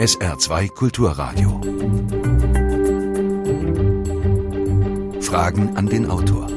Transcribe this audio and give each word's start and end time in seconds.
SR2 0.00 0.68
Kulturradio. 0.70 1.60
Fragen 5.20 5.76
an 5.76 5.88
den 5.90 6.10
Autor. 6.10 6.48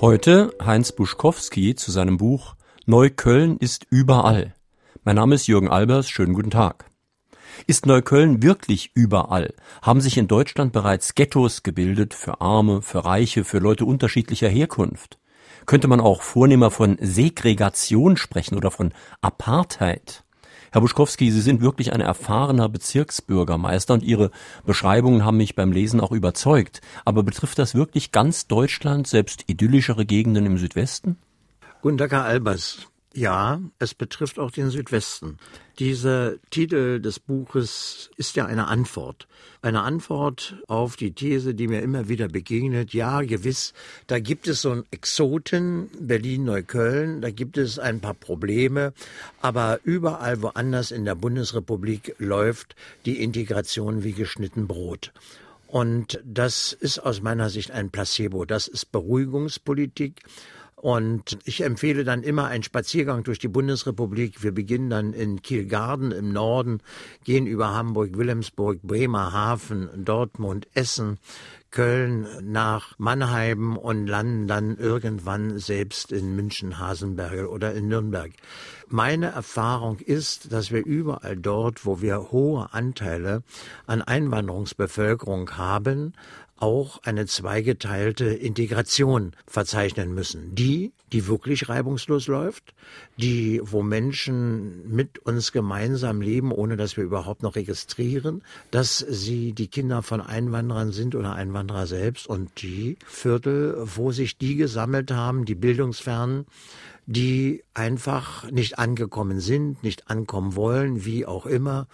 Heute 0.00 0.54
Heinz 0.64 0.92
Buschkowski 0.92 1.74
zu 1.74 1.90
seinem 1.90 2.18
Buch 2.18 2.54
Neukölln 2.86 3.56
ist 3.56 3.88
überall. 3.90 4.54
Mein 5.02 5.16
Name 5.16 5.34
ist 5.34 5.48
Jürgen 5.48 5.70
Albers, 5.70 6.08
schönen 6.08 6.34
guten 6.34 6.52
Tag. 6.52 6.88
Ist 7.66 7.86
Neukölln 7.86 8.40
wirklich 8.40 8.92
überall? 8.94 9.54
Haben 9.82 10.00
sich 10.00 10.18
in 10.18 10.28
Deutschland 10.28 10.72
bereits 10.72 11.16
Ghettos 11.16 11.64
gebildet 11.64 12.14
für 12.14 12.40
Arme, 12.40 12.80
für 12.82 13.04
Reiche, 13.04 13.42
für 13.42 13.58
Leute 13.58 13.84
unterschiedlicher 13.84 14.48
Herkunft? 14.48 15.18
Könnte 15.66 15.88
man 15.88 16.00
auch 16.00 16.22
vornehmer 16.22 16.70
von 16.70 16.96
Segregation 17.00 18.16
sprechen 18.16 18.56
oder 18.56 18.70
von 18.70 18.94
Apartheid? 19.20 20.22
Herr 20.70 20.80
Buschkowski, 20.82 21.30
Sie 21.30 21.40
sind 21.40 21.62
wirklich 21.62 21.92
ein 21.92 22.00
erfahrener 22.00 22.68
Bezirksbürgermeister 22.68 23.94
und 23.94 24.02
Ihre 24.02 24.30
Beschreibungen 24.66 25.24
haben 25.24 25.38
mich 25.38 25.54
beim 25.54 25.72
Lesen 25.72 26.00
auch 26.00 26.12
überzeugt. 26.12 26.80
Aber 27.04 27.22
betrifft 27.22 27.58
das 27.58 27.74
wirklich 27.74 28.12
ganz 28.12 28.46
Deutschland, 28.46 29.06
selbst 29.06 29.44
idyllischere 29.46 30.04
Gegenden 30.04 30.44
im 30.46 30.58
Südwesten? 30.58 31.16
Guten 31.80 31.96
Tag, 31.96 32.12
Herr 32.12 32.24
Albers. 32.24 32.88
Ja, 33.18 33.60
es 33.80 33.94
betrifft 33.94 34.38
auch 34.38 34.52
den 34.52 34.70
Südwesten. 34.70 35.38
Dieser 35.80 36.34
Titel 36.50 37.00
des 37.00 37.18
Buches 37.18 38.10
ist 38.16 38.36
ja 38.36 38.46
eine 38.46 38.68
Antwort. 38.68 39.26
Eine 39.60 39.82
Antwort 39.82 40.54
auf 40.68 40.94
die 40.94 41.10
These, 41.10 41.52
die 41.52 41.66
mir 41.66 41.82
immer 41.82 42.08
wieder 42.08 42.28
begegnet. 42.28 42.94
Ja, 42.94 43.22
gewiss, 43.22 43.74
da 44.06 44.20
gibt 44.20 44.46
es 44.46 44.62
so 44.62 44.70
einen 44.70 44.84
Exoten, 44.92 45.90
Berlin-Neukölln, 45.98 47.20
da 47.20 47.32
gibt 47.32 47.58
es 47.58 47.80
ein 47.80 47.98
paar 47.98 48.14
Probleme, 48.14 48.92
aber 49.42 49.80
überall 49.82 50.40
woanders 50.40 50.92
in 50.92 51.04
der 51.04 51.16
Bundesrepublik 51.16 52.14
läuft 52.20 52.76
die 53.04 53.20
Integration 53.20 54.04
wie 54.04 54.12
geschnitten 54.12 54.68
Brot. 54.68 55.12
Und 55.66 56.20
das 56.24 56.72
ist 56.72 57.00
aus 57.00 57.20
meiner 57.20 57.50
Sicht 57.50 57.72
ein 57.72 57.90
Placebo. 57.90 58.44
Das 58.44 58.68
ist 58.68 58.92
Beruhigungspolitik. 58.92 60.22
Und 60.80 61.38
ich 61.44 61.62
empfehle 61.62 62.04
dann 62.04 62.22
immer 62.22 62.46
einen 62.46 62.62
Spaziergang 62.62 63.24
durch 63.24 63.40
die 63.40 63.48
Bundesrepublik. 63.48 64.44
Wir 64.44 64.52
beginnen 64.52 64.90
dann 64.90 65.12
in 65.12 65.42
Kielgarden 65.42 66.12
im 66.12 66.32
Norden, 66.32 66.80
gehen 67.24 67.48
über 67.48 67.74
Hamburg, 67.74 68.16
Wilhelmsburg, 68.16 68.80
Bremerhaven, 68.82 69.88
Dortmund, 70.04 70.68
Essen, 70.74 71.18
Köln 71.70 72.26
nach 72.42 72.94
Mannheim 72.98 73.76
und 73.76 74.06
landen 74.06 74.46
dann 74.46 74.76
irgendwann 74.76 75.58
selbst 75.58 76.12
in 76.12 76.34
München, 76.36 76.78
Hasenberg 76.78 77.48
oder 77.48 77.74
in 77.74 77.88
Nürnberg. 77.88 78.30
Meine 78.88 79.26
Erfahrung 79.26 79.98
ist, 79.98 80.52
dass 80.52 80.70
wir 80.70 80.84
überall 80.84 81.36
dort, 81.36 81.84
wo 81.84 82.00
wir 82.00 82.30
hohe 82.30 82.72
Anteile 82.72 83.42
an 83.86 84.00
Einwanderungsbevölkerung 84.00 85.58
haben, 85.58 86.14
auch 86.58 87.02
eine 87.04 87.26
zweigeteilte 87.26 88.26
Integration 88.26 89.32
verzeichnen 89.46 90.14
müssen. 90.14 90.54
Die, 90.54 90.92
die 91.12 91.26
wirklich 91.26 91.68
reibungslos 91.68 92.26
läuft, 92.26 92.74
die, 93.16 93.60
wo 93.62 93.82
Menschen 93.82 94.94
mit 94.94 95.18
uns 95.20 95.52
gemeinsam 95.52 96.20
leben, 96.20 96.52
ohne 96.52 96.76
dass 96.76 96.96
wir 96.96 97.04
überhaupt 97.04 97.42
noch 97.42 97.56
registrieren, 97.56 98.42
dass 98.70 98.98
sie 98.98 99.52
die 99.52 99.68
Kinder 99.68 100.02
von 100.02 100.20
Einwanderern 100.20 100.92
sind 100.92 101.14
oder 101.14 101.34
Einwanderer 101.34 101.86
selbst 101.86 102.26
und 102.26 102.62
die 102.62 102.96
Viertel, 103.06 103.76
wo 103.84 104.12
sich 104.12 104.36
die 104.36 104.56
gesammelt 104.56 105.10
haben, 105.10 105.44
die 105.44 105.54
Bildungsfernen, 105.54 106.46
die 107.06 107.64
einfach 107.72 108.50
nicht 108.50 108.78
angekommen 108.78 109.40
sind, 109.40 109.82
nicht 109.82 110.10
ankommen 110.10 110.56
wollen, 110.56 111.04
wie 111.04 111.24
auch 111.24 111.46
immer. 111.46 111.86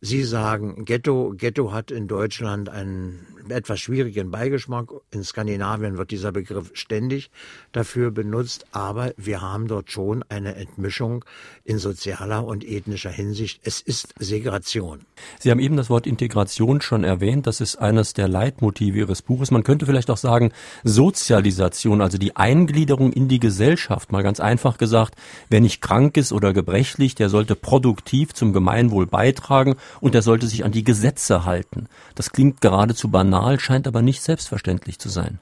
Sie 0.00 0.22
sagen, 0.22 0.84
Ghetto, 0.84 1.34
Ghetto 1.36 1.72
hat 1.72 1.90
in 1.90 2.06
Deutschland 2.06 2.68
einen 2.68 3.26
etwas 3.52 3.80
schwierigen 3.80 4.30
Beigeschmack. 4.30 4.90
In 5.10 5.24
Skandinavien 5.24 5.98
wird 5.98 6.10
dieser 6.10 6.32
Begriff 6.32 6.70
ständig 6.74 7.30
dafür 7.72 8.10
benutzt, 8.10 8.66
aber 8.72 9.12
wir 9.16 9.40
haben 9.40 9.68
dort 9.68 9.90
schon 9.90 10.24
eine 10.28 10.54
Entmischung 10.54 11.24
in 11.64 11.78
sozialer 11.78 12.44
und 12.44 12.64
ethnischer 12.64 13.10
Hinsicht. 13.10 13.60
Es 13.64 13.80
ist 13.80 14.14
Segregation. 14.18 15.00
Sie 15.38 15.50
haben 15.50 15.60
eben 15.60 15.76
das 15.76 15.90
Wort 15.90 16.06
Integration 16.06 16.80
schon 16.80 17.04
erwähnt. 17.04 17.46
Das 17.46 17.60
ist 17.60 17.76
eines 17.76 18.12
der 18.12 18.28
Leitmotive 18.28 18.98
Ihres 18.98 19.22
Buches. 19.22 19.50
Man 19.50 19.64
könnte 19.64 19.86
vielleicht 19.86 20.10
auch 20.10 20.16
sagen 20.16 20.52
Sozialisation, 20.84 22.00
also 22.00 22.18
die 22.18 22.36
Eingliederung 22.36 23.12
in 23.12 23.28
die 23.28 23.40
Gesellschaft. 23.40 24.12
Mal 24.12 24.22
ganz 24.22 24.40
einfach 24.40 24.78
gesagt, 24.78 25.14
wer 25.48 25.60
nicht 25.60 25.80
krank 25.80 26.16
ist 26.16 26.32
oder 26.32 26.52
gebrechlich, 26.52 27.14
der 27.14 27.28
sollte 27.28 27.54
produktiv 27.54 28.34
zum 28.34 28.52
Gemeinwohl 28.52 29.06
beitragen 29.06 29.76
und 30.00 30.14
er 30.14 30.22
sollte 30.22 30.46
sich 30.46 30.64
an 30.64 30.72
die 30.72 30.84
Gesetze 30.84 31.44
halten. 31.44 31.86
Das 32.14 32.30
klingt 32.30 32.60
geradezu 32.60 33.08
banal 33.08 33.37
banal, 33.38 33.60
scheint 33.60 33.86
aber 33.86 34.02
nicht 34.02 34.22
selbstverständlich 34.22 34.98
zu 34.98 35.08
sein. 35.08 35.38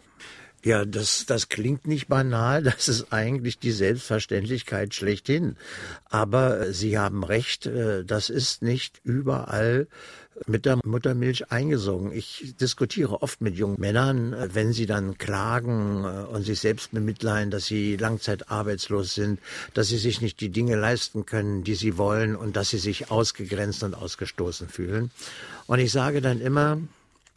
Ja, 0.64 0.84
das, 0.84 1.26
das 1.26 1.48
klingt 1.48 1.86
nicht 1.86 2.08
banal, 2.08 2.62
das 2.62 2.88
ist 2.88 3.12
eigentlich 3.12 3.58
die 3.58 3.72
Selbstverständlichkeit 3.72 4.94
schlechthin. 4.94 5.56
Aber 6.04 6.72
Sie 6.72 6.98
haben 6.98 7.24
recht, 7.24 7.66
äh, 7.66 8.04
das 8.04 8.30
ist 8.30 8.62
nicht 8.62 9.00
überall 9.04 9.86
mit 10.46 10.66
der 10.66 10.78
Muttermilch 10.84 11.50
eingesogen. 11.50 12.12
Ich 12.12 12.54
diskutiere 12.60 13.22
oft 13.22 13.40
mit 13.40 13.56
jungen 13.56 13.80
Männern, 13.80 14.34
äh, 14.34 14.48
wenn 14.52 14.72
sie 14.72 14.86
dann 14.86 15.16
klagen 15.16 16.04
äh, 16.04 16.24
und 16.26 16.42
sich 16.42 16.60
selbst 16.60 16.92
bemitleiden, 16.92 17.50
dass 17.50 17.66
sie 17.66 17.96
langzeitarbeitslos 17.96 19.14
sind, 19.14 19.40
dass 19.72 19.88
sie 19.88 19.98
sich 19.98 20.20
nicht 20.20 20.40
die 20.40 20.50
Dinge 20.50 20.76
leisten 20.76 21.24
können, 21.24 21.64
die 21.64 21.74
sie 21.74 21.96
wollen 21.96 22.36
und 22.36 22.56
dass 22.56 22.70
sie 22.70 22.78
sich 22.78 23.10
ausgegrenzt 23.10 23.82
und 23.82 23.94
ausgestoßen 23.94 24.68
fühlen. 24.68 25.10
Und 25.66 25.78
ich 25.78 25.92
sage 25.92 26.20
dann 26.20 26.40
immer, 26.40 26.78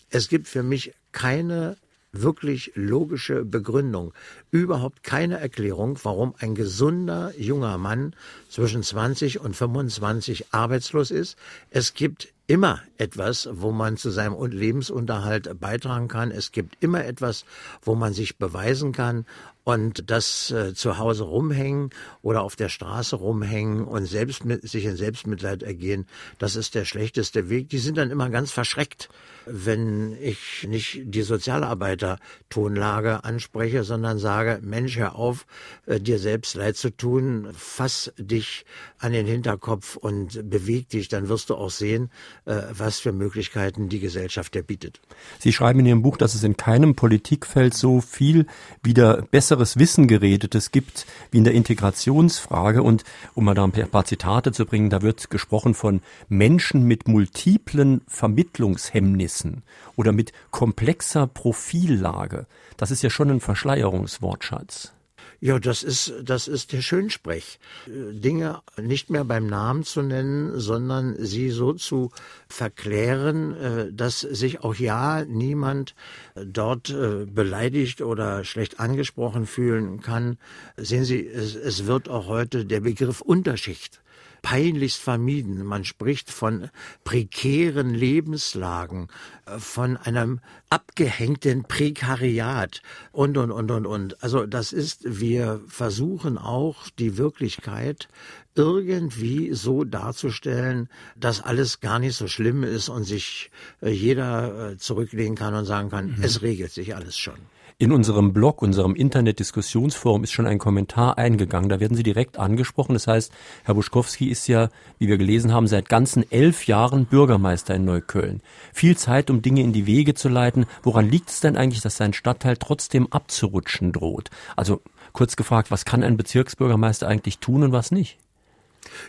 es 0.09 0.27
gibt 0.27 0.47
für 0.47 0.63
mich 0.63 0.93
keine 1.11 1.77
wirklich 2.11 2.71
logische 2.75 3.45
Begründung, 3.45 4.13
überhaupt 4.51 5.03
keine 5.03 5.39
Erklärung, 5.39 5.99
warum 6.03 6.33
ein 6.39 6.55
gesunder 6.55 7.33
junger 7.37 7.77
Mann 7.77 8.15
zwischen 8.49 8.81
20 8.81 9.39
und 9.39 9.55
25 9.55 10.51
arbeitslos 10.51 11.11
ist. 11.11 11.37
Es 11.69 11.93
gibt 11.93 12.29
immer 12.47 12.81
etwas, 12.99 13.49
wo 13.51 13.71
man 13.71 13.97
zu 13.97 14.09
seinem 14.09 14.35
Lebensunterhalt 14.45 15.59
beitragen 15.59 16.07
kann. 16.07 16.31
Es 16.31 16.51
gibt 16.51 16.83
immer 16.83 17.05
etwas, 17.05 17.45
wo 17.81 17.95
man 17.95 18.13
sich 18.13 18.37
beweisen 18.37 18.91
kann. 18.91 19.25
Und 19.65 20.09
das 20.09 20.49
äh, 20.49 20.73
zu 20.73 20.97
Hause 20.97 21.25
rumhängen 21.25 21.91
oder 22.23 22.41
auf 22.41 22.55
der 22.55 22.69
Straße 22.69 23.17
rumhängen 23.17 23.83
und 23.83 24.07
selbst 24.07 24.43
mit, 24.43 24.67
sich 24.67 24.85
in 24.85 24.95
Selbstmitleid 24.95 25.61
ergehen, 25.61 26.07
das 26.39 26.55
ist 26.55 26.73
der 26.73 26.85
schlechteste 26.85 27.49
Weg. 27.49 27.69
Die 27.69 27.77
sind 27.77 27.99
dann 27.99 28.09
immer 28.09 28.31
ganz 28.31 28.51
verschreckt, 28.51 29.09
wenn 29.45 30.17
ich 30.19 30.65
nicht 30.67 31.01
die 31.03 31.21
Sozialarbeiter-Tonlage 31.21 33.23
anspreche, 33.23 33.83
sondern 33.83 34.17
sage, 34.17 34.59
Mensch, 34.63 34.97
hör 34.97 35.15
auf, 35.15 35.45
äh, 35.85 35.99
dir 35.99 36.17
selbst 36.17 36.55
leid 36.55 36.75
zu 36.75 36.89
tun, 36.89 37.49
fass 37.53 38.11
dich 38.17 38.65
an 38.97 39.11
den 39.11 39.27
Hinterkopf 39.27 39.97
und 39.97 40.49
beweg 40.49 40.89
dich, 40.89 41.09
dann 41.09 41.29
wirst 41.29 41.51
du 41.51 41.55
auch 41.55 41.69
sehen, 41.69 42.09
äh, 42.45 42.63
was 42.71 42.88
für 42.97 43.11
Möglichkeiten 43.11 43.89
die 43.89 43.99
Gesellschaft 43.99 44.55
dir 44.55 44.63
bietet. 44.63 44.99
Sie 45.37 45.53
schreiben 45.53 45.81
in 45.81 45.85
Ihrem 45.85 46.01
Buch, 46.01 46.17
dass 46.17 46.33
es 46.33 46.43
in 46.43 46.57
keinem 46.57 46.95
Politikfeld 46.95 47.75
so 47.75 48.01
viel 48.01 48.47
wieder 48.81 49.21
besseres 49.21 49.77
Wissen 49.77 50.07
geredetes 50.07 50.71
gibt 50.71 51.05
wie 51.29 51.37
in 51.37 51.43
der 51.43 51.53
Integrationsfrage. 51.53 52.81
Und 52.81 53.03
um 53.35 53.45
mal 53.45 53.53
da 53.53 53.65
ein 53.65 53.71
paar 53.71 54.05
Zitate 54.05 54.51
zu 54.51 54.65
bringen, 54.65 54.89
da 54.89 55.03
wird 55.03 55.29
gesprochen 55.29 55.75
von 55.75 56.01
Menschen 56.29 56.85
mit 56.85 57.07
multiplen 57.07 58.01
Vermittlungshemmnissen 58.07 59.61
oder 59.95 60.11
mit 60.11 60.33
komplexer 60.49 61.27
Profillage. 61.27 62.47
Das 62.77 62.89
ist 62.89 63.03
ja 63.03 63.11
schon 63.11 63.29
ein 63.29 63.41
Verschleierungswortschatz. 63.41 64.93
Ja, 65.41 65.57
das 65.57 65.83
ist, 65.83 66.13
das 66.21 66.49
ist 66.49 66.73
der 66.73 66.81
Schönsprech. 66.81 67.59
Dinge 67.87 68.61
nicht 68.77 69.09
mehr 69.09 69.23
beim 69.23 69.47
Namen 69.47 69.83
zu 69.83 70.01
nennen, 70.01 70.59
sondern 70.59 71.15
sie 71.17 71.49
so 71.49 71.73
zu 71.73 72.11
verklären, 72.49 73.55
äh, 73.55 73.93
dass 73.93 74.19
sich 74.19 74.63
auch 74.63 74.75
ja 74.75 75.23
niemand 75.23 75.95
dort 76.35 76.89
äh, 76.89 77.25
beleidigt 77.25 78.01
oder 78.01 78.43
schlecht 78.43 78.81
angesprochen 78.81 79.45
fühlen 79.45 80.01
kann. 80.01 80.37
Sehen 80.75 81.05
Sie, 81.05 81.25
es, 81.25 81.55
es 81.55 81.85
wird 81.85 82.09
auch 82.09 82.27
heute 82.27 82.65
der 82.65 82.81
Begriff 82.81 83.21
Unterschicht 83.21 84.01
peinlichst 84.41 84.99
vermieden. 84.99 85.65
Man 85.65 85.83
spricht 85.85 86.31
von 86.31 86.69
prekären 87.03 87.93
Lebenslagen, 87.93 89.07
äh, 89.45 89.59
von 89.59 89.97
einem 89.97 90.39
abgehängten 90.69 91.63
Prekariat 91.63 92.81
und, 93.11 93.37
und, 93.37 93.51
und, 93.51 93.71
und, 93.71 93.85
und. 93.85 94.23
Also 94.23 94.45
das 94.45 94.73
ist, 94.73 95.19
wir 95.19 95.61
versuchen 95.67 96.37
auch 96.37 96.89
die 96.99 97.17
Wirklichkeit 97.17 98.07
irgendwie 98.55 99.53
so 99.53 99.83
darzustellen, 99.83 100.89
dass 101.15 101.41
alles 101.41 101.79
gar 101.79 101.99
nicht 101.99 102.15
so 102.15 102.27
schlimm 102.27 102.63
ist 102.63 102.89
und 102.89 103.03
sich 103.03 103.51
äh, 103.81 103.89
jeder 103.89 104.71
äh, 104.71 104.77
zurücklehnen 104.77 105.35
kann 105.35 105.53
und 105.53 105.65
sagen 105.65 105.89
kann, 105.89 106.17
mhm. 106.17 106.23
es 106.23 106.41
regelt 106.41 106.71
sich 106.71 106.95
alles 106.95 107.17
schon. 107.17 107.37
In 107.81 107.93
unserem 107.93 108.33
Blog, 108.33 108.61
unserem 108.61 108.93
Internet-Diskussionsforum 108.93 110.25
ist 110.25 110.33
schon 110.33 110.45
ein 110.45 110.59
Kommentar 110.59 111.17
eingegangen. 111.17 111.69
Da 111.69 111.79
werden 111.79 111.95
Sie 111.95 112.03
direkt 112.03 112.37
angesprochen. 112.37 112.91
Das 112.91 113.07
heißt, 113.07 113.31
Herr 113.63 113.73
Buschkowski 113.73 114.27
ist 114.27 114.47
ja, 114.47 114.67
wie 114.97 115.07
wir 115.07 115.17
gelesen 115.17 115.53
haben, 115.53 115.65
seit 115.65 115.87
ganzen 115.87 116.29
elf 116.29 116.67
Jahren 116.67 117.05
Bürgermeister 117.05 117.73
in 117.73 117.85
Neukölln. 117.85 118.41
Viel 118.73 118.97
Zeit, 118.97 119.29
um 119.29 119.41
Dinge 119.41 119.61
in 119.61 119.71
die 119.71 119.85
Wege 119.85 120.13
zu 120.13 120.27
leiten. 120.27 120.65
Woran 120.83 121.09
liegt 121.09 121.29
es 121.29 121.39
denn 121.39 121.55
eigentlich, 121.55 121.79
dass 121.79 121.95
sein 121.95 122.11
Stadtteil 122.11 122.57
trotzdem 122.57 123.07
abzurutschen 123.13 123.93
droht? 123.93 124.29
Also 124.57 124.81
kurz 125.13 125.37
gefragt, 125.37 125.71
was 125.71 125.85
kann 125.85 126.03
ein 126.03 126.17
Bezirksbürgermeister 126.17 127.07
eigentlich 127.07 127.39
tun 127.39 127.63
und 127.63 127.71
was 127.71 127.91
nicht? 127.91 128.17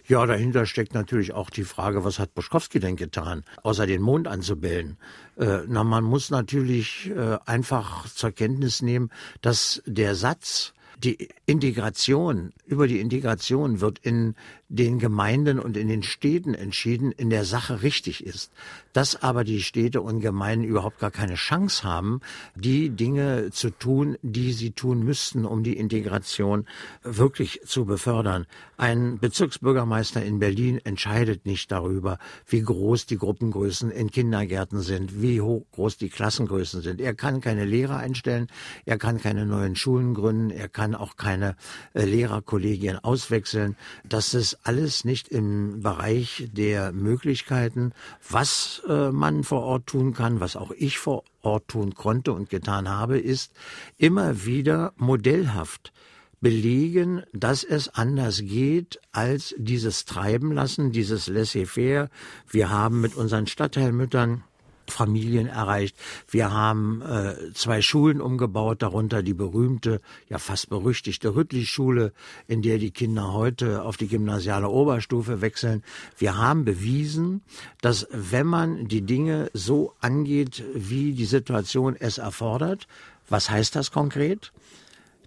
Ja, 0.07 0.27
dahinter 0.27 0.67
steckt 0.67 0.95
natürlich 0.95 1.33
auch 1.33 1.51
die 1.51 1.65
Frage, 1.65 2.05
was 2.05 2.19
hat 2.19 2.35
Boschkowski 2.35 2.81
denn 2.81 2.97
getan, 2.97 3.45
außer 3.63 3.87
den 3.87 4.03
Mond 4.03 4.29
anzubellen? 4.29 4.97
Äh, 5.37 5.61
na, 5.67 5.85
man 5.85 6.05
muss 6.05 6.31
natürlich 6.31 7.11
äh, 7.11 7.39
einfach 7.47 8.09
zur 8.09 8.33
Kenntnis 8.33 8.83
nehmen, 8.83 9.11
dass 9.41 9.83
der 9.87 10.15
Satz, 10.15 10.73
die 10.99 11.29
Integration, 11.47 12.53
über 12.67 12.87
die 12.87 13.01
Integration 13.01 13.81
wird 13.81 13.99
in 14.01 14.35
den 14.71 15.01
Gemeinden 15.01 15.59
und 15.59 15.77
in 15.77 15.89
den 15.89 16.05
Städten 16.05 16.55
entschieden, 16.55 17.11
in 17.11 17.29
der 17.29 17.45
Sache 17.45 17.83
richtig 17.83 18.25
ist. 18.25 18.53
Dass 18.93 19.21
aber 19.21 19.43
die 19.43 19.63
Städte 19.63 20.01
und 20.01 20.21
Gemeinden 20.21 20.65
überhaupt 20.65 21.01
gar 21.01 21.11
keine 21.11 21.35
Chance 21.35 21.83
haben, 21.83 22.21
die 22.55 22.91
Dinge 22.91 23.51
zu 23.51 23.71
tun, 23.71 24.17
die 24.23 24.53
sie 24.53 24.71
tun 24.71 25.03
müssten, 25.03 25.45
um 25.45 25.65
die 25.65 25.77
Integration 25.77 26.67
wirklich 27.03 27.61
zu 27.67 27.85
befördern. 27.85 28.47
Ein 28.77 29.19
Bezirksbürgermeister 29.19 30.23
in 30.25 30.39
Berlin 30.39 30.81
entscheidet 30.85 31.47
nicht 31.47 31.73
darüber, 31.73 32.19
wie 32.47 32.63
groß 32.63 33.07
die 33.07 33.19
Gruppengrößen 33.19 33.91
in 33.91 34.11
Kindergärten 34.11 34.81
sind, 34.81 35.21
wie 35.21 35.41
hoch 35.41 35.65
groß 35.73 35.97
die 35.97 36.09
Klassengrößen 36.09 36.81
sind. 36.81 37.01
Er 37.01 37.15
kann 37.15 37.41
keine 37.41 37.65
Lehrer 37.65 37.97
einstellen, 37.97 38.47
er 38.87 38.99
kann 38.99 39.21
keine 39.21 39.47
neuen 39.47 39.75
Schulen 39.75 40.15
gründen, 40.15 40.51
er 40.51 40.69
kann 40.69 40.95
auch 40.95 41.17
keine 41.17 41.57
äh, 41.93 42.05
Lehrerkollegien 42.05 42.99
auswechseln. 42.99 43.77
Das 44.05 44.33
ist 44.33 44.60
alles 44.63 45.05
nicht 45.05 45.29
im 45.29 45.81
Bereich 45.81 46.49
der 46.53 46.93
Möglichkeiten, 46.93 47.93
was 48.29 48.83
äh, 48.89 49.11
man 49.11 49.45
vor 49.45 49.63
Ort 49.63 49.87
tun 49.87 50.13
kann, 50.13 50.41
was 50.41 50.57
auch 50.57 50.71
ich 50.73 50.99
vor 50.99 51.25
Ort 51.43 51.69
tun 51.69 51.95
konnte 51.95 52.33
und 52.33 52.51
getan 52.51 52.89
habe, 52.89 53.19
ist 53.19 53.53
immer 53.97 54.45
wieder 54.45 54.93
modellhaft 54.97 55.93
belegen, 56.41 57.23
dass 57.33 57.65
es 57.65 57.89
anders 57.89 58.41
geht 58.43 59.01
als 59.13 59.55
dieses 59.59 60.05
Treiben 60.05 60.53
lassen, 60.53 60.91
dieses 60.91 61.27
Laissez-faire. 61.27 62.09
Wir 62.49 62.71
haben 62.71 63.01
mit 63.01 63.15
unseren 63.15 63.47
Stadtteilmüttern 63.47 64.43
Familien 64.91 65.47
erreicht. 65.47 65.97
Wir 66.29 66.53
haben 66.53 67.03
äh, 67.03 67.53
zwei 67.55 67.83
Schulen 67.83 68.21
umgebaut, 68.21 68.83
darunter 68.83 69.23
die 69.23 69.35
berühmte, 69.35 70.01
ja 70.29 70.39
fast 70.39 70.69
berüchtigte 70.69 71.35
Rüttli-Schule, 71.35 72.13
in 72.47 72.63
der 72.63 72.79
die 72.79 72.91
Kinder 72.91 73.33
heute 73.33 73.83
auf 73.83 73.97
die 73.97 74.09
gymnasiale 74.09 74.69
Oberstufe 74.69 75.41
wechseln. 75.41 75.83
Wir 76.19 76.37
haben 76.37 76.65
bewiesen, 76.65 77.43
dass 77.81 78.07
wenn 78.13 78.47
man 78.47 78.89
die 78.89 79.03
Dinge 79.03 79.51
so 79.55 79.95
angeht, 80.01 80.63
wie 80.75 81.13
die 81.13 81.25
Situation 81.25 81.97
es 81.99 82.19
erfordert, 82.19 82.87
was 83.29 83.49
heißt 83.49 83.77
das 83.77 83.93
konkret? 83.93 84.53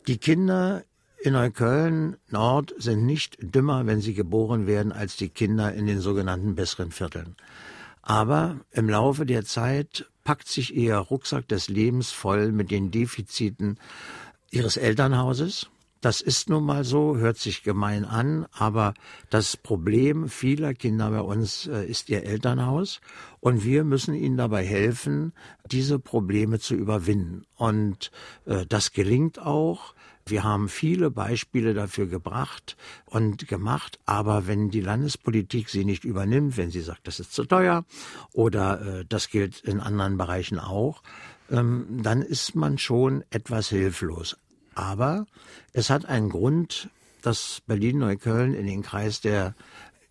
Die 0.08 0.18
Kinder 0.18 0.84
in 1.24 1.34
Neukölln 1.34 2.18
Nord 2.30 2.74
sind 2.78 3.06
nicht 3.06 3.38
dümmer, 3.40 3.86
wenn 3.86 4.02
sie 4.02 4.14
geboren 4.14 4.68
werden, 4.68 4.92
als 4.92 5.16
die 5.16 5.30
Kinder 5.30 5.74
in 5.74 5.88
den 5.88 6.02
sogenannten 6.02 6.56
besseren 6.56 6.92
Vierteln. 6.92 7.38
Aber 8.04 8.60
im 8.72 8.90
Laufe 8.90 9.26
der 9.26 9.46
Zeit 9.46 10.06
packt 10.24 10.48
sich 10.48 10.76
ihr 10.76 10.98
Rucksack 10.98 11.48
des 11.48 11.70
Lebens 11.70 12.12
voll 12.12 12.52
mit 12.52 12.70
den 12.70 12.92
Defiziten 12.92 13.80
ihres 14.52 14.78
Elternhauses. 14.78 15.70
Das 16.02 16.20
ist 16.20 16.50
nun 16.50 16.66
mal 16.66 16.84
so, 16.84 17.16
hört 17.16 17.38
sich 17.38 17.64
gemein 17.64 18.04
an, 18.04 18.46
aber 18.52 18.94
das 19.30 19.56
Problem 19.56 20.28
vieler 20.28 20.74
Kinder 20.74 21.10
bei 21.12 21.22
uns 21.22 21.66
äh, 21.66 21.86
ist 21.86 22.10
ihr 22.10 22.26
Elternhaus 22.26 23.00
und 23.40 23.64
wir 23.64 23.86
müssen 23.86 24.14
ihnen 24.14 24.36
dabei 24.36 24.66
helfen, 24.66 25.32
diese 25.72 26.00
Probleme 26.00 26.60
zu 26.60 26.76
überwinden. 26.76 27.46
Und 27.56 28.12
äh, 28.46 28.66
das 28.68 28.92
gelingt 28.92 29.40
auch. 29.40 29.96
Wir 30.26 30.44
haben 30.44 30.70
viele 30.70 31.12
Beispiele 31.12 31.74
dafür 31.74 32.08
gebracht 32.08 32.78
und 33.06 33.48
gemacht, 33.48 34.00
aber 34.06 34.48
wenn 34.48 34.70
die 34.70 34.82
Landespolitik 34.82 35.70
sie 35.70 35.84
nicht 35.84 36.06
übernimmt, 36.06 36.56
wenn 36.56 36.72
sie 36.72 36.82
sagt, 36.82 37.08
das 37.08 37.20
ist 37.20 37.34
zu 37.34 37.46
teuer 37.46 37.86
oder 38.32 39.00
äh, 39.00 39.06
das 39.08 39.30
gilt 39.30 39.60
in 39.62 39.80
anderen 39.80 40.18
Bereichen 40.18 40.60
auch, 40.60 41.04
ähm, 41.52 42.02
dann 42.02 42.22
ist 42.22 42.56
man 42.56 42.78
schon 42.78 43.24
etwas 43.32 43.70
hilflos. 43.70 44.38
Aber 44.76 45.26
es 45.74 45.90
hat 45.90 46.06
einen 46.06 46.30
Grund, 46.30 46.90
dass 47.22 47.62
Berlin-Neukölln 47.68 48.54
in 48.54 48.66
den 48.66 48.82
Kreis 48.82 49.22
der 49.22 49.56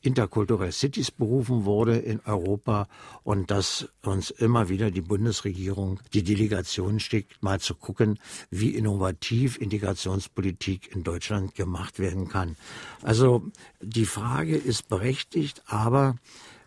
Interkulturelle 0.02 0.72
Cities 0.72 1.10
berufen 1.10 1.64
wurde 1.64 1.96
in 1.96 2.20
Europa 2.26 2.88
und 3.22 3.50
dass 3.50 3.88
uns 4.02 4.30
immer 4.30 4.68
wieder 4.68 4.90
die 4.90 5.00
Bundesregierung 5.00 6.00
die 6.12 6.24
Delegation 6.24 7.00
schickt, 7.00 7.42
mal 7.42 7.60
zu 7.60 7.74
gucken, 7.74 8.18
wie 8.50 8.70
innovativ 8.70 9.58
Integrationspolitik 9.58 10.94
in 10.94 11.04
Deutschland 11.04 11.54
gemacht 11.54 11.98
werden 11.98 12.28
kann. 12.28 12.56
Also 13.02 13.44
die 13.80 14.06
Frage 14.06 14.56
ist 14.56 14.88
berechtigt, 14.88 15.62
aber 15.66 16.16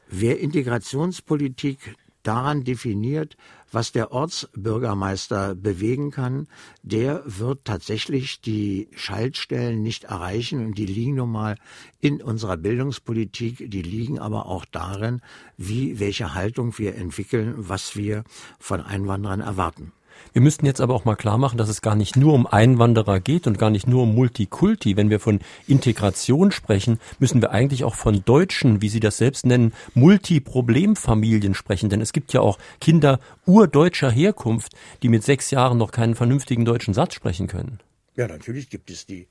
wer 0.08 0.40
Integrationspolitik 0.40 1.96
daran 2.24 2.64
definiert, 2.64 3.38
was 3.76 3.92
der 3.92 4.14
Ortsbürgermeister 4.14 5.54
bewegen 5.54 6.10
kann, 6.10 6.48
der 6.82 7.22
wird 7.26 7.66
tatsächlich 7.66 8.40
die 8.40 8.88
Schaltstellen 8.96 9.84
nicht 9.84 10.06
erreichen 10.06 10.66
und 10.66 10.78
die 10.78 10.86
liegen 10.86 11.16
nun 11.16 11.32
mal 11.32 11.58
in 12.00 12.22
unserer 12.22 12.56
Bildungspolitik, 12.56 13.70
die 13.70 13.82
liegen 13.82 14.18
aber 14.18 14.46
auch 14.46 14.64
darin, 14.64 15.22
wie 15.58 16.00
welche 16.00 16.34
Haltung 16.34 16.78
wir 16.78 16.96
entwickeln, 16.96 17.54
was 17.58 17.98
wir 17.98 18.24
von 18.60 18.80
Einwanderern 18.80 19.42
erwarten. 19.42 19.92
Wir 20.34 20.42
müssten 20.42 20.66
jetzt 20.66 20.82
aber 20.82 20.94
auch 20.94 21.06
mal 21.06 21.16
klar 21.16 21.38
machen, 21.38 21.58
dass 21.58 21.70
es 21.70 21.82
gar 21.82 21.96
nicht 21.96 22.16
nur 22.16 22.34
um 22.34 22.46
Einwanderer 22.46 23.20
geht 23.20 23.48
und 23.48 23.58
gar 23.58 23.70
nicht 23.70 23.88
nur 23.88 24.04
um 24.04 24.16
Multikulti. 24.16 24.98
Wenn 24.98 25.10
wir 25.10 25.20
von 25.20 25.40
Integration 25.68 26.52
sprechen, 26.52 27.00
müssen 27.20 27.42
wir 27.42 27.52
eigentlich 27.52 27.84
auch 27.84 27.96
von 27.96 28.24
Deutschen, 28.26 28.82
wie 28.82 28.90
Sie 28.90 29.00
das 29.00 29.18
selbst 29.18 29.46
nennen, 29.46 29.74
Multiproblemfamilien 29.94 31.54
sprechen. 31.54 31.90
Denn 31.90 32.02
es 32.02 32.14
gibt 32.14 32.34
ja 32.34 32.42
auch 32.42 32.58
Kinder 32.82 33.20
urdeutscher 33.46 34.12
Herkunft, 34.12 34.74
die 35.04 35.10
mit 35.10 35.24
sechs 35.24 35.52
Jahren 35.52 35.78
noch 35.78 35.92
keinen 35.92 36.16
vernünftigen 36.16 36.66
deutschen 36.66 36.94
Satz 36.94 37.14
sprechen 37.14 37.48
können. 37.48 37.80
Ja, 38.16 38.28
natürlich 38.28 38.70
gibt 38.70 38.90
es 38.90 39.06
die 39.06 39.28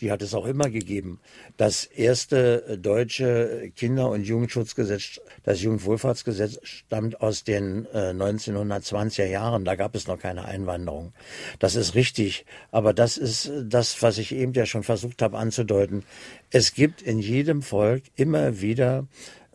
die 0.00 0.10
hat 0.10 0.22
es 0.22 0.34
auch 0.34 0.46
immer 0.46 0.70
gegeben. 0.70 1.20
Das 1.56 1.84
erste 1.84 2.78
deutsche 2.78 3.70
Kinder- 3.76 4.10
und 4.10 4.22
Jugendschutzgesetz, 4.22 5.20
das 5.44 5.62
Jugendwohlfahrtsgesetz, 5.62 6.58
stammt 6.62 7.20
aus 7.20 7.44
den 7.44 7.86
äh, 7.92 8.10
1920er 8.10 9.26
Jahren. 9.26 9.64
Da 9.64 9.74
gab 9.74 9.94
es 9.94 10.06
noch 10.06 10.18
keine 10.18 10.44
Einwanderung. 10.44 11.12
Das 11.58 11.76
ist 11.76 11.94
richtig. 11.94 12.46
Aber 12.70 12.92
das 12.92 13.16
ist 13.16 13.50
das, 13.64 14.02
was 14.02 14.18
ich 14.18 14.34
eben 14.34 14.52
ja 14.52 14.66
schon 14.66 14.82
versucht 14.82 15.22
habe 15.22 15.38
anzudeuten. 15.38 16.04
Es 16.50 16.74
gibt 16.74 17.02
in 17.02 17.18
jedem 17.18 17.62
Volk 17.62 18.04
immer 18.16 18.60
wieder 18.60 19.06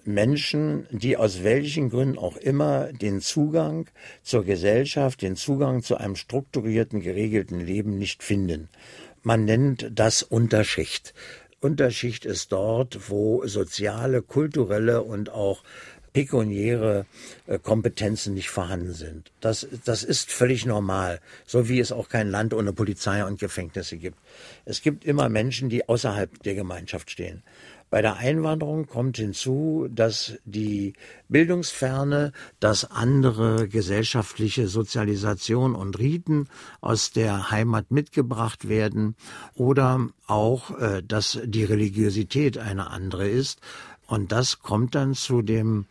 Menschen, 0.04 0.88
die 0.92 1.18
aus 1.18 1.44
welchen 1.44 1.90
Gründen 1.90 2.18
auch 2.18 2.38
immer 2.38 2.92
den 2.92 3.22
Zugang 3.22 3.88
zur 4.24 4.44
Gesellschaft, 4.44 5.22
den 5.22 5.36
Zugang 5.36 5.84
zu 5.84 5.98
einem 5.98 6.16
strukturierten, 6.16 7.02
geregelten 7.02 7.60
Leben 7.60 7.98
nicht 7.98 8.24
finden. 8.24 8.70
Man 9.24 9.46
nennt 9.46 9.92
das 9.94 10.24
Unterschicht. 10.24 11.14
Unterschicht 11.60 12.26
ist 12.26 12.52
dort, 12.52 13.10
wo 13.10 13.46
soziale, 13.46 14.24
kulturelle 14.24 15.04
und 15.04 15.30
auch 15.30 15.64
pekuniäre 16.14 17.06
äh, 17.48 17.60
Kompetenzen 17.60 18.34
nicht 18.34 18.50
vorhanden 18.50 18.94
sind. 18.94 19.32
Das, 19.40 19.68
das 19.86 20.04
ist 20.04 20.32
völlig 20.32 20.66
normal, 20.66 21.20
so 21.46 21.70
wie 21.70 21.80
es 21.80 21.92
auch 21.92 22.10
kein 22.10 22.30
Land 22.30 22.54
ohne 22.54 22.74
Polizei 22.74 23.24
und 23.24 23.40
Gefängnisse 23.40 23.98
gibt. 23.98 24.18
Es 24.66 24.82
gibt 24.82 25.06
immer 25.06 25.30
Menschen, 25.30 25.70
die 25.70 25.88
außerhalb 25.88 26.44
der 26.44 26.56
Gemeinschaft 26.56 27.12
stehen. 27.12 27.44
Bei 27.92 28.02
der 28.02 28.16
Einwanderung 28.16 28.88
kommt 28.88 29.18
hinzu, 29.18 29.90
dass 29.92 30.36
die 30.46 30.94
Bildungsferne, 31.28 32.32
dass 32.62 32.90
andere 32.90 33.68
gesellschaftliche 33.68 34.70
Sozialisation 34.70 35.76
und 35.76 36.00
Riten 36.00 36.48
aus 36.80 37.12
der 37.12 37.52
Heimat 37.52 37.92
mitgebracht 37.92 38.70
werden 38.70 39.18
oder 39.56 40.08
auch, 40.26 40.80
äh, 40.80 41.04
dass 41.06 41.38
die 41.44 41.66
Religiosität 41.66 42.58
eine 42.58 42.90
andere 42.90 43.28
ist. 43.28 43.60
Und 44.08 44.32
das 44.32 44.60
kommt 44.60 44.96
dann 44.96 45.14
zu 45.14 45.42
dem 45.42 45.86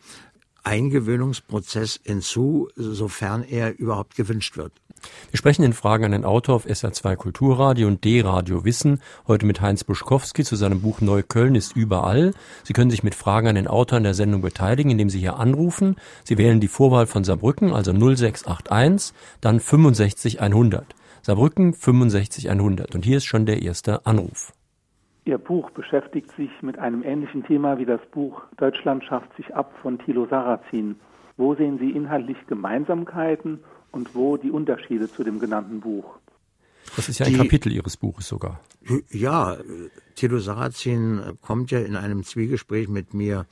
Eingewöhnungsprozess 0.63 1.99
hinzu, 2.03 2.67
sofern 2.75 3.43
er 3.43 3.77
überhaupt 3.77 4.15
gewünscht 4.15 4.57
wird. 4.57 4.73
Wir 5.31 5.37
sprechen 5.37 5.63
in 5.63 5.73
Fragen 5.73 6.05
an 6.05 6.11
den 6.11 6.25
Autor 6.25 6.55
auf 6.55 6.65
SR2 6.65 7.15
Kulturradio 7.15 7.87
und 7.87 8.03
D-Radio 8.03 8.65
Wissen, 8.65 9.01
heute 9.27 9.45
mit 9.45 9.61
Heinz 9.61 9.83
Buschkowski 9.83 10.43
zu 10.43 10.55
seinem 10.55 10.81
Buch 10.81 11.01
Neukölln 11.01 11.55
ist 11.55 11.75
überall. 11.75 12.33
Sie 12.63 12.73
können 12.73 12.91
sich 12.91 13.03
mit 13.03 13.15
Fragen 13.15 13.47
an 13.47 13.55
den 13.55 13.67
Autor 13.67 13.97
in 13.97 14.03
der 14.03 14.13
Sendung 14.13 14.41
beteiligen, 14.41 14.91
indem 14.91 15.09
Sie 15.09 15.19
hier 15.19 15.37
anrufen. 15.37 15.95
Sie 16.23 16.37
wählen 16.37 16.59
die 16.59 16.67
Vorwahl 16.67 17.07
von 17.07 17.23
Saarbrücken, 17.23 17.73
also 17.73 17.91
0681, 17.91 19.15
dann 19.39 19.59
65 19.59 20.41
100. 20.41 20.85
Saarbrücken 21.21 21.73
65 21.73 22.49
100. 22.49 22.95
Und 22.95 23.05
hier 23.05 23.17
ist 23.17 23.25
schon 23.25 23.45
der 23.45 23.61
erste 23.61 24.05
Anruf. 24.05 24.53
Ihr 25.25 25.37
Buch 25.37 25.69
beschäftigt 25.71 26.31
sich 26.35 26.49
mit 26.61 26.79
einem 26.79 27.03
ähnlichen 27.03 27.43
Thema 27.43 27.77
wie 27.77 27.85
das 27.85 28.01
Buch 28.11 28.41
Deutschland 28.57 29.03
schafft 29.03 29.35
sich 29.37 29.53
ab 29.53 29.71
von 29.81 29.99
Thilo 29.99 30.25
Sarrazin. 30.25 30.95
Wo 31.37 31.53
sehen 31.53 31.77
Sie 31.77 31.91
inhaltlich 31.91 32.37
Gemeinsamkeiten 32.47 33.59
und 33.91 34.15
wo 34.15 34.37
die 34.37 34.51
Unterschiede 34.51 35.11
zu 35.11 35.23
dem 35.23 35.39
genannten 35.39 35.79
Buch? 35.79 36.17
Das 36.95 37.07
ist 37.09 37.19
ja 37.19 37.25
ein 37.25 37.33
die, 37.33 37.37
Kapitel 37.37 37.71
Ihres 37.71 37.97
Buches 37.97 38.27
sogar. 38.27 38.59
Ja, 39.09 39.57
Thilo 40.15 40.39
Sarrazin 40.39 41.37
kommt 41.41 41.71
ja 41.71 41.79
in 41.79 41.95
einem 41.95 42.23
Zwiegespräch 42.23 42.87
mit 42.87 43.13
mir 43.13 43.45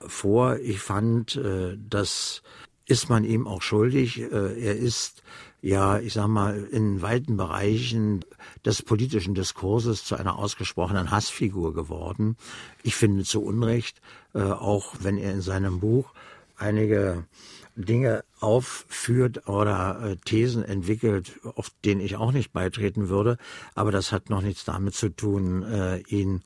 vor. 0.00 0.58
Ich 0.58 0.80
fand, 0.80 1.36
äh, 1.36 1.76
das 1.76 2.42
ist 2.86 3.10
man 3.10 3.24
ihm 3.24 3.46
auch 3.46 3.62
schuldig. 3.62 4.20
Äh, 4.20 4.60
er 4.60 4.76
ist 4.76 5.22
ja, 5.60 5.98
ich 5.98 6.12
sag 6.12 6.28
mal, 6.28 6.64
in 6.64 7.02
weiten 7.02 7.36
Bereichen 7.36 8.24
des 8.64 8.82
politischen 8.82 9.34
Diskurses 9.34 10.04
zu 10.04 10.14
einer 10.14 10.38
ausgesprochenen 10.38 11.10
Hassfigur 11.10 11.74
geworden. 11.74 12.36
Ich 12.84 12.94
finde 12.94 13.24
zu 13.24 13.42
Unrecht, 13.42 14.00
äh, 14.32 14.42
auch 14.42 14.94
wenn 15.00 15.18
er 15.18 15.32
in 15.32 15.40
seinem 15.40 15.80
Buch 15.80 16.12
einige 16.56 17.24
Dinge 17.76 18.24
aufführt 18.40 19.48
oder 19.48 20.00
äh, 20.02 20.16
Thesen 20.24 20.64
entwickelt, 20.64 21.38
auf 21.44 21.70
denen 21.84 22.00
ich 22.00 22.16
auch 22.16 22.32
nicht 22.32 22.52
beitreten 22.52 23.08
würde. 23.08 23.36
Aber 23.74 23.92
das 23.92 24.12
hat 24.12 24.30
noch 24.30 24.42
nichts 24.42 24.64
damit 24.64 24.94
zu 24.94 25.10
tun, 25.10 25.62
äh, 25.62 25.98
ihn 26.08 26.42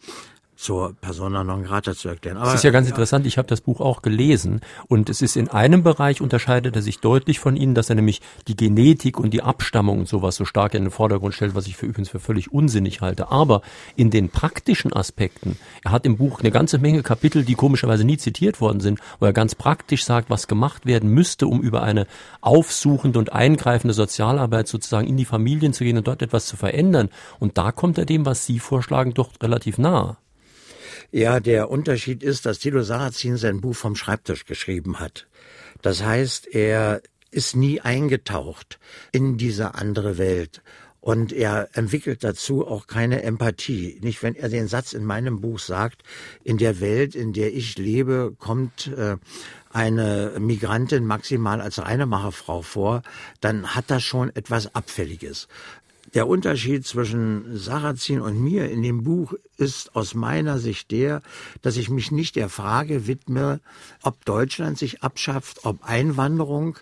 zur 0.61 0.95
Persona 1.01 1.43
non 1.43 1.63
grata 1.63 1.95
zu 1.95 2.09
erklären. 2.09 2.37
Aber, 2.37 2.47
das 2.47 2.57
ist 2.57 2.65
ja 2.65 2.71
ganz 2.71 2.87
ja. 2.87 2.93
interessant. 2.95 3.27
Ich 3.27 3.39
habe 3.39 3.49
das 3.49 3.63
Buch 3.63 3.81
auch 3.81 4.03
gelesen 4.03 4.61
und 4.89 5.09
es 5.09 5.23
ist 5.23 5.37
in 5.37 5.49
einem 5.49 5.83
Bereich 5.83 6.21
unterscheidet 6.21 6.77
er 6.77 6.83
sich 6.83 7.01
deutlich 7.01 7.39
von 7.39 7.57
Ihnen, 7.57 7.75
dass 7.75 7.89
er 7.89 7.97
nämlich 7.97 8.21
die 8.47 8.57
Genetik 8.57 9.19
und 9.19 9.31
die 9.31 9.43
Abstammung 9.43 10.01
und 10.01 10.09
sowas 10.09 10.37
so 10.37 10.45
stark 10.45 10.75
in 10.75 10.85
den 10.85 10.91
Vordergrund 10.91 11.35
stellt, 11.35 11.55
was 11.55 11.67
ich 11.67 11.79
für 11.79 11.87
übrigens 11.87 12.11
für 12.11 12.21
völlig 12.21 12.53
unsinnig 12.53 13.01
halte. 13.01 13.31
Aber 13.31 13.63
in 13.97 14.11
den 14.11 14.29
praktischen 14.29 14.93
Aspekten, 14.93 15.57
er 15.83 15.93
hat 15.93 16.05
im 16.05 16.19
Buch 16.19 16.41
eine 16.41 16.51
ganze 16.51 16.79
Menge 16.79 17.03
Kapitel, 17.03 17.43
die 17.43 17.55
komischerweise 17.55 18.05
nie 18.05 18.19
zitiert 18.19 18.61
worden 18.61 18.81
sind, 18.81 19.01
wo 19.19 19.25
er 19.25 19.33
ganz 19.33 19.55
praktisch 19.55 20.05
sagt, 20.05 20.29
was 20.29 20.47
gemacht 20.47 20.85
werden 20.85 21.09
müsste, 21.09 21.47
um 21.47 21.63
über 21.63 21.83
eine 21.83 22.07
aufsuchende 22.43 23.19
und 23.19 23.33
eingreifende 23.33 23.95
Sozialarbeit 23.95 24.69
sozusagen 24.69 25.07
in 25.07 25.17
die 25.17 25.25
Familien 25.25 25.73
zu 25.73 25.85
gehen 25.85 25.97
und 25.97 26.07
dort 26.07 26.21
etwas 26.21 26.45
zu 26.45 26.59
verändern. 26.59 27.09
Und 27.39 27.57
da 27.57 27.73
kommt 27.73 27.97
er 27.97 28.05
dem, 28.05 28.27
was 28.27 28.45
Sie 28.45 28.59
vorschlagen, 28.59 29.15
doch 29.15 29.31
relativ 29.41 29.79
nah. 29.79 30.19
Ja, 31.13 31.41
der 31.41 31.71
Unterschied 31.71 32.23
ist, 32.23 32.47
dass 32.47 32.61
Tilo 32.61 32.83
Sarrazin 32.83 33.37
sein 33.37 33.61
Buch 33.61 33.75
vom 33.75 33.97
Schreibtisch 33.97 34.45
geschrieben 34.47 35.01
hat. 35.01 35.27
Das 35.83 36.05
heißt, 36.05 36.55
er 36.55 37.03
ist 37.33 37.57
nie 37.57 37.81
eingetaucht 37.81 38.79
in 39.13 39.37
diese 39.37 39.75
andere 39.75 40.19
Welt. 40.19 40.63
Und 41.01 41.33
er 41.33 41.71
entwickelt 41.73 42.23
dazu 42.23 42.67
auch 42.67 42.87
keine 42.87 43.23
Empathie. 43.23 43.99
Nicht, 44.03 44.23
wenn 44.23 44.37
er 44.37 44.51
den 44.51 44.69
Satz 44.69 44.93
in 44.93 45.05
meinem 45.05 45.41
Buch 45.41 45.59
sagt, 45.59 46.03
in 46.45 46.59
der 46.59 46.81
Welt, 46.81 47.15
in 47.15 47.33
der 47.33 47.55
ich 47.55 47.79
lebe, 47.79 48.35
kommt 48.39 48.89
äh, 48.89 49.17
eine 49.73 50.35
Migrantin 50.39 51.07
maximal 51.07 51.61
als 51.61 51.81
Reinemacherfrau 51.81 52.61
vor, 52.63 53.03
dann 53.41 53.75
hat 53.75 53.87
das 53.89 54.03
schon 54.03 54.29
etwas 54.37 54.75
Abfälliges. 54.75 55.49
Der 56.15 56.27
Unterschied 56.27 56.85
zwischen 56.85 57.57
Sarrazin 57.57 58.21
und 58.21 58.41
mir 58.41 58.69
in 58.69 58.83
dem 58.83 59.05
Buch 59.05 59.35
ist 59.57 59.95
aus 59.95 60.15
meiner 60.15 60.59
Sicht 60.59 60.91
der, 60.91 61.23
dass 61.63 61.77
ich 61.77 61.89
mich 61.89 62.11
nicht 62.11 62.35
der 62.35 62.49
Frage 62.49 63.07
widme, 63.07 63.61
ob 64.03 64.25
Deutschland 64.25 64.77
sich 64.77 65.05
abschafft, 65.05 65.65
ob 65.65 65.85
Einwanderung 65.85 66.79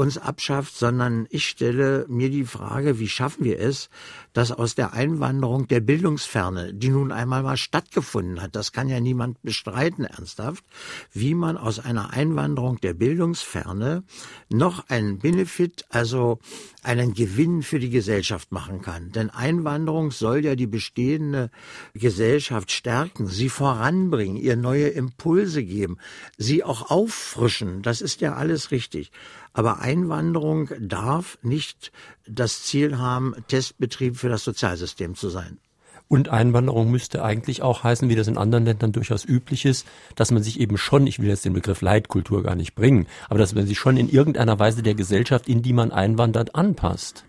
uns 0.00 0.16
abschafft, 0.16 0.74
sondern 0.74 1.26
ich 1.28 1.46
stelle 1.46 2.06
mir 2.08 2.30
die 2.30 2.46
Frage, 2.46 2.98
wie 2.98 3.08
schaffen 3.08 3.44
wir 3.44 3.60
es, 3.60 3.90
dass 4.32 4.50
aus 4.50 4.74
der 4.74 4.94
Einwanderung 4.94 5.68
der 5.68 5.80
Bildungsferne, 5.80 6.72
die 6.72 6.88
nun 6.88 7.12
einmal 7.12 7.42
mal 7.42 7.58
stattgefunden 7.58 8.40
hat, 8.40 8.56
das 8.56 8.72
kann 8.72 8.88
ja 8.88 8.98
niemand 8.98 9.42
bestreiten 9.42 10.04
ernsthaft, 10.04 10.64
wie 11.12 11.34
man 11.34 11.58
aus 11.58 11.80
einer 11.80 12.14
Einwanderung 12.14 12.80
der 12.80 12.94
Bildungsferne 12.94 14.02
noch 14.48 14.88
einen 14.88 15.18
Benefit, 15.18 15.84
also 15.90 16.38
einen 16.82 17.12
Gewinn 17.12 17.62
für 17.62 17.78
die 17.78 17.90
Gesellschaft 17.90 18.52
machen 18.52 18.80
kann. 18.80 19.12
Denn 19.12 19.28
Einwanderung 19.28 20.12
soll 20.12 20.42
ja 20.46 20.54
die 20.54 20.66
bestehende 20.66 21.50
Gesellschaft 21.92 22.72
stärken, 22.72 23.26
sie 23.26 23.50
voranbringen, 23.50 24.38
ihr 24.38 24.56
neue 24.56 24.88
Impulse 24.88 25.62
geben, 25.62 25.98
sie 26.38 26.64
auch 26.64 26.90
auffrischen. 26.90 27.82
Das 27.82 28.00
ist 28.00 28.22
ja 28.22 28.32
alles 28.34 28.70
richtig. 28.70 29.12
Aber 29.52 29.80
Einwanderung 29.80 30.70
darf 30.78 31.38
nicht 31.42 31.92
das 32.26 32.62
Ziel 32.62 32.98
haben, 32.98 33.34
Testbetrieb 33.48 34.16
für 34.16 34.28
das 34.28 34.44
Sozialsystem 34.44 35.14
zu 35.14 35.28
sein. 35.28 35.58
Und 36.08 36.28
Einwanderung 36.28 36.90
müsste 36.90 37.22
eigentlich 37.22 37.62
auch 37.62 37.84
heißen, 37.84 38.08
wie 38.08 38.16
das 38.16 38.26
in 38.26 38.36
anderen 38.36 38.64
Ländern 38.64 38.90
durchaus 38.90 39.24
üblich 39.24 39.64
ist, 39.64 39.86
dass 40.16 40.32
man 40.32 40.42
sich 40.42 40.58
eben 40.58 40.76
schon, 40.76 41.06
ich 41.06 41.20
will 41.20 41.28
jetzt 41.28 41.44
den 41.44 41.52
Begriff 41.52 41.82
Leitkultur 41.82 42.42
gar 42.42 42.56
nicht 42.56 42.74
bringen, 42.74 43.06
aber 43.28 43.38
dass 43.38 43.54
man 43.54 43.64
sich 43.66 43.78
schon 43.78 43.96
in 43.96 44.08
irgendeiner 44.08 44.58
Weise 44.58 44.82
der 44.82 44.96
Gesellschaft, 44.96 45.48
in 45.48 45.62
die 45.62 45.72
man 45.72 45.92
einwandert, 45.92 46.56
anpasst. 46.56 47.24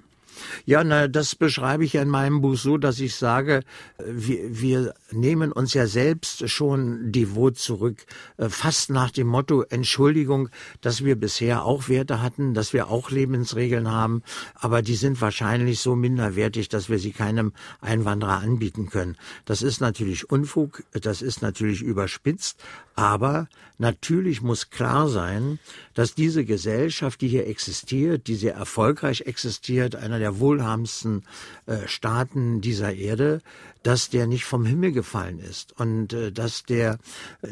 Ja, 0.66 0.84
na, 0.84 1.08
das 1.08 1.36
beschreibe 1.36 1.86
ich 1.86 1.96
in 1.96 2.10
meinem 2.10 2.42
Buch 2.42 2.56
so, 2.56 2.78
dass 2.78 3.00
ich 3.00 3.16
sage, 3.16 3.62
wir, 4.06 4.62
wir 4.62 4.94
nehmen 5.12 5.52
uns 5.52 5.74
ja 5.74 5.88
selbst 5.88 6.50
schon 6.50 7.12
devot 7.12 7.58
zurück, 7.58 8.06
äh, 8.38 8.50
fast 8.50 8.90
nach 8.90 9.12
dem 9.12 9.28
Motto 9.28 9.64
Entschuldigung, 9.64 10.50
dass 10.82 11.04
wir 11.04 11.16
bisher 11.16 11.64
auch 11.66 11.90
Werte 11.90 12.22
hatten, 12.22 12.54
dass 12.54 12.74
wir 12.74 12.90
auch 12.90 13.12
Lebensregeln 13.12 13.90
haben, 13.90 14.24
aber 14.56 14.82
die 14.82 14.96
sind 14.96 15.22
wahrscheinlich 15.22 15.80
so 15.80 15.96
minderwertig, 15.96 16.70
dass 16.70 16.90
wir 16.90 17.00
sie 17.00 17.12
keinem 17.12 17.54
Einwanderer 17.82 18.40
anbieten 18.40 18.90
können. 18.90 19.18
Das 19.46 19.62
ist 19.62 19.82
natürlich 19.82 20.30
Unfug, 20.30 20.84
das 20.92 21.22
ist 21.22 21.42
natürlich 21.42 21.82
überspitzt, 21.82 22.60
aber 22.96 23.48
natürlich 23.78 24.42
muss 24.42 24.70
klar 24.70 25.10
sein, 25.10 25.60
dass 25.94 26.16
diese 26.16 26.46
Gesellschaft, 26.46 27.22
die 27.22 27.28
hier 27.28 27.48
existiert, 27.48 28.28
die 28.28 28.36
sehr 28.36 28.56
erfolgreich 28.56 29.22
existiert, 29.22 29.96
einer 29.96 30.20
der 30.20 30.40
wohlhabendsten 30.40 31.24
äh, 31.66 31.88
Staaten 31.88 32.62
dieser 32.62 32.94
Erde, 32.94 33.42
dass 33.84 34.10
der 34.10 34.28
nicht 34.28 34.46
vom 34.46 34.66
Himmel 34.66 34.92
gefallen 34.92 35.40
ist 35.40 35.78
und 35.80 36.14
äh, 36.14 36.32
dass 36.32 36.64
der 36.64 36.98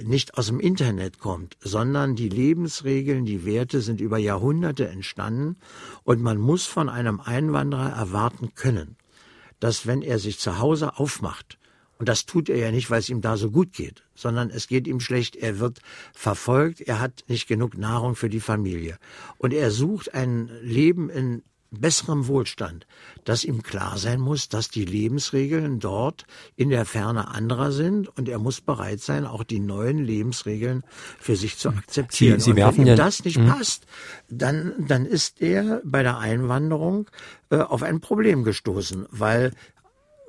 nicht 0.03 0.37
aus 0.37 0.47
dem 0.47 0.59
Internet 0.59 1.19
kommt, 1.19 1.57
sondern 1.61 2.15
die 2.15 2.29
Lebensregeln, 2.29 3.25
die 3.25 3.45
Werte 3.45 3.81
sind 3.81 4.01
über 4.01 4.17
Jahrhunderte 4.17 4.87
entstanden 4.87 5.57
und 6.03 6.21
man 6.21 6.37
muss 6.37 6.65
von 6.65 6.89
einem 6.89 7.19
Einwanderer 7.19 7.91
erwarten 7.91 8.53
können, 8.55 8.95
dass 9.59 9.85
wenn 9.85 10.01
er 10.01 10.19
sich 10.19 10.39
zu 10.39 10.59
Hause 10.59 10.97
aufmacht, 10.97 11.58
und 11.99 12.07
das 12.07 12.25
tut 12.25 12.47
er 12.47 12.57
ja 12.57 12.71
nicht, 12.71 12.89
weil 12.89 12.99
es 12.99 13.09
ihm 13.09 13.21
da 13.21 13.35
so 13.35 13.51
gut 13.51 13.73
geht, 13.73 14.03
sondern 14.15 14.49
es 14.49 14.67
geht 14.67 14.87
ihm 14.87 15.01
schlecht, 15.01 15.35
er 15.35 15.59
wird 15.59 15.81
verfolgt, 16.13 16.79
er 16.79 17.01
hat 17.01 17.25
nicht 17.27 17.47
genug 17.47 17.77
Nahrung 17.77 18.15
für 18.15 18.29
die 18.29 18.39
Familie. 18.39 18.97
Und 19.37 19.53
er 19.53 19.69
sucht 19.69 20.13
ein 20.13 20.49
Leben 20.61 21.09
in 21.09 21.43
besserem 21.71 22.27
Wohlstand, 22.27 22.87
dass 23.25 23.43
ihm 23.43 23.63
klar 23.63 23.97
sein 23.97 24.21
muss, 24.21 24.47
dass 24.47 24.69
die 24.69 24.85
Lebensregeln 24.85 25.79
dort 25.79 26.25
in 26.55 26.69
der 26.69 26.85
Ferne 26.85 27.27
anderer 27.27 27.71
sind 27.73 28.07
und 28.17 28.29
er 28.29 28.39
muss 28.39 28.61
bereit 28.61 29.01
sein, 29.01 29.25
auch 29.25 29.43
die 29.43 29.59
neuen 29.59 29.99
Lebensregeln 29.99 30.83
für 31.19 31.35
sich 31.35 31.57
zu 31.57 31.69
akzeptieren. 31.69 32.39
Sie, 32.39 32.51
Sie 32.51 32.55
werfen 32.55 32.85
wenn 32.85 32.93
ihm 32.93 32.95
das 32.95 33.23
nicht 33.23 33.37
mh. 33.37 33.53
passt, 33.53 33.85
dann, 34.29 34.73
dann 34.79 35.05
ist 35.05 35.41
er 35.41 35.81
bei 35.83 36.01
der 36.01 36.17
Einwanderung 36.17 37.09
äh, 37.51 37.57
auf 37.57 37.83
ein 37.83 37.99
Problem 37.99 38.43
gestoßen, 38.43 39.05
weil 39.11 39.51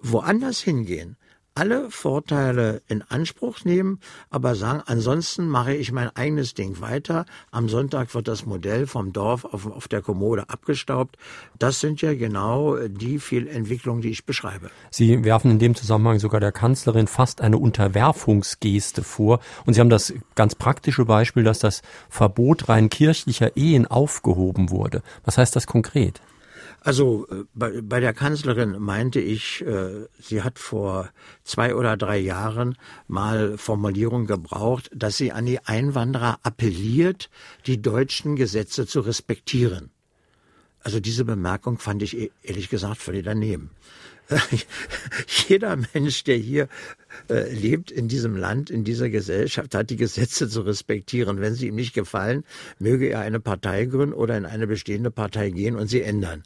woanders 0.02 0.60
hingehen 0.60 1.16
alle 1.60 1.90
Vorteile 1.90 2.80
in 2.88 3.02
Anspruch 3.02 3.66
nehmen, 3.66 4.00
aber 4.30 4.54
sagen, 4.54 4.82
ansonsten 4.86 5.46
mache 5.46 5.74
ich 5.74 5.92
mein 5.92 6.08
eigenes 6.16 6.54
Ding 6.54 6.80
weiter. 6.80 7.26
Am 7.50 7.68
Sonntag 7.68 8.14
wird 8.14 8.28
das 8.28 8.46
Modell 8.46 8.86
vom 8.86 9.12
Dorf 9.12 9.44
auf, 9.44 9.66
auf 9.66 9.86
der 9.86 10.00
Kommode 10.00 10.48
abgestaubt. 10.48 11.18
Das 11.58 11.80
sind 11.80 12.00
ja 12.00 12.14
genau 12.14 12.78
die 12.88 13.18
Fehlentwicklungen, 13.18 14.00
die 14.00 14.08
ich 14.08 14.24
beschreibe. 14.24 14.70
Sie 14.90 15.22
werfen 15.22 15.50
in 15.50 15.58
dem 15.58 15.74
Zusammenhang 15.74 16.18
sogar 16.18 16.40
der 16.40 16.52
Kanzlerin 16.52 17.06
fast 17.06 17.42
eine 17.42 17.58
Unterwerfungsgeste 17.58 19.02
vor. 19.02 19.40
Und 19.66 19.74
Sie 19.74 19.80
haben 19.80 19.90
das 19.90 20.14
ganz 20.36 20.54
praktische 20.54 21.04
Beispiel, 21.04 21.44
dass 21.44 21.58
das 21.58 21.82
Verbot 22.08 22.70
rein 22.70 22.88
kirchlicher 22.88 23.54
Ehen 23.58 23.86
aufgehoben 23.86 24.70
wurde. 24.70 25.02
Was 25.26 25.36
heißt 25.36 25.54
das 25.54 25.66
konkret? 25.66 26.22
Also 26.80 27.26
äh, 27.28 27.44
bei, 27.54 27.80
bei 27.82 28.00
der 28.00 28.14
Kanzlerin 28.14 28.78
meinte 28.78 29.20
ich, 29.20 29.64
äh, 29.66 30.06
sie 30.18 30.42
hat 30.42 30.58
vor 30.58 31.10
zwei 31.44 31.74
oder 31.74 31.96
drei 31.96 32.18
Jahren 32.18 32.76
mal 33.06 33.58
Formulierung 33.58 34.26
gebraucht, 34.26 34.90
dass 34.94 35.16
sie 35.16 35.32
an 35.32 35.44
die 35.44 35.60
Einwanderer 35.60 36.38
appelliert, 36.42 37.28
die 37.66 37.82
deutschen 37.82 38.34
Gesetze 38.34 38.86
zu 38.86 39.00
respektieren. 39.00 39.90
Also 40.82 41.00
diese 41.00 41.26
Bemerkung 41.26 41.78
fand 41.78 42.02
ich 42.02 42.16
e-, 42.16 42.30
ehrlich 42.42 42.70
gesagt 42.70 42.98
völlig 42.98 43.24
daneben. 43.24 43.70
jeder 45.48 45.76
Mensch, 45.94 46.24
der 46.24 46.36
hier 46.36 46.68
äh, 47.28 47.52
lebt 47.52 47.90
in 47.90 48.08
diesem 48.08 48.36
Land, 48.36 48.70
in 48.70 48.84
dieser 48.84 49.08
Gesellschaft, 49.08 49.74
hat 49.74 49.90
die 49.90 49.96
Gesetze 49.96 50.48
zu 50.48 50.62
respektieren. 50.62 51.40
Wenn 51.40 51.54
sie 51.54 51.68
ihm 51.68 51.74
nicht 51.74 51.94
gefallen, 51.94 52.44
möge 52.78 53.08
er 53.08 53.20
eine 53.20 53.40
Partei 53.40 53.86
gründen 53.86 54.14
oder 54.14 54.36
in 54.36 54.46
eine 54.46 54.66
bestehende 54.66 55.10
Partei 55.10 55.50
gehen 55.50 55.76
und 55.76 55.88
sie 55.88 56.02
ändern. 56.02 56.42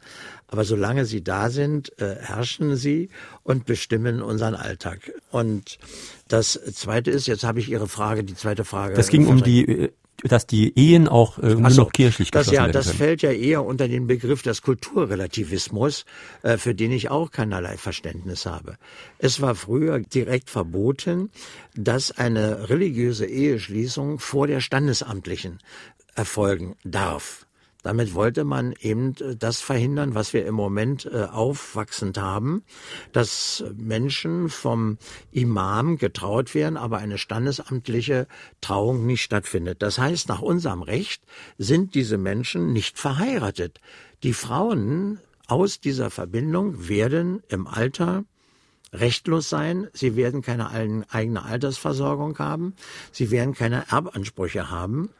Aber 0.47 0.63
solange 0.63 1.05
sie 1.05 1.23
da 1.23 1.49
sind, 1.49 1.97
äh, 1.99 2.15
herrschen 2.15 2.75
sie 2.75 3.09
und 3.43 3.65
bestimmen 3.65 4.21
unseren 4.21 4.55
Alltag. 4.55 5.11
Und 5.31 5.77
das 6.27 6.59
Zweite 6.73 7.11
ist, 7.11 7.27
jetzt 7.27 7.43
habe 7.43 7.59
ich 7.59 7.69
Ihre 7.69 7.87
Frage, 7.87 8.23
die 8.23 8.35
zweite 8.35 8.65
Frage. 8.65 8.95
Das 8.95 9.09
ging 9.09 9.27
um 9.27 9.43
die 9.43 9.65
äh, 9.67 9.91
dass 10.23 10.47
die 10.47 10.77
Ehen 10.77 11.07
auch 11.07 11.37
äh, 11.39 11.55
nur 11.55 11.69
so, 11.69 11.83
noch 11.83 11.91
kirchlich 11.91 12.31
das, 12.31 12.47
geschlossen 12.47 12.55
ja, 12.55 12.61
werden 12.63 12.73
das 12.73 12.87
können. 12.87 12.97
fällt 12.97 13.21
ja 13.21 13.31
eher 13.31 13.65
unter 13.65 13.87
den 13.87 14.07
Begriff 14.07 14.41
des 14.41 14.61
Kulturrelativismus, 14.61 16.05
äh, 16.41 16.57
für 16.57 16.73
den 16.73 16.91
ich 16.91 17.09
auch 17.09 17.31
keinerlei 17.31 17.77
Verständnis 17.77 18.45
habe. 18.45 18.77
Es 19.19 19.41
war 19.41 19.55
früher 19.55 19.99
direkt 19.99 20.49
verboten, 20.49 21.29
dass 21.75 22.11
eine 22.11 22.69
religiöse 22.69 23.25
Eheschließung 23.25 24.19
vor 24.19 24.47
der 24.47 24.61
standesamtlichen 24.61 25.59
erfolgen 26.15 26.75
darf. 26.83 27.45
Damit 27.85 28.15
wollte 28.15 28.45
man 28.45 28.73
eben 28.79 29.13
äh, 29.17 29.35
das 29.35 29.61
verhindern, 29.61 30.15
was 30.15 30.33
wir 30.33 30.47
im 30.47 30.55
Moment 30.55 31.05
äh, 31.05 31.25
aufwachsend 31.25 32.17
haben, 32.17 32.63
dass 33.11 33.63
Menschen 33.77 34.49
vom 34.49 34.97
Imam 35.31 35.99
getraut 35.99 36.55
werden, 36.55 36.77
aber 36.77 36.97
eine 36.97 37.19
standesamtliche 37.19 38.27
Trauung 38.59 39.05
nicht 39.05 39.21
stattfindet. 39.21 39.83
Das 39.83 39.99
heißt, 39.99 40.27
nach 40.29 40.41
unserem 40.41 40.81
Recht 40.81 41.21
sind 41.59 41.93
diese 41.93 42.17
Menschen 42.17 42.73
nicht 42.73 42.97
verheiratet. 42.97 43.79
Die 44.23 44.33
Frauen 44.33 45.19
aus 45.45 45.79
dieser 45.79 46.09
Verbindung 46.09 46.87
werden 46.87 47.43
im 47.49 47.67
Alter 47.67 48.25
rechtlos 48.93 49.47
sein, 49.47 49.89
sie 49.93 50.15
werden 50.15 50.41
keine 50.41 50.71
eigene 50.71 51.45
Altersversorgung 51.45 52.39
haben, 52.39 52.73
sie 53.11 53.29
werden 53.29 53.53
keine 53.53 53.85
Erbansprüche 53.91 54.71
haben. 54.71 55.11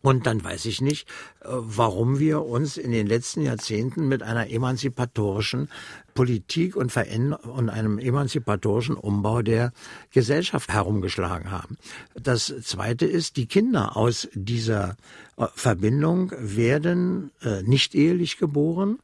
Und 0.00 0.26
dann 0.26 0.42
weiß 0.42 0.66
ich 0.66 0.80
nicht, 0.80 1.08
äh, 1.40 1.48
warum 1.48 2.18
wir 2.18 2.44
uns 2.44 2.76
in 2.76 2.92
den 2.92 3.06
letzten 3.06 3.42
Jahrzehnten 3.42 4.06
mit 4.06 4.22
einer 4.22 4.48
emanzipatorischen 4.50 5.68
Politik 6.14 6.76
und, 6.76 6.96
und 6.96 7.68
einem 7.68 7.98
emanzipatorischen 7.98 8.96
Umbau 8.96 9.42
der 9.42 9.72
Gesellschaft 10.12 10.72
herumgeschlagen 10.72 11.50
haben. 11.50 11.78
Das 12.14 12.54
Zweite 12.62 13.06
ist, 13.06 13.36
die 13.36 13.46
Kinder 13.46 13.96
aus 13.96 14.28
dieser 14.34 14.96
äh, 15.36 15.46
Verbindung 15.54 16.32
werden 16.38 17.32
äh, 17.42 17.62
nicht 17.62 17.94
ehelich 17.94 18.38
geboren. 18.38 18.98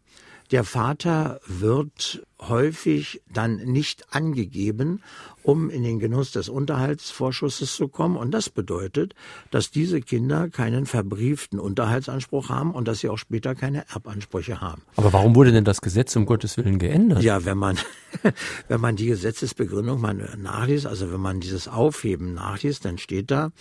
Der 0.50 0.62
Vater 0.62 1.40
wird 1.46 2.22
häufig 2.40 3.22
dann 3.32 3.56
nicht 3.56 4.14
angegeben, 4.14 5.02
um 5.44 5.70
in 5.70 5.82
den 5.84 6.00
Genuss 6.00 6.32
des 6.32 6.48
Unterhaltsvorschusses 6.48 7.76
zu 7.76 7.86
kommen. 7.88 8.16
Und 8.16 8.32
das 8.32 8.48
bedeutet, 8.48 9.14
dass 9.50 9.70
diese 9.70 10.00
Kinder 10.00 10.48
keinen 10.48 10.86
verbrieften 10.86 11.60
Unterhaltsanspruch 11.60 12.48
haben 12.48 12.72
und 12.72 12.88
dass 12.88 13.00
sie 13.00 13.10
auch 13.10 13.18
später 13.18 13.54
keine 13.54 13.84
Erbansprüche 13.92 14.60
haben. 14.60 14.82
Aber 14.96 15.12
warum 15.12 15.36
wurde 15.36 15.52
denn 15.52 15.64
das 15.64 15.82
Gesetz 15.82 16.16
um 16.16 16.24
Gottes 16.24 16.56
Willen 16.56 16.78
geändert? 16.78 17.22
Ja, 17.22 17.44
wenn 17.44 17.58
man, 17.58 17.78
wenn 18.68 18.80
man 18.80 18.96
die 18.96 19.06
Gesetzesbegründung 19.06 20.00
mal 20.00 20.14
nachliest, 20.14 20.86
also 20.86 21.12
wenn 21.12 21.20
man 21.20 21.40
dieses 21.40 21.68
Aufheben 21.68 22.32
nachliest, 22.32 22.86
dann 22.86 22.96
steht 22.96 23.30
da, 23.30 23.52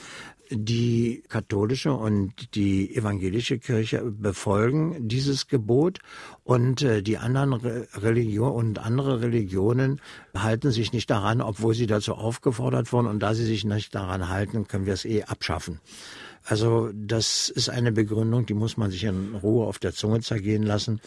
die 0.50 1.24
katholische 1.30 1.94
und 1.94 2.56
die 2.56 2.96
evangelische 2.96 3.60
Kirche 3.60 4.04
befolgen 4.04 5.08
dieses 5.08 5.48
Gebot 5.48 6.00
und 6.44 6.82
äh, 6.82 7.02
die 7.02 7.18
anderen 7.18 7.54
Religionen 7.54 8.54
und 8.54 8.80
andere 8.80 9.22
Religionen 9.22 10.02
halten 10.36 10.72
sich 10.72 10.94
nicht 10.94 11.10
daran, 11.10 11.42
obwohl 11.42 11.74
sie 11.74 11.88
dazu 11.88 12.14
aufgefordert 12.14 12.92
wurden. 12.92 13.08
Und 13.08 13.20
da 13.20 13.34
sie 13.34 13.46
sich 13.46 13.66
nicht 13.66 13.96
daran 13.96 14.30
halten, 14.30 14.68
können 14.68 14.86
wir 14.86 14.94
es 14.94 15.06
eh 15.06 15.24
abschaffen. 15.24 15.80
Also 16.46 16.92
das 16.94 17.50
ist 17.50 17.70
eine 17.70 17.94
Begründung, 17.94 18.46
die 18.46 18.54
muss 18.54 18.76
man 18.76 18.92
sich 18.92 19.06
in 19.06 19.36
Ruhe 19.36 19.66
auf 19.66 19.80
der 19.80 19.94
Zunge 19.94 20.20
zergehen 20.20 20.64
lassen 20.64 21.00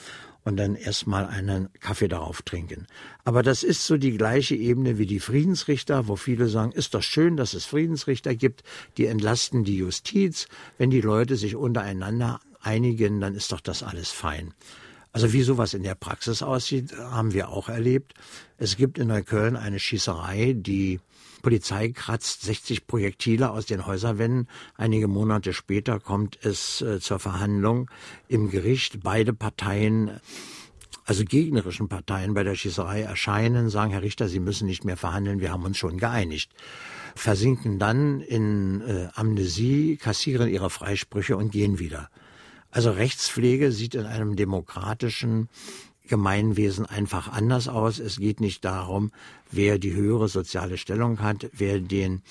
und 0.47 0.57
dann 0.57 0.77
erstmal 0.77 1.27
einen 1.27 1.69
Kaffee 1.81 2.07
darauf 2.07 2.43
trinken. 2.43 2.87
Aber 3.25 3.43
das 3.43 3.65
ist 3.65 3.85
so 3.85 3.97
die 3.97 4.17
gleiche 4.17 4.55
Ebene 4.55 4.97
wie 4.97 5.07
die 5.07 5.19
Friedensrichter, 5.19 6.07
wo 6.07 6.15
viele 6.15 6.49
sagen, 6.49 6.71
ist 6.71 6.95
doch 6.95 7.03
schön, 7.03 7.37
dass 7.37 7.53
es 7.53 7.65
Friedensrichter 7.65 8.37
gibt, 8.37 8.63
die 8.97 9.07
entlasten 9.07 9.65
die 9.65 9.77
Justiz. 9.77 10.47
Wenn 10.79 10.91
die 10.91 11.01
Leute 11.01 11.35
sich 11.35 11.57
untereinander 11.57 12.39
einigen, 12.61 13.21
dann 13.21 13.35
ist 13.35 13.51
doch 13.51 13.61
das 13.61 13.83
alles 13.83 14.13
fein. 14.13 14.55
Also 15.11 15.33
wie 15.33 15.43
sowas 15.43 15.75
in 15.75 15.83
der 15.83 15.97
Praxis 15.97 16.43
aussieht, 16.43 16.97
haben 16.97 17.33
wir 17.33 17.49
auch 17.49 17.69
erlebt. 17.69 18.15
Es 18.57 18.77
gibt 18.77 18.99
in 18.99 19.09
Neukölln 19.09 19.57
eine 19.57 19.81
Schießerei, 19.81 20.55
die 20.57 21.01
Polizei 21.47 21.91
kratzt 21.91 22.43
60 22.43 22.89
Projektile 22.89 23.53
aus 23.53 23.67
den 23.67 23.87
Häuserwänden. 23.87 24.49
Einige 24.75 25.07
Monate 25.07 25.53
später 25.53 26.01
kommt 26.01 26.45
es 26.45 26.81
äh, 26.83 26.99
zur 26.99 27.21
Verhandlung 27.21 27.89
im 28.27 28.51
Gericht. 28.51 28.99
Beide 29.05 29.33
Parteien 29.33 30.21
also 31.05 31.23
gegnerischen 31.23 31.89
Parteien 31.89 32.35
bei 32.35 32.43
der 32.43 32.57
Schießerei 32.57 33.03
erscheinen, 33.03 33.69
sagen, 33.69 33.93
Herr 33.93 34.03
Richter, 34.03 34.27
Sie 34.27 34.41
müssen 34.41 34.67
nicht 34.67 34.85
mehr 34.85 34.97
verhandeln, 34.97 35.39
wir 35.39 35.53
haben 35.53 35.63
uns 35.63 35.79
schon 35.79 35.99
geeinigt. 35.99 36.51
Versinken 37.15 37.79
dann 37.79 38.21
in 38.23 38.81
äh, 38.81 39.07
Amnesie, 39.15 39.99
kassieren 39.99 40.49
ihre 40.49 40.69
Freisprüche 40.69 41.37
und 41.37 41.53
gehen 41.53 41.79
wieder. 41.79 42.11
Also 42.73 42.91
Rechtspflege 42.91 43.71
sieht 43.71 43.95
in 43.95 44.05
einem 44.05 44.35
demokratischen 44.35 45.49
Gemeinwesen 46.09 46.87
einfach 46.87 47.33
anders 47.33 47.69
aus. 47.69 47.99
Es 47.99 48.19
geht 48.19 48.41
nicht 48.41 48.65
darum, 48.65 49.11
wer 49.51 49.79
die 49.79 49.95
höhere 49.95 50.29
soziale 50.29 50.79
Stellung 50.79 51.21
hat, 51.21 51.49
wer 51.53 51.81
den 51.81 52.23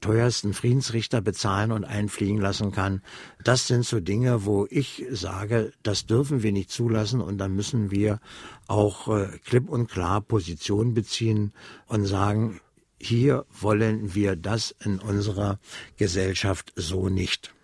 teuersten 0.00 0.52
Friedensrichter 0.52 1.22
bezahlen 1.22 1.72
und 1.72 1.84
einfliegen 1.84 2.38
lassen 2.38 2.72
kann. 2.72 3.00
Das 3.42 3.66
sind 3.66 3.86
so 3.86 4.00
Dinge, 4.00 4.44
wo 4.44 4.66
ich 4.68 5.04
sage, 5.10 5.72
das 5.82 6.04
dürfen 6.04 6.42
wir 6.42 6.52
nicht 6.52 6.70
zulassen 6.70 7.22
und 7.22 7.38
dann 7.38 7.54
müssen 7.54 7.90
wir 7.90 8.20
auch 8.68 9.08
äh, 9.08 9.28
klipp 9.46 9.70
und 9.70 9.90
klar 9.90 10.20
Position 10.20 10.92
beziehen 10.92 11.54
und 11.86 12.04
sagen, 12.04 12.60
hier 13.00 13.46
wollen 13.50 14.14
wir 14.14 14.36
das 14.36 14.74
in 14.84 14.98
unserer 14.98 15.58
Gesellschaft 15.96 16.74
so 16.76 17.08
nicht. 17.08 17.54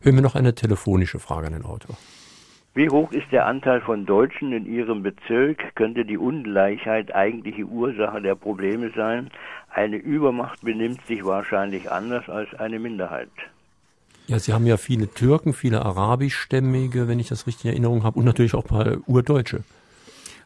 Hören 0.00 0.14
wir 0.14 0.22
noch 0.22 0.34
eine 0.34 0.54
telefonische 0.54 1.18
Frage 1.18 1.48
an 1.48 1.52
den 1.52 1.64
Autor. 1.64 1.98
Wie 2.80 2.88
hoch 2.88 3.12
ist 3.12 3.30
der 3.30 3.44
Anteil 3.44 3.82
von 3.82 4.06
Deutschen 4.06 4.54
in 4.54 4.64
Ihrem 4.64 5.02
Bezirk? 5.02 5.74
Könnte 5.74 6.06
die 6.06 6.16
Ungleichheit 6.16 7.14
eigentliche 7.14 7.64
Ursache 7.64 8.22
der 8.22 8.34
Probleme 8.34 8.90
sein? 8.96 9.28
Eine 9.68 9.96
Übermacht 9.96 10.62
benimmt 10.62 11.06
sich 11.06 11.22
wahrscheinlich 11.22 11.90
anders 11.90 12.30
als 12.30 12.54
eine 12.54 12.78
Minderheit. 12.78 13.28
Ja, 14.28 14.38
Sie 14.38 14.54
haben 14.54 14.64
ja 14.64 14.78
viele 14.78 15.12
Türken, 15.12 15.52
viele 15.52 15.84
arabischstämmige, 15.84 17.06
wenn 17.06 17.18
ich 17.18 17.28
das 17.28 17.46
richtig 17.46 17.66
in 17.66 17.72
Erinnerung 17.72 18.02
habe, 18.02 18.18
und 18.18 18.24
natürlich 18.24 18.54
auch 18.54 18.64
ein 18.64 18.68
paar 18.68 18.96
Urdeutsche. 19.06 19.62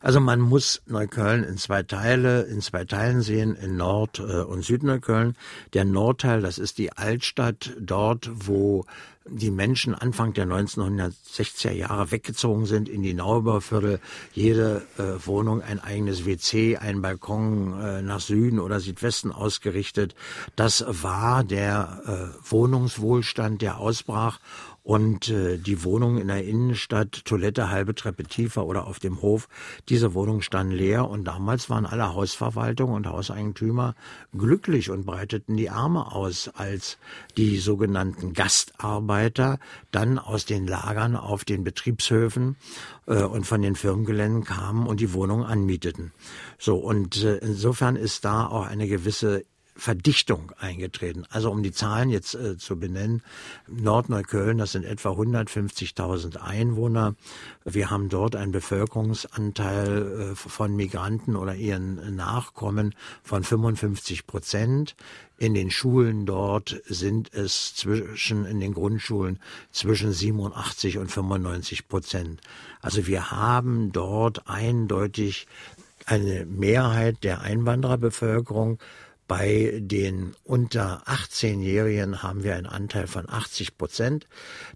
Also 0.05 0.21
man 0.21 0.38
muss 0.38 0.83
Neukölln 0.85 1.45
in 1.45 1.57
zwei 1.57 1.83
Teile, 1.83 2.43
in 2.43 2.61
zwei 2.61 2.85
Teilen 2.85 3.23
sehen, 3.23 3.57
in 3.57 3.79
Nord- 3.79 4.19
äh, 4.19 4.43
und 4.43 4.62
Südneukölln. 4.62 5.35
Der 5.73 5.87
Nordteil, 5.87 6.43
das 6.43 6.59
ist 6.59 6.77
die 6.77 6.93
Altstadt, 6.93 7.73
dort, 7.81 8.31
wo 8.35 8.85
die 9.27 9.51
Menschen 9.51 9.95
Anfang 9.95 10.35
der 10.35 10.47
1960er 10.47 11.71
Jahre 11.71 12.11
weggezogen 12.11 12.67
sind 12.67 12.90
in 12.90 13.03
die 13.03 13.14
Neubauviertel. 13.14 13.99
Jede 14.35 14.83
äh, 14.99 15.27
Wohnung 15.27 15.62
ein 15.62 15.81
eigenes 15.81 16.27
WC, 16.27 16.77
ein 16.77 17.01
Balkon 17.01 17.81
äh, 17.81 18.03
nach 18.03 18.21
Süden 18.21 18.61
oder 18.61 18.81
Südwesten 18.81 19.33
ausgerichtet. 19.33 20.14
Das 20.55 20.85
war 20.87 21.45
der 21.45 22.03
äh, 22.37 22.51
Wohnungswohlstand, 22.51 23.62
der 23.62 23.79
ausbrach 23.79 24.38
und 24.85 25.31
äh, 25.31 25.57
die 25.57 25.83
Wohnung 25.83 26.18
in 26.18 26.29
der 26.29 26.44
Innenstadt, 26.44 27.25
Toilette 27.25 27.70
halbe 27.70 27.94
Treppe 27.94 28.25
tiefer 28.25 28.66
oder 28.66 28.87
auf 28.87 29.01
dem 29.01 29.23
Hof, 29.23 29.49
diese 29.88 30.12
Wohnung 30.12 30.42
stand 30.42 30.73
leer 30.73 31.09
und 31.09 31.25
damals 31.25 31.70
waren 31.70 31.87
alle 31.87 32.14
Hausverwaltungen 32.14 32.94
und 32.94 33.07
Hauseigentümer 33.07 33.94
glücklich 34.37 34.90
und 34.90 35.07
breiteten 35.07 35.57
die 35.57 35.70
Arme 35.70 36.12
aus, 36.12 36.51
als 36.55 36.99
die 37.38 37.57
sogenannten 37.57 38.35
Gastarbeiter 38.35 39.59
dann 39.90 40.18
aus 40.18 40.44
den 40.44 40.66
Lagern 40.66 41.16
auf 41.16 41.47
den 41.47 41.64
Betriebshöfen 41.64 42.57
äh, 43.07 43.23
und 43.23 43.47
von 43.47 43.62
den 43.62 43.77
Firmengeländen 43.77 44.44
kamen 44.44 44.87
und 44.87 45.01
die 45.01 45.14
Wohnung 45.14 45.44
anmieteten. 45.44 46.12
So 46.59 46.77
und 46.77 47.25
äh, 47.25 47.38
insofern 47.38 47.97
ist 47.97 48.27
da 48.27 48.47
auch 48.47 48.66
eine 48.66 48.87
gewisse 48.87 49.44
Verdichtung 49.77 50.53
eingetreten. 50.59 51.27
Also 51.31 51.51
um 51.51 51.63
die 51.63 51.73
Zahlen 51.73 52.11
jetzt 52.11 52.35
äh, 52.35 52.57
zu 52.57 52.79
benennen, 52.79 53.23
Nordneukölln, 53.67 54.59
das 54.59 54.73
sind 54.73 54.85
etwa 54.85 55.11
150.000 55.11 56.37
Einwohner. 56.37 57.15
Wir 57.65 57.91
haben 57.91 58.09
dort 58.09 58.37
einen 58.37 58.53
Bevölkerungsanteil 58.53 60.33
äh, 60.33 60.35
von 60.37 60.77
Migranten 60.77 61.35
oder 61.35 61.57
ihren 61.57 62.15
Nachkommen 62.15 62.95
von 63.25 63.43
55 63.43 64.27
Prozent. 64.27 64.95
In 65.39 65.55
den 65.55 65.73
Schulen 65.73 66.27
dort 66.27 66.81
sind 66.87 67.35
es 67.35 67.75
zwischen, 67.75 68.45
in 68.47 68.61
den 68.61 68.75
Grundschulen 68.75 69.41
zwischen 69.73 70.13
87 70.13 70.99
und 70.99 71.11
95 71.11 71.89
Prozent. 71.89 72.41
Also 72.81 73.09
wir 73.09 73.33
haben 73.33 73.91
dort 73.91 74.49
eindeutig 74.49 75.49
eine 76.07 76.47
Mehrheit 76.47 77.25
der 77.25 77.41
Einwandererbevölkerung. 77.41 78.79
Bei 79.27 79.79
den 79.81 80.37
unter 80.45 81.03
18-Jährigen 81.07 82.23
haben 82.23 82.45
wir 82.45 82.57
einen 82.57 82.67
Anteil 82.67 83.07
von 83.07 83.29
80 83.29 83.79
Prozent. 83.79 84.27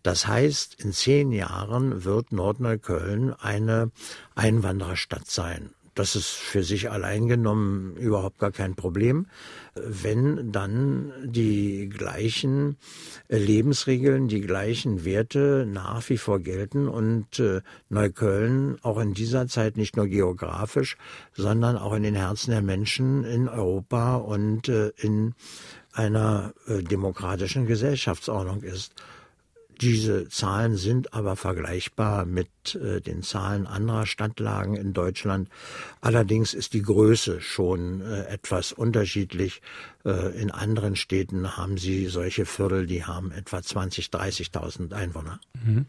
Das 0.03 0.27
heißt, 0.27 0.81
in 0.83 0.93
zehn 0.93 1.33
Jahren 1.33 2.05
wird 2.05 2.33
Nordneukölln 2.33 3.35
eine 3.35 3.91
Einwandererstadt 4.35 5.29
sein. 5.31 5.75
Das 5.99 6.15
ist 6.15 6.29
für 6.29 6.63
sich 6.63 6.93
allein 6.93 7.27
genommen 7.27 7.97
überhaupt 7.97 8.39
gar 8.39 8.53
kein 8.53 8.77
Problem, 8.77 9.27
wenn 9.75 10.53
dann 10.53 11.13
die 11.25 11.89
gleichen 11.89 12.77
Lebensregeln, 13.29 14.29
die 14.29 14.41
gleichen 14.41 15.05
Werte 15.05 15.67
nach 15.69 16.09
wie 16.09 16.17
vor 16.17 16.39
gelten 16.39 16.87
und 16.87 17.41
äh, 17.41 17.63
Neukölln 17.89 18.79
auch 18.83 19.01
in 19.01 19.13
dieser 19.13 19.49
Zeit 19.49 19.77
nicht 19.77 19.97
nur 19.97 20.07
geografisch, 20.07 20.97
sondern 21.33 21.77
auch 21.77 21.95
in 21.95 22.05
den 22.05 22.15
Herzen 22.15 22.53
der 22.53 22.63
Menschen 22.63 23.25
in 23.25 23.49
Europa 23.49 24.19
und 24.19 24.69
äh, 24.69 24.93
in 24.99 25.35
einer 25.93 26.55
äh, 26.69 26.85
demokratischen 26.85 27.67
Gesellschaftsordnung 27.67 28.63
ist. 28.63 28.95
Diese 29.81 30.29
Zahlen 30.29 30.77
sind 30.77 31.14
aber 31.14 31.37
vergleichbar 31.37 32.27
mit 32.27 32.49
äh, 32.75 33.01
den 33.01 33.23
Zahlen 33.23 33.67
anderer 33.67 34.07
Stadtlagen 34.07 34.75
in 34.75 34.93
Deutschland. 34.93 35.49
Allerdings 36.01 36.53
ist 36.53 36.75
die 36.75 36.83
Größe 36.83 37.41
schon 37.41 38.01
äh, 38.01 38.25
etwas 38.25 38.73
unterschiedlich. 38.73 39.62
Äh, 40.05 40.41
in 40.41 40.51
anderen 40.51 40.97
Städten 40.97 41.57
haben 41.57 41.79
sie 41.79 42.07
solche 42.07 42.45
Viertel, 42.45 42.87
die 42.87 43.05
haben 43.05 43.31
etwa 43.31 43.62
20, 43.62 44.07
30.000 44.07 44.93
Einwohner. 44.93 45.38
Mhm. 45.64 45.87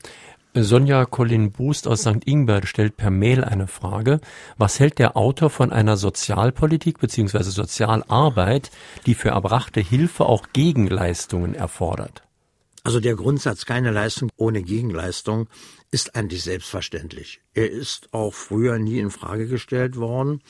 Sonja 0.55 1.05
Colin 1.05 1.51
Boost 1.51 1.87
aus 1.87 2.01
St. 2.01 2.25
Ingbert 2.25 2.67
stellt 2.67 2.97
per 2.97 3.11
Mail 3.11 3.43
eine 3.43 3.67
Frage. 3.67 4.19
Was 4.57 4.79
hält 4.79 4.97
der 4.97 5.15
Autor 5.15 5.49
von 5.51 5.71
einer 5.71 5.95
Sozialpolitik 5.95 6.99
bzw. 6.99 7.43
Sozialarbeit, 7.43 8.71
die 9.05 9.13
für 9.13 9.29
erbrachte 9.29 9.79
Hilfe 9.79 10.25
auch 10.25 10.47
Gegenleistungen 10.53 11.53
erfordert? 11.53 12.23
Also 12.83 12.99
der 12.99 13.15
Grundsatz 13.15 13.65
keine 13.65 13.91
Leistung 13.91 14.29
ohne 14.37 14.63
Gegenleistung 14.63 15.47
ist 15.91 16.15
eigentlich 16.15 16.43
selbstverständlich. 16.43 17.41
Er 17.53 17.69
ist 17.69 18.13
auch 18.13 18.33
früher 18.33 18.79
nie 18.79 18.99
in 18.99 19.11
Frage 19.11 19.47
gestellt 19.47 19.97
worden. 19.97 20.41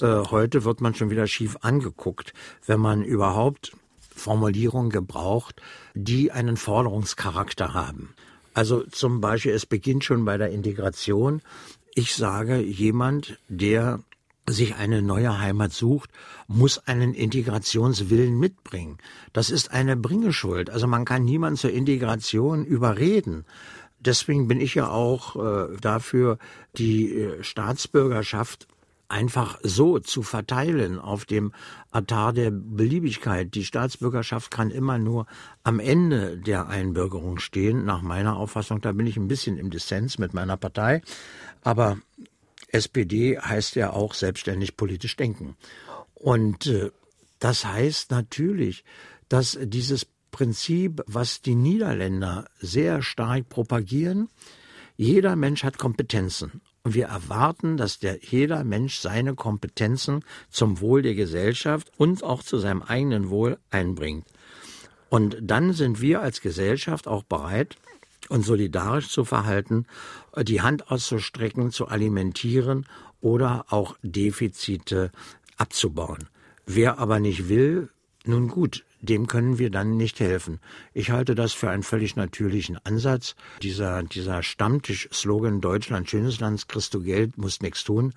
Äh, 0.00 0.06
heute 0.30 0.64
wird 0.64 0.80
man 0.80 0.94
schon 0.94 1.10
wieder 1.10 1.26
schief 1.26 1.58
angeguckt, 1.60 2.32
wenn 2.66 2.80
man 2.80 3.04
überhaupt 3.04 3.72
Formulierungen 4.14 4.90
gebraucht, 4.90 5.60
die 5.94 6.32
einen 6.32 6.56
Forderungscharakter 6.56 7.74
haben. 7.74 8.14
Also 8.54 8.84
zum 8.84 9.20
Beispiel, 9.20 9.52
es 9.52 9.66
beginnt 9.66 10.04
schon 10.04 10.24
bei 10.24 10.38
der 10.38 10.50
Integration. 10.50 11.42
Ich 11.94 12.14
sage, 12.14 12.58
jemand, 12.58 13.38
der 13.48 14.00
sich 14.48 14.76
eine 14.76 15.02
neue 15.02 15.40
Heimat 15.40 15.72
sucht, 15.72 16.10
muss 16.46 16.78
einen 16.86 17.14
Integrationswillen 17.14 18.38
mitbringen. 18.38 18.98
Das 19.32 19.50
ist 19.50 19.70
eine 19.72 19.96
Bringeschuld. 19.96 20.70
Also 20.70 20.86
man 20.86 21.04
kann 21.04 21.24
niemanden 21.24 21.58
zur 21.58 21.70
Integration 21.70 22.64
überreden. 22.64 23.44
Deswegen 23.98 24.46
bin 24.46 24.60
ich 24.60 24.74
ja 24.74 24.88
auch 24.88 25.36
äh, 25.36 25.76
dafür, 25.80 26.38
die 26.76 27.12
äh, 27.12 27.42
Staatsbürgerschaft 27.42 28.68
einfach 29.08 29.58
so 29.62 29.98
zu 29.98 30.22
verteilen 30.22 30.98
auf 30.98 31.24
dem 31.24 31.52
Altar 31.90 32.32
der 32.32 32.50
Beliebigkeit. 32.50 33.54
Die 33.54 33.64
Staatsbürgerschaft 33.64 34.50
kann 34.50 34.70
immer 34.70 34.98
nur 34.98 35.26
am 35.62 35.80
Ende 35.80 36.38
der 36.38 36.68
Einbürgerung 36.68 37.38
stehen, 37.38 37.84
nach 37.84 38.02
meiner 38.02 38.36
Auffassung. 38.36 38.80
Da 38.80 38.92
bin 38.92 39.06
ich 39.06 39.16
ein 39.16 39.28
bisschen 39.28 39.58
im 39.58 39.70
Dissens 39.70 40.18
mit 40.18 40.34
meiner 40.34 40.56
Partei. 40.56 41.02
Aber 41.62 41.98
SPD 42.76 43.38
heißt 43.38 43.74
ja 43.76 43.92
auch 43.92 44.14
selbstständig 44.14 44.76
politisch 44.76 45.16
denken. 45.16 45.56
Und 46.14 46.66
äh, 46.66 46.90
das 47.38 47.64
heißt 47.64 48.10
natürlich, 48.10 48.84
dass 49.28 49.58
dieses 49.60 50.06
Prinzip, 50.30 51.02
was 51.06 51.40
die 51.40 51.54
Niederländer 51.54 52.46
sehr 52.58 53.02
stark 53.02 53.48
propagieren, 53.48 54.28
jeder 54.96 55.36
Mensch 55.36 55.64
hat 55.64 55.78
Kompetenzen. 55.78 56.60
Und 56.82 56.94
wir 56.94 57.06
erwarten, 57.06 57.76
dass 57.76 57.98
der, 57.98 58.18
jeder 58.22 58.62
Mensch 58.62 58.98
seine 58.98 59.34
Kompetenzen 59.34 60.24
zum 60.50 60.80
Wohl 60.80 61.02
der 61.02 61.14
Gesellschaft 61.14 61.90
und 61.96 62.22
auch 62.22 62.42
zu 62.42 62.58
seinem 62.58 62.82
eigenen 62.82 63.28
Wohl 63.28 63.58
einbringt. 63.70 64.26
Und 65.08 65.36
dann 65.40 65.72
sind 65.72 66.00
wir 66.00 66.20
als 66.20 66.40
Gesellschaft 66.40 67.08
auch 67.08 67.22
bereit, 67.22 67.76
und 68.30 68.42
solidarisch 68.42 69.08
zu 69.08 69.24
verhalten, 69.24 69.86
die 70.42 70.60
Hand 70.60 70.90
auszustrecken, 70.90 71.70
zu 71.70 71.88
alimentieren 71.88 72.86
oder 73.20 73.66
auch 73.70 73.96
Defizite 74.02 75.10
abzubauen. 75.56 76.28
Wer 76.66 76.98
aber 76.98 77.20
nicht 77.20 77.48
will, 77.48 77.90
nun 78.24 78.48
gut, 78.48 78.84
dem 79.00 79.26
können 79.26 79.58
wir 79.58 79.70
dann 79.70 79.96
nicht 79.96 80.20
helfen. 80.20 80.60
Ich 80.92 81.10
halte 81.10 81.34
das 81.34 81.52
für 81.52 81.70
einen 81.70 81.82
völlig 81.82 82.16
natürlichen 82.16 82.78
Ansatz. 82.84 83.36
Dieser, 83.62 84.02
dieser 84.02 84.42
Stammtisch-Slogan 84.42 85.60
Deutschland, 85.60 86.10
schönes 86.10 86.40
Land, 86.40 86.66
du 86.90 87.02
Geld, 87.02 87.38
musst 87.38 87.62
nichts 87.62 87.84
tun, 87.84 88.14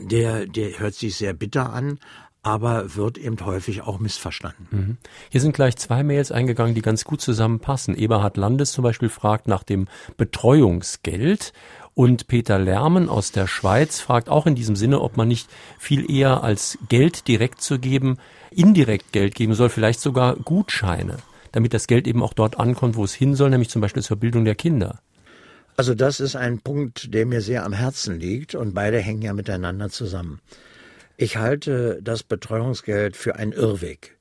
der, 0.00 0.46
der 0.46 0.78
hört 0.78 0.94
sich 0.94 1.16
sehr 1.16 1.32
bitter 1.32 1.72
an, 1.72 1.98
aber 2.46 2.94
wird 2.94 3.18
eben 3.18 3.36
häufig 3.44 3.82
auch 3.82 3.98
missverstanden. 3.98 4.68
Mhm. 4.70 4.96
Hier 5.30 5.40
sind 5.40 5.52
gleich 5.52 5.76
zwei 5.76 6.04
Mails 6.04 6.30
eingegangen, 6.30 6.76
die 6.76 6.80
ganz 6.80 7.02
gut 7.02 7.20
zusammenpassen. 7.20 7.96
Eberhard 7.96 8.36
Landes 8.36 8.70
zum 8.70 8.84
Beispiel 8.84 9.08
fragt 9.08 9.48
nach 9.48 9.64
dem 9.64 9.88
Betreuungsgeld 10.16 11.52
und 11.94 12.28
Peter 12.28 12.60
Lärmen 12.60 13.08
aus 13.08 13.32
der 13.32 13.48
Schweiz 13.48 13.98
fragt 13.98 14.28
auch 14.28 14.46
in 14.46 14.54
diesem 14.54 14.76
Sinne, 14.76 15.00
ob 15.00 15.16
man 15.16 15.26
nicht 15.26 15.48
viel 15.76 16.08
eher 16.08 16.44
als 16.44 16.78
Geld 16.88 17.26
direkt 17.26 17.62
zu 17.62 17.80
geben, 17.80 18.18
indirekt 18.52 19.10
Geld 19.10 19.34
geben 19.34 19.54
soll, 19.54 19.68
vielleicht 19.68 19.98
sogar 19.98 20.36
Gutscheine, 20.36 21.16
damit 21.50 21.74
das 21.74 21.88
Geld 21.88 22.06
eben 22.06 22.22
auch 22.22 22.32
dort 22.32 22.60
ankommt, 22.60 22.94
wo 22.94 23.02
es 23.02 23.14
hin 23.14 23.34
soll, 23.34 23.50
nämlich 23.50 23.70
zum 23.70 23.82
Beispiel 23.82 24.04
zur 24.04 24.18
Bildung 24.18 24.44
der 24.44 24.54
Kinder. 24.54 25.00
Also 25.76 25.96
das 25.96 26.20
ist 26.20 26.36
ein 26.36 26.60
Punkt, 26.60 27.12
der 27.12 27.26
mir 27.26 27.40
sehr 27.40 27.64
am 27.64 27.72
Herzen 27.72 28.20
liegt 28.20 28.54
und 28.54 28.72
beide 28.72 29.00
hängen 29.00 29.22
ja 29.22 29.32
miteinander 29.32 29.90
zusammen. 29.90 30.40
Ich 31.18 31.38
halte 31.38 31.98
das 32.02 32.22
Betreuungsgeld 32.22 33.16
für 33.16 33.36
einen 33.36 33.52
Irrweg. 33.52 34.15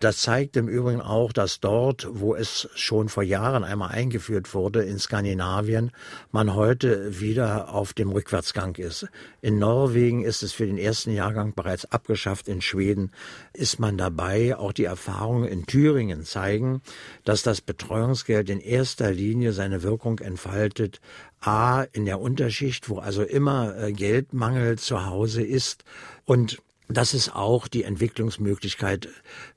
Das 0.00 0.22
zeigt 0.22 0.56
im 0.56 0.66
Übrigen 0.66 1.02
auch, 1.02 1.30
dass 1.30 1.60
dort, 1.60 2.08
wo 2.10 2.34
es 2.34 2.70
schon 2.74 3.10
vor 3.10 3.22
Jahren 3.22 3.64
einmal 3.64 3.90
eingeführt 3.90 4.54
wurde, 4.54 4.82
in 4.82 4.98
Skandinavien, 4.98 5.90
man 6.32 6.54
heute 6.54 7.20
wieder 7.20 7.74
auf 7.74 7.92
dem 7.92 8.10
Rückwärtsgang 8.10 8.76
ist. 8.76 9.06
In 9.42 9.58
Norwegen 9.58 10.24
ist 10.24 10.42
es 10.42 10.54
für 10.54 10.66
den 10.66 10.78
ersten 10.78 11.10
Jahrgang 11.10 11.52
bereits 11.54 11.84
abgeschafft. 11.84 12.48
In 12.48 12.62
Schweden 12.62 13.12
ist 13.52 13.78
man 13.78 13.98
dabei. 13.98 14.56
Auch 14.56 14.72
die 14.72 14.84
Erfahrungen 14.84 15.46
in 15.46 15.66
Thüringen 15.66 16.24
zeigen, 16.24 16.80
dass 17.26 17.42
das 17.42 17.60
Betreuungsgeld 17.60 18.48
in 18.48 18.60
erster 18.60 19.12
Linie 19.12 19.52
seine 19.52 19.82
Wirkung 19.82 20.18
entfaltet. 20.20 21.02
A, 21.42 21.82
in 21.92 22.06
der 22.06 22.20
Unterschicht, 22.20 22.88
wo 22.88 23.00
also 23.00 23.22
immer 23.22 23.76
äh, 23.76 23.92
Geldmangel 23.92 24.78
zu 24.78 25.04
Hause 25.04 25.42
ist 25.42 25.84
und 26.24 26.62
dass 26.90 27.14
es 27.14 27.32
auch 27.32 27.68
die 27.68 27.84
Entwicklungsmöglichkeit, 27.84 29.08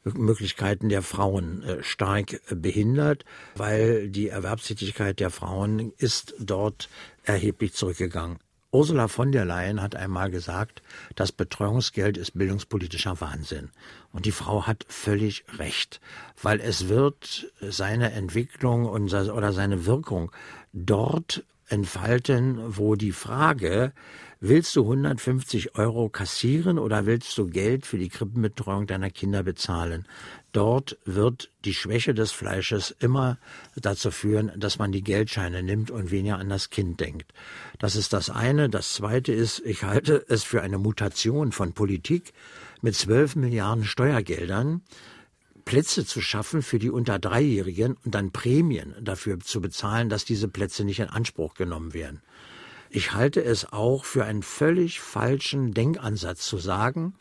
Möglichkeiten 0.04 0.90
der 0.90 1.02
Frauen 1.02 1.64
äh, 1.64 1.84
stark 1.84 2.34
äh, 2.34 2.56
behindert, 2.56 3.26
weil 3.56 4.10
die 4.10 4.30
Erwerbstätigkeit 4.30 5.20
der 5.20 5.30
Frauen 5.30 5.92
ist 5.98 6.36
dort 6.40 6.90
erheblich 7.24 7.74
zurückgegangen. 7.74 8.38
Ursula 8.72 9.08
von 9.08 9.32
der 9.32 9.46
Leyen 9.46 9.84
hat 9.84 9.96
einmal 9.96 10.32
gesagt, 10.32 10.82
das 11.16 11.32
Betreuungsgeld 11.32 12.18
ist 12.18 12.36
bildungspolitischer 12.36 13.22
Wahnsinn. 13.22 13.70
Und 14.12 14.26
die 14.26 14.32
Frau 14.32 14.66
hat 14.66 14.84
völlig 14.88 15.46
recht, 15.60 16.02
weil 16.42 16.60
es 16.60 16.88
wird 16.88 17.52
seine 17.62 18.14
Entwicklung 18.14 18.88
oder 18.88 19.54
seine 19.54 19.86
Wirkung 19.86 20.32
dort 20.74 21.44
entfalten, 21.68 22.60
wo 22.76 22.96
die 22.96 23.12
Frage 23.12 23.94
Willst 24.46 24.76
du 24.76 24.82
150 24.82 25.76
Euro 25.78 26.10
kassieren 26.10 26.78
oder 26.78 27.06
willst 27.06 27.38
du 27.38 27.48
Geld 27.48 27.86
für 27.86 27.98
die 27.98 28.10
Krippenbetreuung 28.10 28.88
deiner 28.88 29.10
Kinder 29.10 29.42
bezahlen? 29.42 30.06
Dort 30.52 30.98
wird 31.06 31.50
die 31.64 31.74
Schwäche 31.74 32.14
des 32.14 32.34
Fleisches 32.34 32.94
immer 33.00 33.38
dazu 33.78 34.12
führen, 34.12 34.52
dass 34.58 34.80
man 34.80 34.92
die 34.92 35.02
Geldscheine 35.02 35.64
nimmt 35.64 35.92
und 35.92 36.12
weniger 36.12 36.40
an 36.40 36.50
das 36.50 36.70
Kind 36.70 37.00
denkt. 37.00 37.34
Das 37.80 37.96
ist 37.96 38.12
das 38.12 38.30
eine. 38.30 38.68
Das 38.70 38.92
zweite 38.92 39.32
ist, 39.32 39.62
ich 39.64 39.84
halte 39.84 40.26
es 40.28 40.44
für 40.44 40.62
eine 40.62 40.78
Mutation 40.78 41.54
von 41.54 41.72
Politik 41.72 42.34
mit 42.82 42.96
12 42.96 43.38
Milliarden 43.38 43.86
Steuergeldern 43.86 44.82
Plätze 45.64 46.06
zu 46.06 46.20
schaffen 46.20 46.62
für 46.62 46.80
die 46.80 46.90
unter 46.90 47.20
Dreijährigen 47.20 47.96
und 48.04 48.14
dann 48.14 48.32
Prämien 48.32 48.94
dafür 49.00 49.40
zu 49.40 49.62
bezahlen, 49.62 50.10
dass 50.10 50.26
diese 50.26 50.50
Plätze 50.50 50.84
nicht 50.84 51.00
in 51.00 51.08
Anspruch 51.08 51.54
genommen 51.54 51.94
werden. 51.94 52.22
Ich 52.96 53.14
halte 53.14 53.44
es 53.44 53.74
auch 53.74 54.06
für 54.06 54.24
einen 54.24 54.44
völlig 54.44 55.00
falschen 55.00 55.74
Denkansatz 55.74 56.46
zu 56.46 56.60
sagen, 56.60 57.16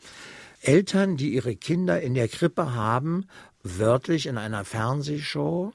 Eltern, 0.61 1.17
die 1.17 1.33
ihre 1.33 1.55
Kinder 1.55 1.99
in 1.99 2.13
der 2.13 2.27
Krippe 2.27 2.75
haben, 2.75 3.25
wörtlich 3.63 4.27
in 4.27 4.37
einer 4.37 4.65
Fernsehshow, 4.65 5.73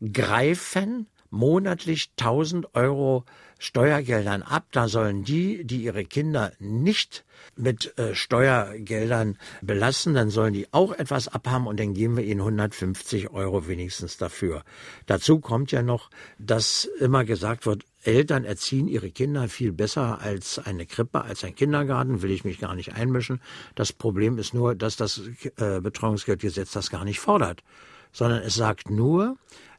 greifen 0.00 1.08
monatlich 1.28 2.10
1000 2.18 2.74
Euro 2.74 3.26
Steuergeldern 3.58 4.42
ab. 4.42 4.64
Da 4.72 4.88
sollen 4.88 5.24
die, 5.24 5.64
die 5.64 5.82
ihre 5.82 6.06
Kinder 6.06 6.52
nicht 6.58 7.26
mit 7.54 7.98
äh, 7.98 8.14
Steuergeldern 8.14 9.36
belassen, 9.60 10.14
dann 10.14 10.30
sollen 10.30 10.54
die 10.54 10.72
auch 10.72 10.92
etwas 10.92 11.28
abhaben 11.28 11.66
und 11.66 11.78
dann 11.78 11.92
geben 11.92 12.16
wir 12.16 12.24
ihnen 12.24 12.40
150 12.40 13.30
Euro 13.30 13.68
wenigstens 13.68 14.16
dafür. 14.16 14.64
Dazu 15.04 15.38
kommt 15.38 15.70
ja 15.70 15.82
noch, 15.82 16.08
dass 16.38 16.86
immer 16.98 17.26
gesagt 17.26 17.66
wird, 17.66 17.84
Eltern 18.06 18.44
erziehen 18.44 18.88
ihre 18.88 19.10
Kinder 19.10 19.48
viel 19.48 19.72
besser 19.72 20.20
als 20.20 20.58
eine 20.58 20.86
Krippe, 20.86 21.22
als 21.22 21.44
ein 21.44 21.54
Kindergarten, 21.54 22.22
will 22.22 22.30
ich 22.30 22.44
mich 22.44 22.58
gar 22.58 22.74
nicht 22.74 22.94
einmischen. 22.94 23.40
Das 23.74 23.92
Problem 23.92 24.38
ist 24.38 24.54
nur, 24.54 24.74
dass 24.74 24.96
das 24.96 25.22
äh, 25.56 25.80
Betreuungsgeldgesetz 25.80 26.72
das 26.72 26.90
gar 26.90 27.04
nicht 27.04 27.20
fordert, 27.20 27.62
sondern 28.12 28.42
es 28.42 28.54
sagt 28.54 28.90
nur, 28.90 29.36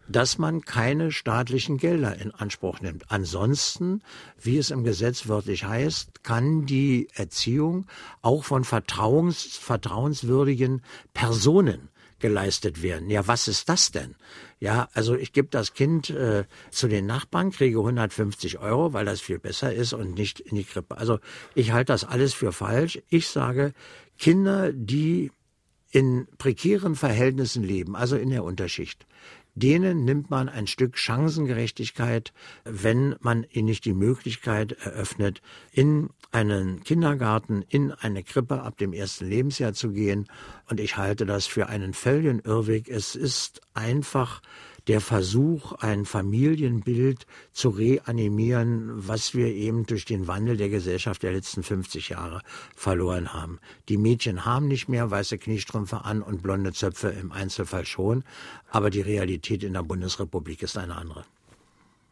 dass 0.07 0.37
man 0.37 0.61
keine 0.61 1.11
staatlichen 1.11 1.77
Gelder 1.77 2.15
in 2.19 2.31
Anspruch 2.31 2.79
nimmt. 2.79 3.11
Ansonsten, 3.11 4.01
wie 4.39 4.57
es 4.57 4.69
im 4.69 4.83
Gesetz 4.83 5.27
wörtlich 5.27 5.65
heißt, 5.65 6.23
kann 6.23 6.65
die 6.65 7.07
Erziehung 7.13 7.87
auch 8.21 8.43
von 8.43 8.63
vertrauens, 8.63 9.43
vertrauenswürdigen 9.57 10.81
Personen 11.13 11.89
geleistet 12.25 12.81
werden. 12.81 13.11
Ja, 13.11 13.27
was 13.27 13.47
ist 13.47 13.69
das 13.69 13.91
denn? 13.91 14.15
Ja, 14.59 14.89
also 14.93 15.15
ich 15.15 15.31
gebe 15.31 15.49
das 15.51 15.75
Kind 15.75 16.09
äh, 16.09 16.45
zu 16.71 16.87
den 16.87 17.05
Nachbarn, 17.05 17.51
kriege 17.51 17.77
150 17.77 18.57
Euro, 18.57 18.93
weil 18.93 19.05
das 19.05 19.21
viel 19.21 19.37
besser 19.37 19.71
ist 19.71 19.93
und 19.93 20.15
nicht 20.15 20.39
in 20.39 20.55
die 20.55 20.63
Krippe. 20.63 20.97
Also 20.97 21.19
ich 21.53 21.71
halte 21.71 21.93
das 21.93 22.03
alles 22.03 22.33
für 22.33 22.51
falsch. 22.51 22.99
Ich 23.09 23.27
sage, 23.27 23.73
Kinder, 24.17 24.73
die 24.73 25.31
in 25.91 26.27
prekären 26.39 26.95
Verhältnissen 26.95 27.63
leben, 27.63 27.95
also 27.95 28.15
in 28.15 28.31
der 28.31 28.43
Unterschicht, 28.43 29.05
denen 29.55 30.03
nimmt 30.03 30.29
man 30.29 30.49
ein 30.49 30.67
Stück 30.67 30.97
Chancengerechtigkeit, 30.97 32.33
wenn 32.65 33.15
man 33.21 33.45
ihnen 33.49 33.65
nicht 33.65 33.85
die 33.85 33.93
Möglichkeit 33.93 34.73
eröffnet, 34.73 35.41
in 35.71 36.09
einen 36.31 36.83
Kindergarten, 36.83 37.63
in 37.69 37.91
eine 37.91 38.23
Krippe 38.23 38.61
ab 38.61 38.77
dem 38.77 38.91
ersten 38.91 39.25
Lebensjahr 39.25 39.73
zu 39.73 39.91
gehen. 39.91 40.27
Und 40.69 40.79
ich 40.81 40.97
halte 40.97 41.25
das 41.25 41.47
für 41.47 41.67
einen 41.67 41.93
völligen 41.93 42.39
Irrweg. 42.39 42.89
Es 42.89 43.15
ist 43.15 43.61
einfach 43.73 44.41
der 44.87 45.01
Versuch, 45.01 45.73
ein 45.81 46.05
Familienbild 46.05 47.25
zu 47.51 47.69
reanimieren, 47.69 48.91
was 49.07 49.35
wir 49.35 49.47
eben 49.47 49.85
durch 49.85 50.05
den 50.05 50.27
Wandel 50.27 50.57
der 50.57 50.69
Gesellschaft 50.69 51.23
der 51.23 51.31
letzten 51.31 51.63
50 51.63 52.09
Jahre 52.09 52.41
verloren 52.75 53.33
haben. 53.33 53.59
Die 53.89 53.97
Mädchen 53.97 54.45
haben 54.45 54.67
nicht 54.67 54.87
mehr 54.87 55.09
weiße 55.09 55.37
Kniestrümpfe 55.37 56.01
an 56.05 56.21
und 56.21 56.43
blonde 56.43 56.71
Zöpfe 56.71 57.09
im 57.09 57.31
Einzelfall 57.31 57.85
schon, 57.85 58.23
aber 58.71 58.89
die 58.89 59.01
Realität 59.01 59.63
in 59.63 59.73
der 59.73 59.83
Bundesrepublik 59.83 60.61
ist 60.61 60.77
eine 60.77 60.95
andere. 60.95 61.23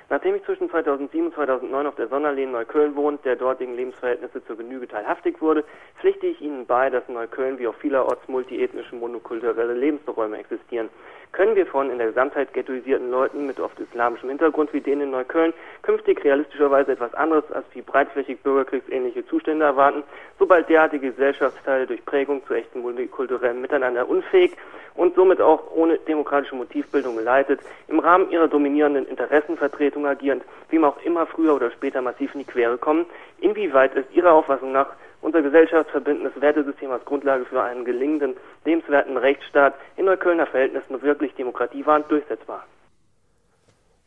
Nachdem 0.10 0.36
ich 0.36 0.44
zwischen 0.44 0.70
2007 0.70 1.28
und 1.28 1.34
2009 1.34 1.88
auf 1.88 1.96
der 1.96 2.08
Sonderlehn 2.08 2.52
Neukölln 2.52 2.96
wohnt, 2.96 3.26
der 3.26 3.36
dortigen 3.36 3.76
Lebensverhältnisse 3.76 4.46
zur 4.46 4.58
Genüge 4.58 4.88
teilhaftig 4.88 5.42
wurde, 5.42 5.64
pflichte 6.00 6.28
ich 6.28 6.40
Ihnen 6.40 6.68
bei, 6.68 6.90
dass 6.92 7.04
in 7.08 7.16
Neukölln 7.16 7.58
wie 7.58 7.68
auch 7.68 7.76
vielerorts 7.76 8.28
multiethnische 8.28 8.96
monokulturelle 8.96 9.74
Lebensräume 9.74 10.38
existieren 10.38 10.90
können 11.34 11.56
wir 11.56 11.65
von 11.65 11.89
in 11.89 11.98
der 11.98 12.08
Gesamtheit 12.08 12.54
ghettoisierten 12.54 13.12
Leuten 13.12 13.46
mit 13.48 13.60
oft 13.60 13.78
islamischem 13.80 14.30
Hintergrund 14.30 14.72
wie 14.72 14.82
denen 14.82 15.02
in 15.02 15.12
Neukölln 15.12 15.54
künftig 15.82 16.24
realistischerweise 16.24 16.93
etwas 16.93 17.13
anderes 17.15 17.52
als 17.52 17.65
wie 17.74 17.82
breitflächig 17.82 18.41
bürgerkriegsähnliche 18.43 19.26
Zustände 19.26 19.65
erwarten, 19.65 20.04
sobald 20.39 20.69
derartige 20.69 21.10
Gesellschaftsteile 21.10 21.88
durch 21.88 22.06
Prägung 22.06 22.46
zu 22.46 22.54
echten 22.54 22.82
multikulturellen 22.82 23.62
Miteinander 23.62 24.08
unfähig 24.08 24.56
und 24.96 25.15
somit 25.15 25.41
auch 25.41 25.72
ohne 25.76 25.98
demokratische 25.98 26.56
Motivbildung 26.56 27.17
geleitet, 27.17 27.60
im 27.88 28.00
Rahmen 28.00 28.30
ihrer 28.30 28.48
dominierenden 28.48 29.08
Interessenvertretung 29.08 30.06
agierend, 30.06 30.43
wem 30.69 30.86
auch 30.86 31.04
immer 31.04 31.26
früher 31.26 31.56
oder 31.56 31.72
später 31.72 32.02
massiv 32.02 32.34
in 32.36 32.41
die 32.41 32.46
Quere 32.46 32.78
kommen, 32.78 33.08
inwieweit 33.39 33.96
ist 33.96 34.13
Ihrer 34.13 34.34
Auffassung 34.34 34.72
nach 34.72 34.89
unser 35.34 35.41
gesellschaftsverbindendes 35.41 36.39
Wertesystem 36.39 36.91
als 36.91 37.04
Grundlage 37.06 37.46
für 37.46 37.62
einen 37.62 37.86
gelingenden, 37.86 38.36
lebenswerten 38.65 39.17
Rechtsstaat 39.17 39.74
in 39.98 40.06
Neuköllner 40.06 40.46
Verhältnissen 40.46 41.02
wirklich 41.02 41.34
demokratiewahrend 41.34 42.10
durchsetzbar. 42.12 42.65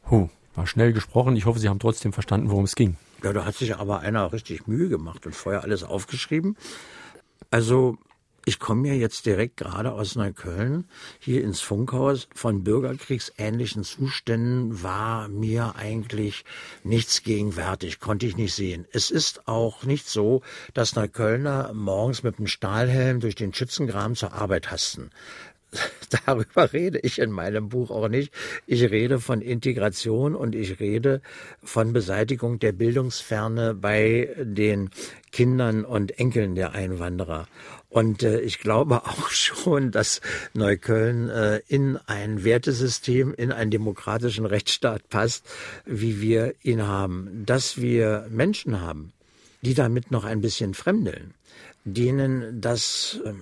Huh, 0.08 0.28
war 0.54 0.66
schnell 0.68 0.92
gesprochen. 0.92 1.34
Ich 1.36 1.46
hoffe, 1.46 1.58
Sie 1.58 1.68
haben 1.68 1.80
trotzdem 1.80 2.12
verstanden, 2.12 2.50
worum 2.50 2.64
es 2.64 2.76
ging. 2.76 2.96
Ja, 3.24 3.32
da 3.32 3.44
hat 3.44 3.54
sich 3.54 3.74
aber 3.76 4.00
einer 4.00 4.32
richtig 4.32 4.68
Mühe 4.68 4.88
gemacht 4.88 5.26
und 5.26 5.34
vorher 5.34 5.64
alles 5.64 5.82
aufgeschrieben. 5.82 6.56
Also 7.50 7.96
ich 8.48 8.60
komme 8.60 8.86
ja 8.86 8.94
jetzt 8.94 9.26
direkt 9.26 9.56
gerade 9.56 9.92
aus 9.92 10.14
Neukölln 10.14 10.84
hier 11.18 11.42
ins 11.42 11.60
Funkhaus. 11.60 12.28
Von 12.32 12.62
bürgerkriegsähnlichen 12.62 13.82
Zuständen 13.82 14.84
war 14.84 15.26
mir 15.26 15.74
eigentlich 15.74 16.44
nichts 16.84 17.24
gegenwärtig, 17.24 17.98
konnte 17.98 18.24
ich 18.24 18.36
nicht 18.36 18.54
sehen. 18.54 18.86
Es 18.92 19.10
ist 19.10 19.48
auch 19.48 19.82
nicht 19.82 20.08
so, 20.08 20.42
dass 20.74 20.94
Neuköllner 20.94 21.72
morgens 21.74 22.22
mit 22.22 22.38
einem 22.38 22.46
Stahlhelm 22.46 23.18
durch 23.18 23.34
den 23.34 23.52
Schützengraben 23.52 24.14
zur 24.14 24.32
Arbeit 24.32 24.70
hasten. 24.70 25.10
darüber 26.26 26.72
rede 26.72 26.98
ich 26.98 27.18
in 27.18 27.30
meinem 27.30 27.68
Buch 27.68 27.90
auch 27.90 28.08
nicht. 28.08 28.32
Ich 28.66 28.82
rede 28.90 29.20
von 29.20 29.40
Integration 29.40 30.34
und 30.34 30.54
ich 30.54 30.80
rede 30.80 31.20
von 31.62 31.92
Beseitigung 31.92 32.58
der 32.58 32.72
Bildungsferne 32.72 33.74
bei 33.74 34.34
den 34.38 34.90
Kindern 35.32 35.84
und 35.84 36.18
Enkeln 36.18 36.54
der 36.54 36.72
Einwanderer. 36.72 37.46
Und 37.96 38.22
äh, 38.22 38.40
ich 38.40 38.58
glaube 38.58 39.06
auch 39.06 39.30
schon, 39.30 39.90
dass 39.90 40.20
Neukölln 40.52 41.30
äh, 41.30 41.62
in 41.66 41.96
ein 42.06 42.44
Wertesystem, 42.44 43.32
in 43.32 43.52
einen 43.52 43.70
demokratischen 43.70 44.44
Rechtsstaat 44.44 45.08
passt, 45.08 45.46
wie 45.86 46.20
wir 46.20 46.54
ihn 46.62 46.86
haben. 46.86 47.44
Dass 47.46 47.80
wir 47.80 48.26
Menschen 48.28 48.82
haben, 48.82 49.14
die 49.62 49.72
damit 49.72 50.10
noch 50.10 50.24
ein 50.24 50.42
bisschen 50.42 50.74
fremdeln, 50.74 51.32
denen 51.86 52.60
das 52.60 53.18
äh, 53.24 53.32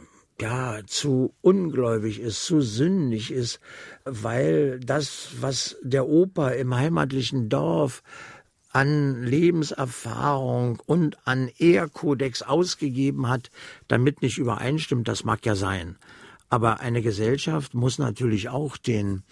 ja, 0.40 0.82
zu 0.86 1.34
ungläubig 1.40 2.20
ist, 2.20 2.44
zu 2.44 2.60
sündig 2.60 3.32
ist, 3.32 3.58
weil 4.04 4.78
das, 4.78 5.30
was 5.40 5.76
der 5.82 6.06
Opa 6.06 6.50
im 6.50 6.76
heimatlichen 6.76 7.48
Dorf 7.48 8.04
an 8.74 9.22
Lebenserfahrung 9.22 10.82
und 10.84 11.16
an 11.26 11.48
Ehrkodex 11.58 12.42
ausgegeben 12.42 13.28
hat, 13.28 13.50
damit 13.86 14.20
nicht 14.20 14.36
übereinstimmt, 14.36 15.06
das 15.06 15.24
mag 15.24 15.46
ja 15.46 15.54
sein. 15.54 15.96
Aber 16.50 16.80
eine 16.80 17.00
Gesellschaft 17.00 17.74
muss 17.74 17.98
natürlich 17.98 18.48
auch 18.48 18.76
den 18.76 19.22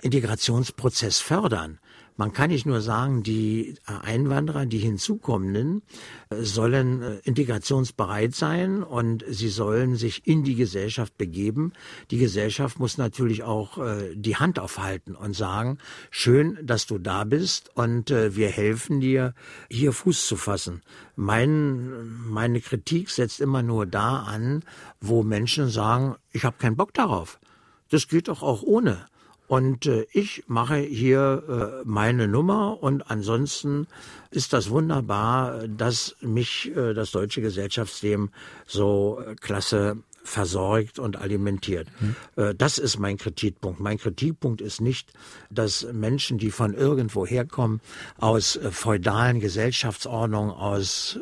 Integrationsprozess 0.00 1.18
fördern. 1.18 1.78
Man 2.18 2.32
kann 2.32 2.48
nicht 2.48 2.64
nur 2.64 2.80
sagen, 2.80 3.22
die 3.22 3.74
Einwanderer, 3.84 4.64
die 4.64 4.78
hinzukommenden, 4.78 5.82
äh, 6.30 6.42
sollen 6.42 7.02
äh, 7.02 7.18
integrationsbereit 7.24 8.34
sein 8.34 8.82
und 8.82 9.22
sie 9.28 9.50
sollen 9.50 9.96
sich 9.96 10.26
in 10.26 10.42
die 10.42 10.54
Gesellschaft 10.54 11.18
begeben. 11.18 11.74
Die 12.10 12.16
Gesellschaft 12.16 12.78
muss 12.78 12.96
natürlich 12.96 13.42
auch 13.42 13.76
äh, 13.76 14.14
die 14.14 14.36
Hand 14.36 14.58
aufhalten 14.58 15.14
und 15.14 15.36
sagen, 15.36 15.76
schön, 16.10 16.58
dass 16.62 16.86
du 16.86 16.98
da 16.98 17.24
bist 17.24 17.70
und 17.74 18.10
wir 18.10 18.48
helfen 18.48 19.00
dir, 19.00 19.34
hier 19.70 19.92
Fuß 19.92 20.26
zu 20.26 20.36
fassen. 20.36 20.82
Mein, 21.16 22.28
meine 22.28 22.60
Kritik 22.60 23.10
setzt 23.10 23.40
immer 23.40 23.62
nur 23.62 23.86
da 23.86 24.20
an, 24.20 24.62
wo 25.00 25.22
Menschen 25.22 25.68
sagen, 25.68 26.16
ich 26.32 26.44
habe 26.44 26.56
keinen 26.58 26.76
Bock 26.76 26.94
darauf. 26.94 27.38
Das 27.90 28.08
geht 28.08 28.28
doch 28.28 28.42
auch 28.42 28.62
ohne. 28.62 29.06
Und 29.48 29.86
äh, 29.86 30.06
ich 30.12 30.44
mache 30.48 30.76
hier 30.76 31.82
äh, 31.84 31.88
meine 31.88 32.28
Nummer 32.28 32.82
und 32.82 33.10
ansonsten 33.10 33.86
ist 34.30 34.52
das 34.52 34.70
wunderbar, 34.70 35.68
dass 35.68 36.16
mich 36.20 36.74
äh, 36.76 36.94
das 36.94 37.12
deutsche 37.12 37.40
Gesellschaftsleben 37.40 38.30
so 38.66 39.20
äh, 39.24 39.34
klasse 39.36 39.98
versorgt 40.24 40.98
und 40.98 41.16
alimentiert. 41.16 41.86
Mhm. 42.00 42.58
Das 42.58 42.78
ist 42.78 42.98
mein 42.98 43.16
Kritikpunkt. 43.16 43.78
Mein 43.78 43.96
Kritikpunkt 43.96 44.60
ist 44.60 44.80
nicht, 44.80 45.12
dass 45.50 45.86
Menschen, 45.92 46.36
die 46.36 46.50
von 46.50 46.74
irgendwo 46.74 47.24
herkommen, 47.24 47.80
aus 48.18 48.56
äh, 48.56 48.72
feudalen 48.72 49.38
Gesellschaftsordnungen, 49.38 50.50
aus 50.50 51.20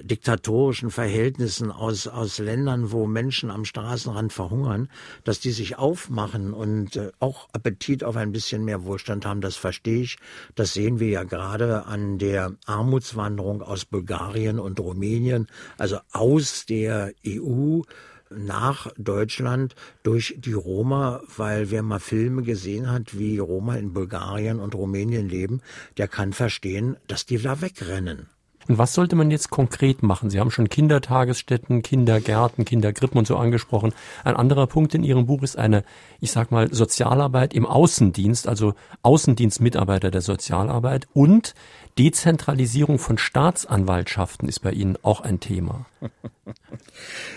diktatorischen 0.00 0.90
Verhältnissen, 0.90 1.70
aus, 1.70 2.06
aus 2.06 2.38
Ländern, 2.38 2.92
wo 2.92 3.06
Menschen 3.06 3.50
am 3.50 3.64
Straßenrand 3.64 4.32
verhungern, 4.32 4.88
dass 5.24 5.40
die 5.40 5.52
sich 5.52 5.76
aufmachen 5.76 6.52
und 6.52 6.96
äh, 6.96 7.12
auch 7.20 7.48
Appetit 7.52 8.04
auf 8.04 8.16
ein 8.16 8.32
bisschen 8.32 8.64
mehr 8.64 8.84
Wohlstand 8.84 9.24
haben, 9.24 9.40
das 9.40 9.56
verstehe 9.56 10.02
ich. 10.02 10.16
Das 10.54 10.74
sehen 10.74 11.00
wir 11.00 11.08
ja 11.08 11.24
gerade 11.24 11.86
an 11.86 12.18
der 12.18 12.54
Armutswanderung 12.66 13.62
aus 13.62 13.84
Bulgarien 13.84 14.58
und 14.58 14.80
Rumänien, 14.80 15.46
also 15.78 15.98
aus 16.12 16.66
der 16.66 17.12
EU 17.26 17.82
nach 18.30 18.90
Deutschland 18.96 19.74
durch 20.02 20.34
die 20.38 20.52
Roma, 20.52 21.22
weil 21.36 21.70
wer 21.70 21.82
mal 21.82 22.00
Filme 22.00 22.42
gesehen 22.42 22.90
hat, 22.90 23.18
wie 23.18 23.38
Roma 23.38 23.76
in 23.76 23.92
Bulgarien 23.92 24.60
und 24.60 24.74
Rumänien 24.74 25.28
leben, 25.28 25.60
der 25.98 26.08
kann 26.08 26.32
verstehen, 26.32 26.96
dass 27.06 27.26
die 27.26 27.38
da 27.38 27.60
wegrennen. 27.60 28.28
Und 28.68 28.78
was 28.78 28.94
sollte 28.94 29.16
man 29.16 29.30
jetzt 29.30 29.50
konkret 29.50 30.02
machen? 30.02 30.30
Sie 30.30 30.40
haben 30.40 30.50
schon 30.50 30.68
Kindertagesstätten, 30.68 31.82
Kindergärten, 31.82 32.64
Kindergrippen 32.64 33.18
und 33.18 33.26
so 33.26 33.36
angesprochen. 33.36 33.92
Ein 34.24 34.36
anderer 34.36 34.66
Punkt 34.66 34.94
in 34.94 35.04
Ihrem 35.04 35.26
Buch 35.26 35.42
ist 35.42 35.56
eine, 35.56 35.84
ich 36.20 36.32
sag 36.32 36.50
mal, 36.50 36.72
Sozialarbeit 36.72 37.54
im 37.54 37.66
Außendienst, 37.66 38.48
also 38.48 38.74
Außendienstmitarbeiter 39.02 40.10
der 40.10 40.22
Sozialarbeit 40.22 41.06
und 41.12 41.54
Dezentralisierung 41.98 42.98
von 42.98 43.18
Staatsanwaltschaften 43.18 44.48
ist 44.48 44.60
bei 44.60 44.72
Ihnen 44.72 44.98
auch 45.02 45.20
ein 45.20 45.40
Thema. 45.40 45.86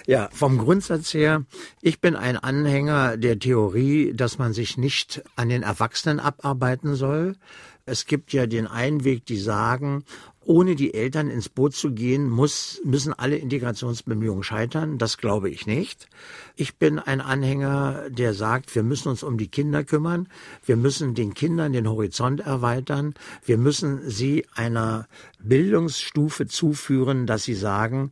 Ja, 0.06 0.30
vom 0.34 0.58
Grundsatz 0.58 1.13
her, 1.13 1.44
ich 1.82 2.02
bin 2.02 2.16
ein 2.16 2.38
Anhänger 2.38 3.18
der 3.18 3.40
Theorie, 3.40 4.13
dass 4.13 4.38
man 4.38 4.54
sich 4.54 4.78
nicht 4.78 5.24
an 5.36 5.50
den 5.50 5.63
Erwachsenen 5.63 6.20
abarbeiten 6.20 6.96
soll. 6.96 7.36
Es 7.86 8.06
gibt 8.06 8.34
ja 8.34 8.48
den 8.48 8.68
einen 8.68 9.06
Weg, 9.06 9.26
die 9.26 9.38
sagen, 9.38 10.04
ohne 10.47 10.75
die 10.75 10.93
Eltern 10.93 11.29
ins 11.29 11.49
Boot 11.49 11.75
zu 11.75 11.91
gehen, 11.91 12.29
muss, 12.29 12.79
müssen 12.86 13.13
alle 13.13 13.36
Integrationsbemühungen 13.36 14.43
scheitern. 14.43 14.97
Das 14.97 15.17
glaube 15.17 15.49
ich 15.49 15.67
nicht. 15.67 16.07
Ich 16.55 16.77
bin 16.77 16.99
ein 16.99 17.19
Anhänger, 17.19 18.10
der 18.10 18.33
sagt, 18.33 18.73
wir 18.73 18.83
müssen 18.83 19.10
uns 19.10 19.23
um 19.23 19.38
die 19.38 19.49
Kinder 19.49 19.83
kümmern. 19.83 20.29
Wir 20.65 20.77
müssen 20.77 21.15
den 21.15 21.33
Kindern 21.33 21.73
den 21.73 21.89
Horizont 21.89 22.39
erweitern. 22.39 23.13
Wir 23.43 23.57
müssen 23.57 24.10
sie 24.10 24.45
einer 24.55 25.07
Bildungsstufe 25.39 26.47
zuführen, 26.47 27.27
dass 27.27 27.43
sie 27.43 27.55
sagen, 27.55 28.12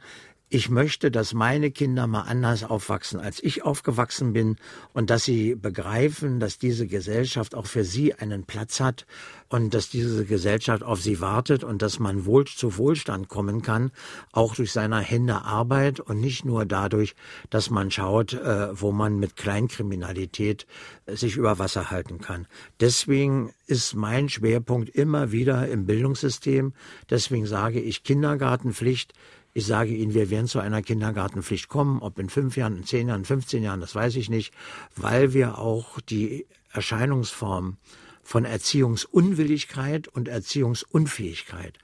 ich 0.49 0.69
möchte, 0.69 1.10
dass 1.10 1.34
meine 1.34 1.71
Kinder 1.71 2.05
mal 2.05 2.21
anders 2.21 2.63
aufwachsen, 2.63 3.19
als 3.19 3.41
ich 3.41 3.63
aufgewachsen 3.63 4.34
bin 4.34 4.58
und 4.93 5.10
dass 5.10 5.23
sie 5.23 5.55
begreifen, 5.55 6.39
dass 6.39 6.60
diese 6.60 6.86
Gesellschaft 6.86 7.55
auch 7.55 7.65
für 7.65 7.84
sie 7.84 8.13
einen 8.13 8.45
Platz 8.45 8.79
hat 8.79 9.08
und 9.49 9.73
dass 9.73 9.89
diese 9.89 10.23
Gesellschaft 10.25 10.84
auf 10.84 11.01
sie 11.01 11.19
wartet 11.19 11.63
und 11.63 11.81
dass 11.81 11.97
man 11.97 12.25
wohl 12.25 12.45
zu 12.45 12.77
Wohlstand 12.77 13.27
kommen 13.27 13.63
kann, 13.63 13.91
auch 14.31 14.55
durch 14.55 14.71
seine 14.71 14.99
Hände 14.99 15.41
Arbeit 15.41 15.99
und 15.99 16.21
nicht 16.21 16.45
nur 16.45 16.65
dadurch, 16.65 17.15
dass 17.49 17.71
man 17.71 17.89
schaut, 17.89 18.34
äh, 18.34 18.79
wo 18.79 18.91
man 18.91 19.17
mit 19.17 19.36
Kleinkriminalität 19.36 20.67
äh, 21.08 21.15
sich 21.15 21.38
über 21.38 21.58
Wasser 21.58 21.89
halten 21.89 22.19
kann. 22.19 22.45
Deswegen 22.79 23.51
ist 23.65 23.95
mein 23.95 24.29
Schwerpunkt 24.29 24.89
immer 24.89 25.31
wieder 25.31 25.67
im 25.67 25.88
Bildungssystem. 25.88 26.73
Deswegen 27.10 27.47
sage 27.47 27.79
ich 27.79 28.03
Kindergartenpflicht 28.03 29.13
ich 29.57 29.65
sage 29.65 29.95
Ihnen, 29.95 30.13
wir 30.13 30.29
werden 30.29 30.47
zu 30.47 30.59
einer 30.59 30.81
Kindergartenpflicht 30.81 31.69
kommen, 31.69 31.99
ob 32.01 32.19
in 32.19 32.29
fünf 32.29 32.57
Jahren, 32.57 32.75
in 32.75 32.83
zehn 32.83 33.07
Jahren, 33.07 33.23
15 33.23 33.63
Jahren, 33.63 33.79
das 33.79 33.95
weiß 33.95 34.17
ich 34.17 34.29
nicht, 34.29 34.53
weil 34.97 35.33
wir 35.33 35.57
auch 35.57 36.01
die 36.01 36.45
Erscheinungsform 36.73 37.77
von 38.21 38.43
Erziehungsunwilligkeit 38.43 40.09
und 40.09 40.27
Erziehungsunfähigkeit 40.27 41.79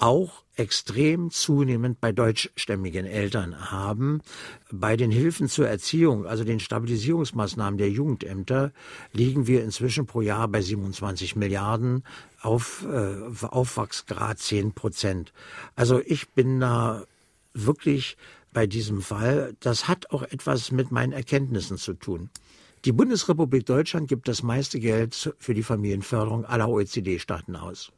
auch 0.00 0.44
extrem 0.56 1.30
zunehmend 1.30 2.00
bei 2.00 2.10
deutschstämmigen 2.10 3.04
Eltern 3.04 3.70
haben. 3.70 4.22
Bei 4.70 4.96
den 4.96 5.10
Hilfen 5.10 5.48
zur 5.48 5.68
Erziehung, 5.68 6.26
also 6.26 6.42
den 6.42 6.58
Stabilisierungsmaßnahmen 6.58 7.76
der 7.76 7.90
Jugendämter, 7.90 8.72
liegen 9.12 9.46
wir 9.46 9.62
inzwischen 9.62 10.06
pro 10.06 10.22
Jahr 10.22 10.48
bei 10.48 10.62
27 10.62 11.36
Milliarden 11.36 12.02
auf 12.40 12.86
äh, 12.90 13.44
Aufwachsgrad 13.46 14.38
10 14.38 14.72
Prozent. 14.72 15.32
Also 15.76 16.00
ich 16.04 16.30
bin 16.30 16.60
da 16.60 17.04
wirklich 17.54 18.16
bei 18.52 18.66
diesem 18.66 19.02
Fall. 19.02 19.54
Das 19.60 19.88
hat 19.88 20.10
auch 20.10 20.22
etwas 20.22 20.72
mit 20.72 20.90
meinen 20.90 21.12
Erkenntnissen 21.12 21.76
zu 21.76 21.94
tun. 21.94 22.30
Die 22.84 22.92
Bundesrepublik 22.92 23.66
Deutschland 23.66 24.08
gibt 24.08 24.26
das 24.26 24.42
meiste 24.42 24.80
Geld 24.80 25.34
für 25.38 25.54
die 25.54 25.62
Familienförderung 25.62 26.46
aller 26.46 26.68
OECD-Staaten 26.68 27.54
aus. 27.56 27.92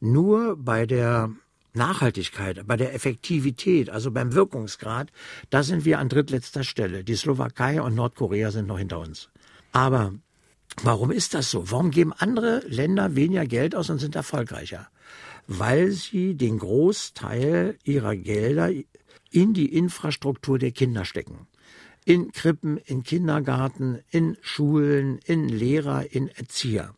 Nur 0.00 0.56
bei 0.56 0.84
der 0.84 1.30
Nachhaltigkeit, 1.74 2.66
bei 2.66 2.76
der 2.76 2.94
Effektivität, 2.94 3.88
also 3.88 4.10
beim 4.10 4.34
Wirkungsgrad, 4.34 5.10
da 5.48 5.62
sind 5.62 5.86
wir 5.86 5.98
an 5.98 6.10
drittletzter 6.10 6.64
Stelle. 6.64 7.04
Die 7.04 7.14
Slowakei 7.14 7.80
und 7.80 7.94
Nordkorea 7.94 8.50
sind 8.50 8.66
noch 8.66 8.78
hinter 8.78 8.98
uns. 8.98 9.30
Aber 9.72 10.12
warum 10.82 11.10
ist 11.10 11.34
das 11.34 11.50
so? 11.50 11.70
Warum 11.70 11.90
geben 11.90 12.12
andere 12.12 12.60
Länder 12.66 13.14
weniger 13.14 13.46
Geld 13.46 13.74
aus 13.74 13.90
und 13.90 13.98
sind 13.98 14.16
erfolgreicher? 14.16 14.88
Weil 15.46 15.90
sie 15.90 16.34
den 16.34 16.58
Großteil 16.58 17.76
ihrer 17.84 18.16
Gelder 18.16 18.70
in 19.30 19.54
die 19.54 19.74
Infrastruktur 19.74 20.58
der 20.58 20.72
Kinder 20.72 21.04
stecken. 21.04 21.46
In 22.04 22.32
Krippen, 22.32 22.78
in 22.78 23.02
Kindergarten, 23.02 24.00
in 24.10 24.36
Schulen, 24.40 25.18
in 25.24 25.48
Lehrer, 25.48 26.12
in 26.12 26.28
Erzieher. 26.28 26.94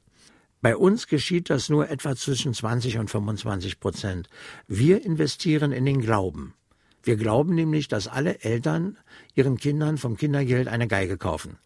Bei 0.65 0.77
uns 0.77 1.09
geschieht 1.09 1.51
das 1.51 1.69
nur 1.69 1.91
etwa 1.91 2.17
zwischen 2.17 2.55
20 2.55 2.97
und 2.99 3.11
25 3.11 3.81
Prozent. 3.81 4.31
Wir 4.67 5.05
investieren 5.05 5.73
in 5.73 5.85
den 5.85 6.01
Glauben. 6.01 6.55
Wir 7.03 7.17
glauben 7.17 7.55
nämlich, 7.55 7.87
dass 7.87 8.09
alle 8.09 8.41
Eltern 8.41 8.97
ihren 9.35 9.59
Kindern 9.59 9.99
vom 9.99 10.17
Kindergeld 10.17 10.69
eine 10.69 10.89
Geige 10.89 11.19
kaufen. 11.19 11.59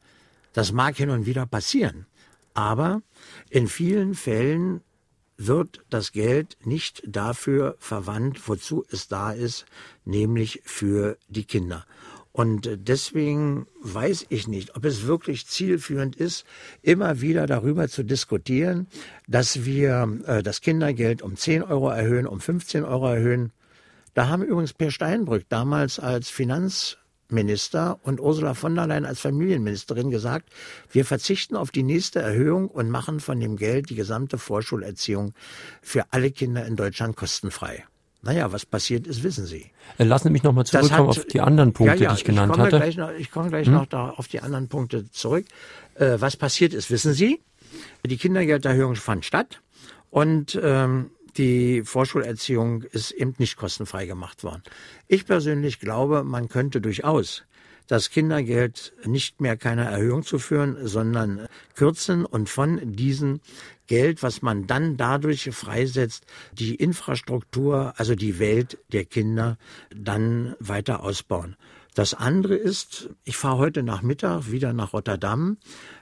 Das 0.53 0.73
mag 0.73 0.97
hin 0.97 1.11
und 1.11 1.27
wieder 1.27 1.47
passieren, 1.47 2.07
aber 2.55 3.03
in 3.51 3.69
vielen 3.69 4.15
Fällen 4.15 4.81
wird 5.37 5.85
das 5.89 6.13
Geld 6.13 6.57
nicht 6.65 7.03
dafür 7.07 7.77
verwandt, 7.79 8.49
wozu 8.49 8.85
es 8.91 9.09
da 9.09 9.31
ist, 9.31 9.67
nämlich 10.05 10.61
für 10.65 11.17
die 11.29 11.45
Kinder. 11.45 11.87
Und 12.33 12.69
deswegen 12.73 13.67
weiß 13.83 14.27
ich 14.29 14.47
nicht, 14.47 14.77
ob 14.77 14.85
es 14.85 15.07
wirklich 15.07 15.47
zielführend 15.47 16.15
ist, 16.15 16.45
immer 16.83 17.21
wieder 17.21 17.47
darüber 17.47 17.89
zu 17.89 18.05
diskutieren, 18.05 18.87
dass 19.27 19.65
wir 19.65 20.21
äh, 20.27 20.43
das 20.43 20.61
Kindergeld 20.61 21.23
um 21.23 21.37
10 21.37 21.65
Euro 21.65 21.89
erhöhen, 21.89 22.27
um 22.27 22.41
15 22.41 22.85
Euro 22.85 23.09
erhöhen. 23.13 23.53
Da 24.15 24.29
haben 24.29 24.45
übrigens 24.45 24.73
Per 24.73 24.91
Steinbrück 24.91 25.49
damals 25.49 25.99
als 25.99 26.31
Finanzminister 27.29 27.99
und 28.03 28.21
Ursula 28.21 28.55
von 28.55 28.75
der 28.75 28.87
Leyen 28.87 29.05
als 29.05 29.21
Familienministerin 29.21 30.11
gesagt, 30.11 30.49
wir 30.91 31.05
verzichten 31.05 31.57
auf 31.57 31.71
die 31.71 31.83
nächste 31.83 32.21
Erhöhung 32.21 32.69
und 32.69 32.91
machen 32.91 33.21
von 33.21 33.39
dem 33.39 33.57
Geld 33.57 33.91
die 33.91 33.95
gesamte 33.95 34.39
Vorschulerziehung 34.39 35.35
für 35.83 36.05
alle 36.11 36.31
Kinder 36.31 36.65
in 36.65 36.77
Deutschland 36.77 37.17
kostenfrei. 37.17 37.85
Naja, 38.23 38.51
was 38.51 38.67
passiert 38.67 39.07
ist, 39.07 39.23
wissen 39.23 39.47
Sie. 39.47 39.71
Äh, 39.99 40.05
lassen 40.05 40.29
Sie 40.29 40.33
mich 40.33 40.43
nochmal 40.43 40.65
zurückkommen 40.65 41.09
hat, 41.11 41.19
auf 41.19 41.25
die 41.27 41.41
anderen 41.41 41.73
Punkte, 41.73 41.97
ja, 41.97 42.03
ja, 42.03 42.11
die 42.11 42.19
ich 42.19 42.25
genannt 42.25 42.53
ich 42.57 42.61
hatte. 42.61 42.99
Noch, 42.99 43.13
ich 43.13 43.31
komme 43.31 43.51
gleich 43.51 43.67
hm? 43.67 43.75
noch 43.75 43.87
da 43.87 44.11
auf 44.11 44.27
die 44.27 44.41
anderen 44.41 44.69
Punkte 44.69 45.11
zurück. 45.11 45.45
Äh, 45.95 46.17
was 46.19 46.37
passiert 46.37 46.75
ist, 46.75 46.91
wissen 46.91 47.13
Sie. 47.13 47.41
Die 48.05 48.17
Kindergelderhöhung 48.17 48.97
fand 48.97 49.25
statt 49.25 49.61
und 50.11 50.59
ähm, 50.61 51.11
die 51.37 51.83
Vorschulerziehung 51.85 52.83
ist 52.83 53.11
eben 53.11 53.35
nicht 53.39 53.57
kostenfrei 53.57 54.07
gemacht 54.07 54.45
worden. 54.45 54.63
Ich 55.07 55.27
persönlich 55.27 55.81
glaube, 55.81 56.25
man 56.25 56.49
könnte 56.49 56.81
durchaus 56.81 57.45
das 57.89 58.11
Kindergeld 58.11 58.93
nicht 59.05 59.41
mehr 59.41 59.57
keiner 59.57 59.87
Erhöhung 59.87 60.23
zu 60.23 60.39
führen, 60.39 60.87
sondern 60.87 61.49
kürzen 61.75 62.25
und 62.25 62.49
von 62.49 62.81
diesen 62.93 63.41
Geld, 63.87 64.23
was 64.23 64.43
man 64.43 64.67
dann 64.67 64.99
dadurch 64.99 65.51
freisetzt, 65.53 66.27
die 66.53 66.75
Infrastruktur, 66.75 67.95
also 67.97 68.15
die 68.15 68.39
Welt 68.39 68.79
der 68.93 69.07
Kinder, 69.07 69.57
dann 69.95 70.55
weiter 70.61 71.03
ausbauen. 71.03 71.57
Das 71.95 72.15
andere 72.15 72.55
ist, 72.55 73.09
ich 73.25 73.37
fahre 73.37 73.59
heute 73.59 73.83
Nachmittag 73.83 74.53
wieder 74.53 74.73
nach 74.73 74.93
Rotterdam. 74.93 75.57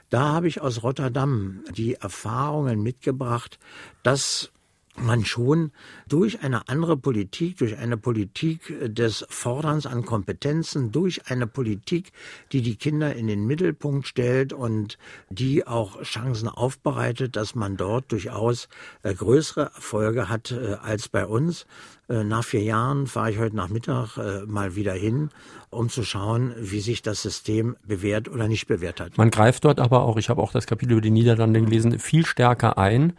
Da 0.09 0.33
habe 0.33 0.47
ich 0.47 0.61
aus 0.61 0.83
Rotterdam 0.83 1.63
die 1.71 1.95
Erfahrungen 1.95 2.83
mitgebracht, 2.83 3.57
dass 4.03 4.51
man 4.99 5.25
schon 5.25 5.71
durch 6.07 6.41
eine 6.41 6.69
andere 6.69 6.97
Politik, 6.97 7.57
durch 7.57 7.77
eine 7.77 7.97
Politik 7.97 8.73
des 8.81 9.25
Forderns 9.29 9.85
an 9.85 10.05
Kompetenzen, 10.05 10.91
durch 10.91 11.29
eine 11.29 11.47
Politik, 11.47 12.11
die 12.51 12.61
die 12.61 12.75
Kinder 12.75 13.15
in 13.15 13.27
den 13.27 13.45
Mittelpunkt 13.45 14.07
stellt 14.07 14.53
und 14.53 14.97
die 15.29 15.65
auch 15.67 16.01
Chancen 16.03 16.47
aufbereitet, 16.47 17.35
dass 17.35 17.55
man 17.55 17.77
dort 17.77 18.11
durchaus 18.11 18.69
äh, 19.03 19.13
größere 19.13 19.71
Erfolge 19.75 20.29
hat 20.29 20.51
äh, 20.51 20.75
als 20.81 21.09
bei 21.09 21.25
uns. 21.25 21.65
Äh, 22.09 22.23
nach 22.23 22.43
vier 22.43 22.63
Jahren 22.63 23.07
fahre 23.07 23.31
ich 23.31 23.37
heute 23.37 23.55
Nachmittag 23.55 24.17
mal 24.47 24.75
wieder 24.75 24.93
hin, 24.93 25.29
um 25.69 25.89
zu 25.89 26.03
schauen, 26.03 26.53
wie 26.57 26.79
sich 26.79 27.01
das 27.01 27.21
System 27.21 27.75
bewährt 27.85 28.29
oder 28.29 28.47
nicht 28.47 28.67
bewährt 28.67 28.99
hat. 28.99 29.17
Man 29.17 29.29
greift 29.29 29.65
dort 29.65 29.79
aber 29.79 30.03
auch, 30.03 30.17
ich 30.17 30.29
habe 30.29 30.41
auch 30.41 30.51
das 30.51 30.65
Kapitel 30.65 30.93
über 30.93 31.01
die 31.01 31.11
Niederlande 31.11 31.61
gelesen, 31.61 31.99
viel 31.99 32.25
stärker 32.25 32.77
ein 32.77 33.13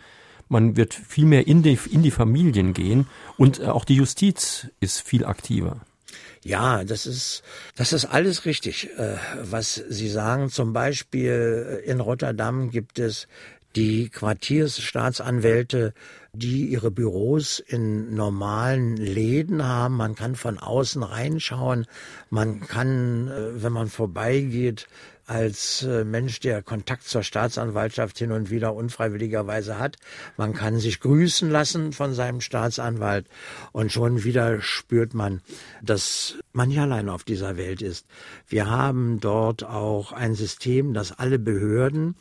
man 0.49 0.77
wird 0.77 0.95
viel 0.95 1.25
mehr 1.25 1.47
in 1.47 1.63
die, 1.63 1.79
in 1.91 2.03
die 2.03 2.11
Familien 2.11 2.73
gehen 2.75 3.07
und 3.37 3.61
äh, 3.61 3.67
auch 3.67 3.85
die 3.85 3.97
Justiz 3.97 4.69
ist 4.81 5.01
viel 5.01 5.25
aktiver. 5.25 5.81
Ja, 6.43 6.85
das 6.85 7.07
ist, 7.07 7.43
das 7.75 7.93
ist 7.93 8.07
alles 8.07 8.45
richtig, 8.45 8.89
äh, 8.97 9.17
was 9.43 9.75
Sie 9.75 10.09
sagen. 10.09 10.51
Zum 10.51 10.73
Beispiel 10.73 11.83
äh, 11.85 11.91
in 11.91 12.01
Rotterdam 12.01 12.71
gibt 12.71 12.99
es 12.99 13.29
die 13.77 14.09
Quartiersstaatsanwälte, 14.09 15.93
die 16.33 16.67
ihre 16.67 16.91
Büros 16.91 17.59
in 17.59 18.15
normalen 18.15 18.97
Läden 18.97 19.65
haben. 19.65 19.97
Man 19.97 20.15
kann 20.15 20.37
von 20.37 20.59
außen 20.59 21.03
reinschauen. 21.03 21.87
Man 22.31 22.61
kann, 22.61 23.31
wenn 23.55 23.73
man 23.73 23.89
vorbeigeht, 23.89 24.89
als 25.29 25.83
äh, 25.83 26.05
Mensch, 26.05 26.41
der 26.41 26.63
Kontakt 26.63 27.05
zur 27.05 27.23
Staatsanwaltschaft 27.23 28.19
hin 28.19 28.33
und 28.33 28.51
wieder 28.51 28.75
unfreiwilligerweise 28.75 29.79
hat. 29.79 29.97
Man 30.37 30.55
kann 30.55 30.79
sich 30.79 31.01
grüßen 31.01 31.51
lassen 31.51 31.93
von 31.93 32.15
seinem 32.15 32.41
Staatsanwalt 32.41 33.27
und 33.73 33.93
schon 33.93 34.25
wieder 34.25 34.61
spürt 34.63 35.13
man, 35.13 35.43
dass 35.83 36.37
man 36.53 36.69
nicht 36.69 36.81
allein 36.81 37.09
auf 37.09 37.25
dieser 37.25 37.57
Welt 37.57 37.83
ist. 37.83 38.07
Wir 38.47 38.71
haben 38.71 39.21
dort 39.21 39.65
auch 39.65 40.13
ein 40.13 40.35
System, 40.35 40.95
das 40.95 41.13
alle 41.13 41.39
Behörden 41.39 42.17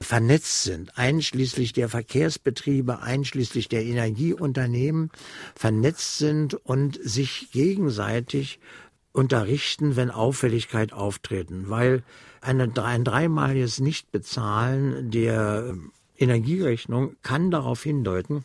vernetzt 0.00 0.62
sind, 0.62 0.96
einschließlich 0.96 1.72
der 1.72 1.88
Verkehrsbetriebe, 1.88 3.02
einschließlich 3.02 3.68
der 3.68 3.84
Energieunternehmen 3.84 5.10
vernetzt 5.54 6.18
sind 6.18 6.54
und 6.54 6.98
sich 7.02 7.50
gegenseitig 7.52 8.60
unterrichten, 9.12 9.96
wenn 9.96 10.10
Auffälligkeit 10.10 10.92
auftreten, 10.92 11.64
weil 11.68 12.02
eine, 12.42 12.70
ein 12.84 13.04
dreimaliges 13.04 13.80
Nichtbezahlen 13.80 15.10
der 15.10 15.74
Energierechnung 16.18 17.16
kann 17.22 17.50
darauf 17.50 17.82
hindeuten, 17.82 18.44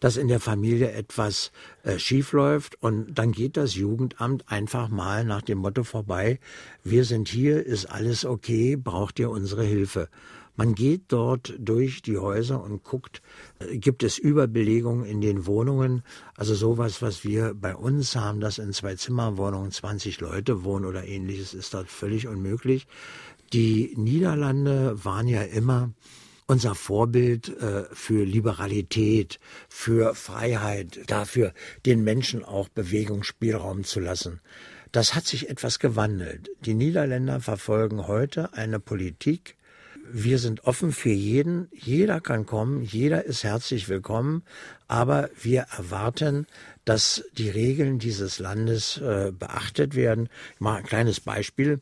dass 0.00 0.16
in 0.16 0.28
der 0.28 0.40
Familie 0.40 0.92
etwas 0.92 1.52
äh, 1.82 1.98
schief 1.98 2.32
läuft 2.32 2.82
und 2.82 3.14
dann 3.14 3.32
geht 3.32 3.56
das 3.56 3.74
Jugendamt 3.74 4.50
einfach 4.50 4.88
mal 4.88 5.24
nach 5.24 5.42
dem 5.42 5.58
Motto 5.58 5.84
vorbei, 5.84 6.40
wir 6.82 7.04
sind 7.04 7.28
hier, 7.28 7.64
ist 7.64 7.86
alles 7.86 8.24
okay, 8.24 8.76
braucht 8.76 9.18
ihr 9.18 9.30
unsere 9.30 9.64
Hilfe. 9.64 10.08
Man 10.56 10.74
geht 10.74 11.04
dort 11.08 11.54
durch 11.58 12.02
die 12.02 12.18
Häuser 12.18 12.62
und 12.62 12.82
guckt, 12.82 13.22
äh, 13.60 13.78
gibt 13.78 14.02
es 14.02 14.18
Überbelegungen 14.18 15.06
in 15.06 15.20
den 15.20 15.46
Wohnungen, 15.46 16.02
also 16.34 16.54
sowas, 16.54 17.00
was 17.00 17.24
wir 17.24 17.54
bei 17.54 17.74
uns 17.74 18.16
haben, 18.16 18.40
dass 18.40 18.58
in 18.58 18.72
zwei 18.72 18.94
Zimmerwohnungen 18.94 19.70
20 19.70 20.20
Leute 20.20 20.64
wohnen 20.64 20.84
oder 20.84 21.04
ähnliches, 21.06 21.54
ist 21.54 21.72
dort 21.74 21.88
völlig 21.88 22.26
unmöglich. 22.26 22.86
Die 23.52 23.94
Niederlande 23.96 25.02
waren 25.02 25.28
ja 25.28 25.42
immer 25.42 25.92
unser 26.50 26.74
Vorbild 26.74 27.48
äh, 27.62 27.84
für 27.92 28.24
Liberalität, 28.24 29.38
für 29.68 30.16
Freiheit, 30.16 30.98
dafür 31.06 31.54
den 31.86 32.02
Menschen 32.02 32.44
auch 32.44 32.68
Bewegungsspielraum 32.68 33.84
zu 33.84 34.00
lassen. 34.00 34.40
Das 34.90 35.14
hat 35.14 35.26
sich 35.26 35.48
etwas 35.48 35.78
gewandelt. 35.78 36.50
Die 36.62 36.74
Niederländer 36.74 37.38
verfolgen 37.38 38.08
heute 38.08 38.52
eine 38.54 38.80
Politik, 38.80 39.54
wir 40.12 40.38
sind 40.38 40.64
offen 40.64 40.90
für 40.90 41.10
jeden. 41.10 41.68
Jeder 41.72 42.20
kann 42.20 42.44
kommen. 42.44 42.82
Jeder 42.82 43.24
ist 43.24 43.44
herzlich 43.44 43.88
willkommen. 43.88 44.42
Aber 44.88 45.30
wir 45.40 45.66
erwarten, 45.76 46.46
dass 46.84 47.22
die 47.38 47.48
Regeln 47.48 48.00
dieses 48.00 48.40
Landes 48.40 48.96
äh, 48.98 49.30
beachtet 49.30 49.94
werden. 49.94 50.28
Ich 50.54 50.60
mache 50.60 50.78
ein 50.78 50.84
kleines 50.84 51.20
Beispiel. 51.20 51.80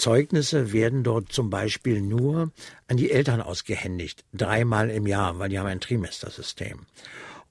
Zeugnisse 0.00 0.72
werden 0.72 1.04
dort 1.04 1.30
zum 1.30 1.50
Beispiel 1.50 2.00
nur 2.00 2.50
an 2.88 2.96
die 2.96 3.10
Eltern 3.10 3.42
ausgehändigt. 3.42 4.24
Dreimal 4.32 4.88
im 4.88 5.06
Jahr, 5.06 5.38
weil 5.38 5.50
die 5.50 5.58
haben 5.58 5.66
ein 5.66 5.80
Trimestersystem. 5.80 6.86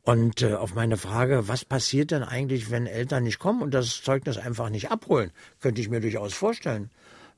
Und 0.02 0.42
äh, 0.42 0.56
auf 0.56 0.74
meine 0.74 0.98
Frage, 0.98 1.48
was 1.48 1.64
passiert 1.64 2.10
denn 2.10 2.24
eigentlich, 2.24 2.72
wenn 2.72 2.88
Eltern 2.88 3.24
nicht 3.24 3.38
kommen 3.38 3.62
und 3.62 3.72
das 3.72 4.02
Zeugnis 4.02 4.38
einfach 4.38 4.70
nicht 4.70 4.90
abholen, 4.90 5.32
könnte 5.62 5.80
ich 5.80 5.90
mir 5.90 6.00
durchaus 6.00 6.34
vorstellen. 6.34 6.90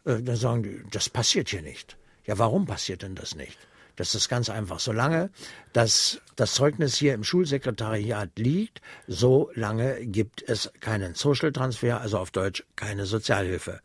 Äh, 0.05 0.21
dann 0.21 0.37
sagen 0.37 0.63
die, 0.63 0.81
das 0.89 1.09
passiert 1.09 1.49
hier 1.49 1.61
nicht. 1.61 1.97
Ja, 2.25 2.37
warum 2.37 2.65
passiert 2.65 3.01
denn 3.01 3.15
das 3.15 3.35
nicht? 3.35 3.57
Das 3.97 4.15
ist 4.15 4.29
ganz 4.29 4.49
einfach. 4.49 4.79
Solange 4.79 5.29
das, 5.73 6.21
das 6.37 6.53
Zeugnis 6.53 6.95
hier 6.95 7.13
im 7.13 7.25
Schulsekretariat 7.25 8.29
liegt, 8.37 8.81
so 9.07 9.51
lange 9.55 10.05
gibt 10.05 10.41
es 10.47 10.71
keinen 10.79 11.15
Social 11.15 11.51
Transfer, 11.51 11.99
also 11.99 12.17
auf 12.17 12.31
Deutsch 12.31 12.63
keine 12.77 13.05
Sozialhilfe. 13.05 13.81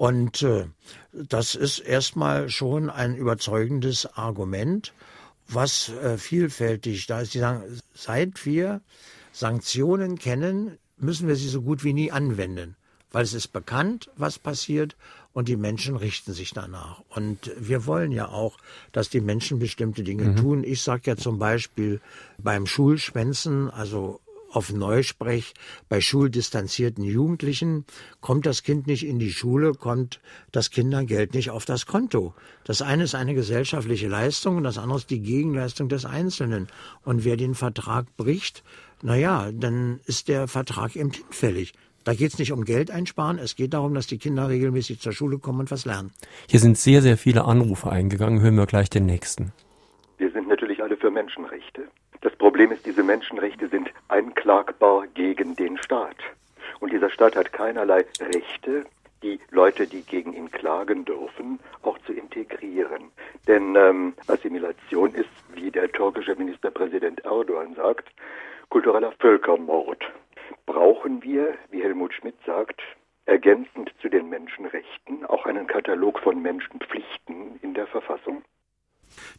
Und 0.00 0.40
äh, 0.40 0.64
das 1.12 1.54
ist 1.54 1.78
erstmal 1.78 2.48
schon 2.48 2.88
ein 2.88 3.14
überzeugendes 3.14 4.06
Argument, 4.16 4.94
was 5.46 5.90
äh, 5.90 6.16
vielfältig 6.16 7.06
da 7.06 7.20
ist. 7.20 7.34
Die 7.34 7.38
sagen, 7.40 7.82
seit 7.92 8.46
wir 8.46 8.80
Sanktionen 9.30 10.18
kennen, 10.18 10.78
müssen 10.96 11.28
wir 11.28 11.36
sie 11.36 11.50
so 11.50 11.60
gut 11.60 11.84
wie 11.84 11.92
nie 11.92 12.10
anwenden, 12.10 12.76
weil 13.12 13.24
es 13.24 13.34
ist 13.34 13.48
bekannt, 13.48 14.08
was 14.16 14.38
passiert 14.38 14.96
und 15.34 15.48
die 15.48 15.58
Menschen 15.58 15.96
richten 15.96 16.32
sich 16.32 16.54
danach. 16.54 17.02
Und 17.10 17.52
wir 17.58 17.84
wollen 17.84 18.10
ja 18.10 18.28
auch, 18.28 18.56
dass 18.92 19.10
die 19.10 19.20
Menschen 19.20 19.58
bestimmte 19.58 20.02
Dinge 20.02 20.30
mhm. 20.30 20.36
tun. 20.36 20.64
Ich 20.64 20.80
sage 20.80 21.02
ja 21.10 21.16
zum 21.18 21.38
Beispiel 21.38 22.00
beim 22.38 22.64
Schulschwänzen, 22.64 23.68
also 23.68 24.22
auf 24.50 24.72
Neusprech, 24.72 25.54
bei 25.88 26.00
schuldistanzierten 26.00 27.04
Jugendlichen 27.04 27.84
kommt 28.20 28.46
das 28.46 28.62
Kind 28.62 28.86
nicht 28.86 29.06
in 29.06 29.18
die 29.18 29.32
Schule, 29.32 29.72
kommt 29.72 30.20
das 30.52 30.70
Kindergeld 30.70 31.34
nicht 31.34 31.50
auf 31.50 31.64
das 31.64 31.86
Konto. 31.86 32.34
Das 32.64 32.82
eine 32.82 33.04
ist 33.04 33.14
eine 33.14 33.34
gesellschaftliche 33.34 34.08
Leistung 34.08 34.56
und 34.56 34.64
das 34.64 34.78
andere 34.78 34.98
ist 34.98 35.10
die 35.10 35.20
Gegenleistung 35.20 35.88
des 35.88 36.04
Einzelnen. 36.04 36.68
Und 37.04 37.24
wer 37.24 37.36
den 37.36 37.54
Vertrag 37.54 38.16
bricht, 38.16 38.62
naja, 39.02 39.50
dann 39.52 40.00
ist 40.06 40.28
der 40.28 40.48
Vertrag 40.48 40.96
eben 40.96 41.10
hinfällig. 41.10 41.72
Da 42.04 42.14
geht 42.14 42.32
es 42.32 42.38
nicht 42.38 42.52
um 42.52 42.64
Geld 42.64 42.90
einsparen, 42.90 43.38
es 43.38 43.56
geht 43.56 43.74
darum, 43.74 43.94
dass 43.94 44.06
die 44.06 44.18
Kinder 44.18 44.48
regelmäßig 44.48 45.00
zur 45.00 45.12
Schule 45.12 45.38
kommen 45.38 45.60
und 45.60 45.70
was 45.70 45.84
lernen. 45.84 46.12
Hier 46.48 46.58
sind 46.58 46.78
sehr, 46.78 47.02
sehr 47.02 47.18
viele 47.18 47.44
Anrufe 47.44 47.90
eingegangen. 47.90 48.40
Hören 48.40 48.56
wir 48.56 48.66
gleich 48.66 48.88
den 48.88 49.04
nächsten. 49.04 49.52
Wir 50.16 50.30
sind 50.32 50.48
natürlich 50.48 50.82
alle 50.82 50.96
für 50.96 51.10
Menschenrechte. 51.10 51.82
Das 52.22 52.36
Problem 52.36 52.70
ist, 52.70 52.84
diese 52.84 53.02
Menschenrechte 53.02 53.68
sind 53.68 53.90
einklagbar 54.08 55.06
gegen 55.14 55.56
den 55.56 55.78
Staat. 55.78 56.16
Und 56.80 56.92
dieser 56.92 57.10
Staat 57.10 57.36
hat 57.36 57.52
keinerlei 57.52 58.04
Rechte, 58.20 58.84
die 59.22 59.38
Leute, 59.50 59.86
die 59.86 60.02
gegen 60.02 60.32
ihn 60.32 60.50
klagen 60.50 61.04
dürfen, 61.04 61.60
auch 61.82 61.98
zu 62.06 62.12
integrieren. 62.12 63.10
Denn 63.46 63.74
ähm, 63.76 64.14
Assimilation 64.26 65.14
ist, 65.14 65.28
wie 65.54 65.70
der 65.70 65.90
türkische 65.92 66.34
Ministerpräsident 66.36 67.24
Erdogan 67.24 67.74
sagt, 67.74 68.08
kultureller 68.68 69.12
Völkermord 69.18 70.02
brauchen 70.66 71.22
wir, 71.22 71.54
wie 71.70 71.82
Helmut 71.82 72.14
Schmidt 72.14 72.36
sagt, 72.46 72.80
ergänzend 73.26 73.92
zu 74.00 74.08
den 74.08 74.28
Menschenrechten 74.28 75.24
auch 75.26 75.46
einen 75.46 75.66
Katalog 75.66 76.18
von 76.20 76.40
Menschenpflichten 76.40 77.58
in 77.62 77.74
der 77.74 77.86
Verfassung. 77.86 78.42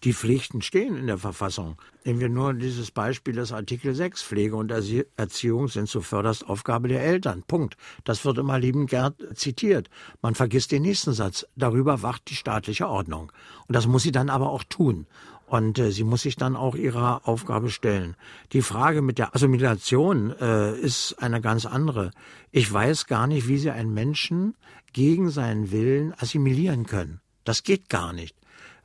Die 0.03 0.13
Pflichten 0.13 0.61
stehen 0.61 0.95
in 0.95 1.07
der 1.07 1.17
Verfassung. 1.17 1.77
Nehmen 2.03 2.19
wir 2.19 2.29
nur 2.29 2.53
dieses 2.53 2.91
Beispiel 2.91 3.35
des 3.35 3.51
Artikel 3.51 3.93
6. 3.93 4.23
Pflege 4.23 4.55
und 4.55 4.71
Erziehung 4.71 5.67
sind 5.67 5.87
zuvörderst 5.87 6.47
Aufgabe 6.47 6.87
der 6.87 7.03
Eltern. 7.03 7.43
Punkt. 7.43 7.77
Das 8.03 8.25
wird 8.25 8.37
immer 8.37 8.57
liebend 8.57 8.89
gern 8.89 9.13
zitiert. 9.35 9.89
Man 10.21 10.35
vergisst 10.35 10.71
den 10.71 10.81
nächsten 10.81 11.13
Satz. 11.13 11.45
Darüber 11.55 12.01
wacht 12.01 12.29
die 12.29 12.35
staatliche 12.35 12.87
Ordnung. 12.87 13.31
Und 13.67 13.75
das 13.75 13.87
muss 13.87 14.03
sie 14.03 14.11
dann 14.11 14.29
aber 14.29 14.49
auch 14.49 14.63
tun. 14.63 15.05
Und 15.51 15.79
äh, 15.79 15.91
sie 15.91 16.05
muss 16.05 16.21
sich 16.21 16.37
dann 16.37 16.55
auch 16.55 16.75
ihrer 16.75 17.27
Aufgabe 17.27 17.69
stellen. 17.69 18.15
Die 18.53 18.61
Frage 18.61 19.01
mit 19.01 19.17
der 19.17 19.35
Assimilation 19.35 20.31
äh, 20.39 20.79
ist 20.79 21.15
eine 21.19 21.41
ganz 21.41 21.65
andere. 21.65 22.11
Ich 22.51 22.71
weiß 22.71 23.05
gar 23.05 23.27
nicht, 23.27 23.49
wie 23.49 23.57
sie 23.57 23.69
einen 23.69 23.93
Menschen 23.93 24.55
gegen 24.93 25.29
seinen 25.29 25.71
Willen 25.71 26.13
assimilieren 26.17 26.85
können. 26.85 27.19
Das 27.43 27.63
geht 27.63 27.89
gar 27.89 28.13
nicht. 28.13 28.35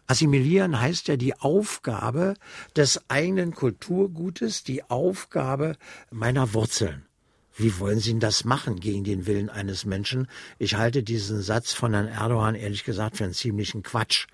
Assimilieren 0.07 0.81
heißt 0.81 1.09
ja 1.09 1.17
die 1.17 1.39
Aufgabe 1.39 2.35
des 2.77 3.01
eigenen 3.09 3.55
Kulturgutes, 3.55 4.63
die 4.63 4.85
Aufgabe 4.85 5.77
meiner 6.11 6.55
Wurzeln. 6.55 7.07
Wie 7.59 7.79
wollen 7.79 8.01
Sie 8.01 8.19
das 8.19 8.45
machen 8.45 8.81
gegen 8.81 9.03
den 9.03 9.27
Willen 9.27 9.49
eines 9.49 9.87
Menschen? 9.87 10.29
Ich 10.59 10.75
halte 10.75 11.03
diesen 11.03 11.41
Satz 11.41 11.73
von 11.73 11.95
Herrn 11.95 12.07
Erdogan 12.07 12.55
ehrlich 12.55 12.85
gesagt 12.85 13.17
für 13.17 13.25
einen 13.25 13.33
ziemlichen 13.33 13.83
Quatsch. 13.83 14.27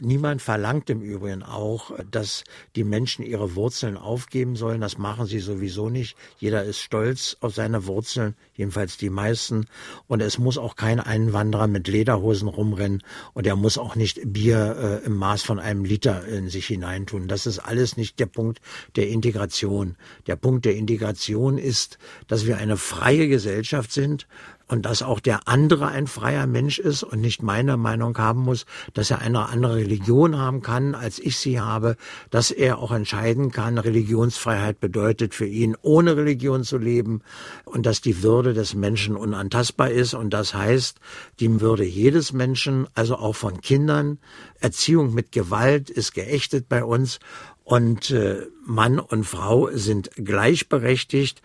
Niemand 0.00 0.40
verlangt 0.40 0.88
im 0.88 1.02
Übrigen 1.02 1.42
auch, 1.42 1.90
dass 2.10 2.44
die 2.74 2.84
Menschen 2.84 3.26
ihre 3.26 3.56
Wurzeln 3.56 3.98
aufgeben 3.98 4.56
sollen. 4.56 4.80
Das 4.80 4.96
machen 4.96 5.26
sie 5.26 5.40
sowieso 5.40 5.90
nicht. 5.90 6.16
Jeder 6.38 6.64
ist 6.64 6.78
stolz 6.78 7.36
auf 7.40 7.54
seine 7.54 7.86
Wurzeln, 7.86 8.34
jedenfalls 8.54 8.96
die 8.96 9.10
meisten. 9.10 9.66
Und 10.06 10.22
es 10.22 10.38
muss 10.38 10.56
auch 10.56 10.74
kein 10.74 10.98
Einwanderer 10.98 11.66
mit 11.66 11.88
Lederhosen 11.88 12.48
rumrennen 12.48 13.02
und 13.34 13.46
er 13.46 13.56
muss 13.56 13.76
auch 13.76 13.96
nicht 13.96 14.32
Bier 14.32 15.02
äh, 15.02 15.06
im 15.06 15.16
Maß 15.16 15.42
von 15.42 15.58
einem 15.58 15.84
Liter 15.84 16.26
in 16.26 16.48
sich 16.48 16.68
hineintun. 16.68 17.28
Das 17.28 17.44
ist 17.44 17.58
alles 17.58 17.98
nicht 17.98 18.18
der 18.18 18.26
Punkt 18.26 18.62
der 18.96 19.08
Integration. 19.08 19.96
Der 20.26 20.36
Punkt 20.36 20.64
der 20.64 20.74
Integration 20.74 21.58
ist, 21.58 21.98
dass 22.28 22.46
wir 22.46 22.61
eine 22.62 22.76
freie 22.76 23.28
Gesellschaft 23.28 23.92
sind 23.92 24.26
und 24.68 24.86
dass 24.86 25.02
auch 25.02 25.20
der 25.20 25.48
andere 25.48 25.88
ein 25.88 26.06
freier 26.06 26.46
Mensch 26.46 26.78
ist 26.78 27.02
und 27.02 27.20
nicht 27.20 27.42
meine 27.42 27.76
Meinung 27.76 28.16
haben 28.16 28.40
muss, 28.40 28.64
dass 28.94 29.10
er 29.10 29.20
eine 29.20 29.48
andere 29.48 29.76
Religion 29.76 30.38
haben 30.38 30.62
kann, 30.62 30.94
als 30.94 31.18
ich 31.18 31.36
sie 31.36 31.60
habe, 31.60 31.96
dass 32.30 32.50
er 32.50 32.78
auch 32.78 32.92
entscheiden 32.92 33.50
kann, 33.50 33.76
Religionsfreiheit 33.76 34.80
bedeutet 34.80 35.34
für 35.34 35.44
ihn, 35.44 35.76
ohne 35.82 36.16
Religion 36.16 36.62
zu 36.62 36.78
leben 36.78 37.20
und 37.64 37.84
dass 37.84 38.00
die 38.00 38.22
Würde 38.22 38.54
des 38.54 38.74
Menschen 38.74 39.16
unantastbar 39.16 39.90
ist 39.90 40.14
und 40.14 40.30
das 40.30 40.54
heißt, 40.54 40.98
die 41.40 41.60
Würde 41.60 41.84
jedes 41.84 42.32
Menschen, 42.32 42.86
also 42.94 43.16
auch 43.16 43.34
von 43.34 43.60
Kindern, 43.60 44.18
Erziehung 44.60 45.12
mit 45.12 45.32
Gewalt 45.32 45.90
ist 45.90 46.14
geächtet 46.14 46.68
bei 46.68 46.84
uns 46.84 47.18
und 47.64 48.10
äh, 48.10 48.46
Mann 48.64 48.98
und 48.98 49.24
Frau 49.24 49.70
sind 49.72 50.10
gleichberechtigt 50.16 51.42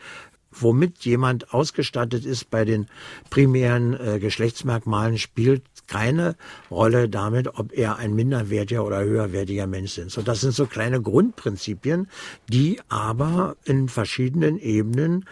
womit 0.52 1.00
jemand 1.06 1.54
ausgestattet 1.54 2.26
ist 2.26 2.50
bei 2.50 2.66
den 2.66 2.88
primären 3.30 3.94
äh, 3.94 4.20
Geschlechtsmerkmalen, 4.20 5.18
spielt 5.18 5.64
keine 5.88 6.36
Rolle 6.70 7.10
damit, 7.10 7.58
ob 7.58 7.74
er 7.74 7.98
ein 7.98 8.14
minderwertiger 8.14 8.86
oder 8.86 9.04
höherwertiger 9.04 9.68
Mensch 9.68 9.98
ist. 9.98 10.14
So, 10.14 10.22
das 10.22 10.42
sind 10.42 10.52
so 10.52 10.66
kleine 10.66 11.02
Grundprinzipien, 11.02 12.08
die 12.50 12.80
aber 12.90 13.56
in 13.66 13.88
verschiedenen 13.88 14.58
Ebenen 14.60 15.26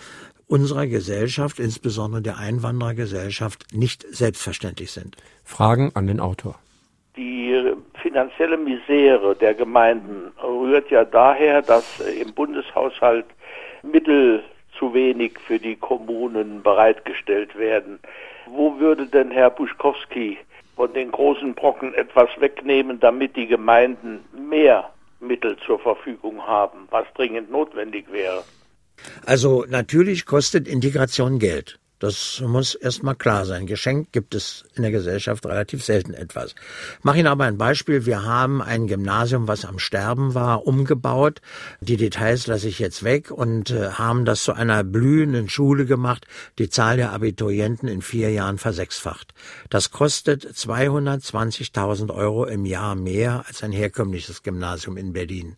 unserer 0.47 0.87
Gesellschaft, 0.87 1.59
insbesondere 1.59 2.21
der 2.21 2.37
Einwanderergesellschaft, 2.37 3.73
nicht 3.73 4.05
selbstverständlich 4.09 4.91
sind. 4.91 5.17
Fragen 5.43 5.91
an 5.95 6.07
den 6.07 6.19
Autor. 6.19 6.59
Die 7.17 7.73
finanzielle 8.01 8.57
Misere 8.57 9.35
der 9.35 9.53
Gemeinden 9.53 10.31
rührt 10.43 10.91
ja 10.91 11.05
daher, 11.05 11.61
dass 11.61 11.99
im 11.99 12.33
Bundeshaushalt 12.33 13.25
Mittel 13.83 14.43
zu 14.77 14.93
wenig 14.93 15.39
für 15.39 15.59
die 15.59 15.75
Kommunen 15.75 16.61
bereitgestellt 16.63 17.57
werden. 17.57 17.99
Wo 18.47 18.79
würde 18.79 19.07
denn 19.07 19.31
Herr 19.31 19.49
Buschkowski 19.49 20.37
von 20.75 20.93
den 20.93 21.11
großen 21.11 21.55
Brocken 21.55 21.93
etwas 21.93 22.29
wegnehmen, 22.39 22.99
damit 22.99 23.35
die 23.35 23.47
Gemeinden 23.47 24.19
mehr 24.33 24.91
Mittel 25.19 25.57
zur 25.65 25.79
Verfügung 25.79 26.45
haben, 26.45 26.87
was 26.91 27.05
dringend 27.15 27.49
notwendig 27.49 28.11
wäre? 28.11 28.43
Also 29.25 29.65
natürlich 29.67 30.25
kostet 30.25 30.67
Integration 30.67 31.39
Geld. 31.39 31.79
Das 32.05 32.39
muss 32.45 32.75
erstmal 32.75 33.15
klar 33.15 33.47
sein. 33.47 33.65
Geschenkt 33.65 34.13
gibt 34.13 34.35
es 34.35 34.63
in 34.75 34.83
der 34.83 34.91
Gesellschaft 34.91 35.43
relativ 35.43 35.83
selten 35.83 36.13
etwas. 36.13 36.53
Mach 37.01 37.15
Ihnen 37.15 37.25
aber 37.25 37.45
ein 37.45 37.57
Beispiel. 37.57 38.05
Wir 38.05 38.21
haben 38.21 38.61
ein 38.61 38.85
Gymnasium, 38.85 39.47
was 39.47 39.65
am 39.65 39.79
Sterben 39.79 40.35
war, 40.35 40.67
umgebaut. 40.67 41.41
Die 41.81 41.97
Details 41.97 42.45
lasse 42.45 42.67
ich 42.67 42.77
jetzt 42.77 43.03
weg 43.03 43.31
und 43.31 43.71
äh, 43.71 43.89
haben 43.89 44.23
das 44.23 44.43
zu 44.43 44.53
einer 44.53 44.83
blühenden 44.83 45.49
Schule 45.49 45.87
gemacht, 45.87 46.27
die 46.59 46.69
Zahl 46.69 46.97
der 46.97 47.11
Abiturienten 47.11 47.89
in 47.89 48.03
vier 48.03 48.29
Jahren 48.29 48.59
versechsfacht. 48.59 49.33
Das 49.71 49.89
kostet 49.89 50.45
220.000 50.45 52.13
Euro 52.13 52.45
im 52.45 52.65
Jahr 52.65 52.93
mehr 52.93 53.45
als 53.47 53.63
ein 53.63 53.71
herkömmliches 53.71 54.43
Gymnasium 54.43 54.97
in 54.97 55.11
Berlin. 55.11 55.55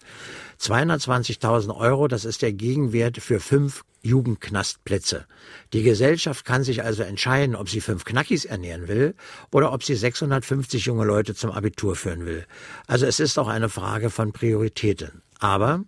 220.000 0.59 1.75
Euro, 1.75 2.07
das 2.07 2.25
ist 2.25 2.41
der 2.41 2.53
Gegenwert 2.53 3.17
für 3.17 3.39
fünf 3.39 3.83
Jugendknastplätze. 4.01 5.25
Die 5.73 5.83
Gesellschaft 5.83 6.45
kann 6.45 6.63
sich 6.63 6.83
also 6.83 7.03
entscheiden, 7.03 7.55
ob 7.55 7.69
sie 7.69 7.81
fünf 7.81 8.05
Knackis 8.05 8.45
ernähren 8.45 8.87
will 8.87 9.15
oder 9.51 9.73
ob 9.73 9.83
sie 9.83 9.95
650 9.95 10.85
junge 10.85 11.05
Leute 11.05 11.35
zum 11.35 11.51
Abitur 11.51 11.95
führen 11.95 12.25
will. 12.25 12.45
Also 12.87 13.05
es 13.05 13.19
ist 13.19 13.37
auch 13.37 13.47
eine 13.47 13.69
Frage 13.69 14.09
von 14.09 14.31
Prioritäten. 14.31 15.21
Aber 15.39 15.83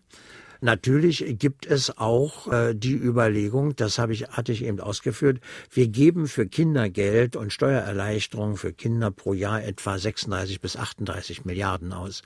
Natürlich 0.61 1.23
gibt 1.39 1.65
es 1.65 1.97
auch 1.97 2.51
äh, 2.51 2.73
die 2.75 2.95
Überlegung, 2.95 3.75
das 3.77 3.97
habe 3.97 4.11
ich, 4.11 4.27
hatte 4.27 4.51
ich 4.51 4.65
eben 4.65 4.81
ausgeführt, 4.81 5.39
wir 5.71 5.87
geben 5.87 6.27
für 6.27 6.47
Kindergeld 6.47 7.37
und 7.37 7.53
Steuererleichterungen 7.53 8.57
für 8.57 8.73
Kinder 8.73 9.09
pro 9.09 9.33
Jahr 9.33 9.63
etwa 9.63 9.97
36 9.97 10.59
bis 10.59 10.75
38 10.75 11.45
Milliarden 11.45 11.93
aus. 11.93 12.23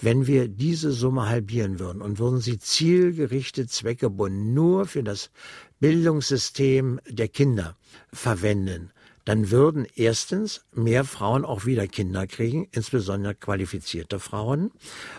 Wenn 0.00 0.26
wir 0.26 0.48
diese 0.48 0.90
Summe 0.90 1.28
halbieren 1.28 1.78
würden 1.78 2.02
und 2.02 2.18
würden 2.18 2.40
sie 2.40 2.58
zielgerichtet, 2.58 3.70
zweckgebunden 3.70 4.52
nur 4.52 4.86
für 4.86 5.04
das 5.04 5.30
Bildungssystem 5.78 7.00
der 7.08 7.28
Kinder 7.28 7.76
verwenden, 8.12 8.90
dann 9.26 9.50
würden 9.50 9.86
erstens 9.96 10.64
mehr 10.72 11.04
Frauen 11.04 11.44
auch 11.44 11.66
wieder 11.66 11.88
Kinder 11.88 12.28
kriegen, 12.28 12.68
insbesondere 12.70 13.34
qualifizierte 13.34 14.20
Frauen, 14.20 14.70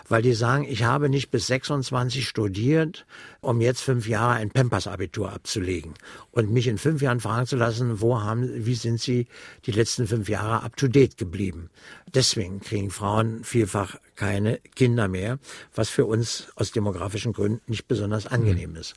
weil 0.08 0.22
die 0.22 0.32
sagen, 0.32 0.64
ich 0.68 0.82
habe 0.82 1.10
nicht 1.10 1.30
bis 1.30 1.46
26 1.46 2.26
studiert, 2.26 3.06
um 3.42 3.60
jetzt 3.60 3.82
fünf 3.82 4.08
Jahre 4.08 4.32
ein 4.32 4.50
Pampers-Abitur 4.50 5.30
abzulegen 5.30 5.92
und 6.30 6.50
mich 6.50 6.68
in 6.68 6.78
fünf 6.78 7.02
Jahren 7.02 7.20
fragen 7.20 7.46
zu 7.46 7.56
lassen, 7.56 8.00
wo 8.00 8.20
haben, 8.20 8.64
wie 8.64 8.74
sind 8.74 8.98
sie 8.98 9.26
die 9.66 9.72
letzten 9.72 10.06
fünf 10.06 10.28
Jahre 10.30 10.62
up 10.62 10.76
to 10.76 10.88
date 10.88 11.18
geblieben. 11.18 11.68
Deswegen 12.14 12.60
kriegen 12.60 12.90
Frauen 12.90 13.44
vielfach 13.44 13.96
keine 14.16 14.58
Kinder 14.74 15.06
mehr, 15.06 15.38
was 15.74 15.90
für 15.90 16.06
uns 16.06 16.48
aus 16.56 16.72
demografischen 16.72 17.34
Gründen 17.34 17.60
nicht 17.66 17.86
besonders 17.86 18.26
angenehm 18.26 18.74
ist. 18.74 18.94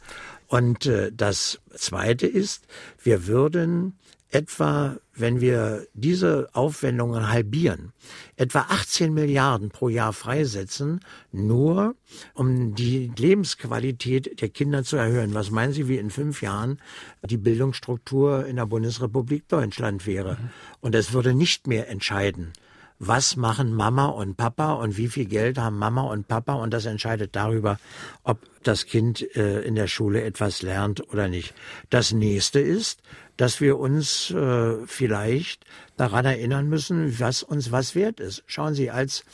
Und 0.48 0.86
äh, 0.86 1.12
das 1.14 1.60
Zweite 1.76 2.28
ist, 2.28 2.66
wir 3.04 3.28
würden 3.28 3.98
etwa, 4.32 4.98
wenn 5.14 5.42
wir 5.42 5.86
diese 5.94 6.50
Aufwendungen 6.54 7.30
halbieren, 7.30 7.92
etwa 8.38 8.62
18 8.70 9.14
Milliarden 9.14 9.70
pro 9.70 9.90
Jahr 9.90 10.14
freisetzen, 10.14 11.02
nur 11.32 11.96
um 12.34 12.74
die 12.74 13.12
Lebensqualität 13.18 14.42
der 14.42 14.50
Kinder 14.50 14.84
zu 14.84 14.96
erhöhen. 14.96 15.34
Was 15.34 15.52
meinen 15.52 15.74
Sie, 15.74 15.88
wie 15.88 15.98
in 15.98 16.10
fünf 16.10 16.42
Jahren 16.42 16.80
die 17.24 17.38
Bildungsstruktur 17.38 18.46
in 18.46 18.56
der 18.56 18.66
Bundesrepublik 18.66 19.48
Deutschland 19.50 20.08
wäre? 20.08 20.38
Und 20.80 20.96
es 20.96 21.14
würde 21.14 21.34
nicht 21.34 21.68
mehr 21.68 21.90
entscheiden, 21.90 22.54
was 23.04 23.36
machen 23.36 23.74
Mama 23.74 24.06
und 24.06 24.38
Papa 24.38 24.74
und 24.74 24.96
wie 24.96 25.08
viel 25.08 25.26
Geld 25.26 25.58
haben 25.58 25.80
Mama 25.80 26.04
und 26.04 26.28
Papa 26.28 26.54
und 26.54 26.72
das 26.72 26.86
entscheidet 26.86 27.36
darüber, 27.36 27.80
ob 28.24 28.40
das 28.62 28.86
Kind 28.86 29.36
äh, 29.36 29.62
in 29.62 29.74
der 29.74 29.88
Schule 29.88 30.22
etwas 30.22 30.62
lernt 30.62 31.12
oder 31.12 31.28
nicht. 31.28 31.56
Das 31.90 32.12
nächste 32.12 32.60
ist, 32.60 33.02
dass 33.38 33.60
wir 33.60 33.80
uns 33.80 34.30
äh, 34.30 34.86
vielleicht 34.86 35.66
daran 35.98 36.26
erinnern 36.26 36.70
müssen, 36.70 37.20
was 37.20 37.42
uns 37.42 37.72
was 37.72 37.96
wert 37.96 38.20
ist. 38.20 38.44
Schauen 38.46 38.76
Sie, 38.76 38.92
als 38.92 39.26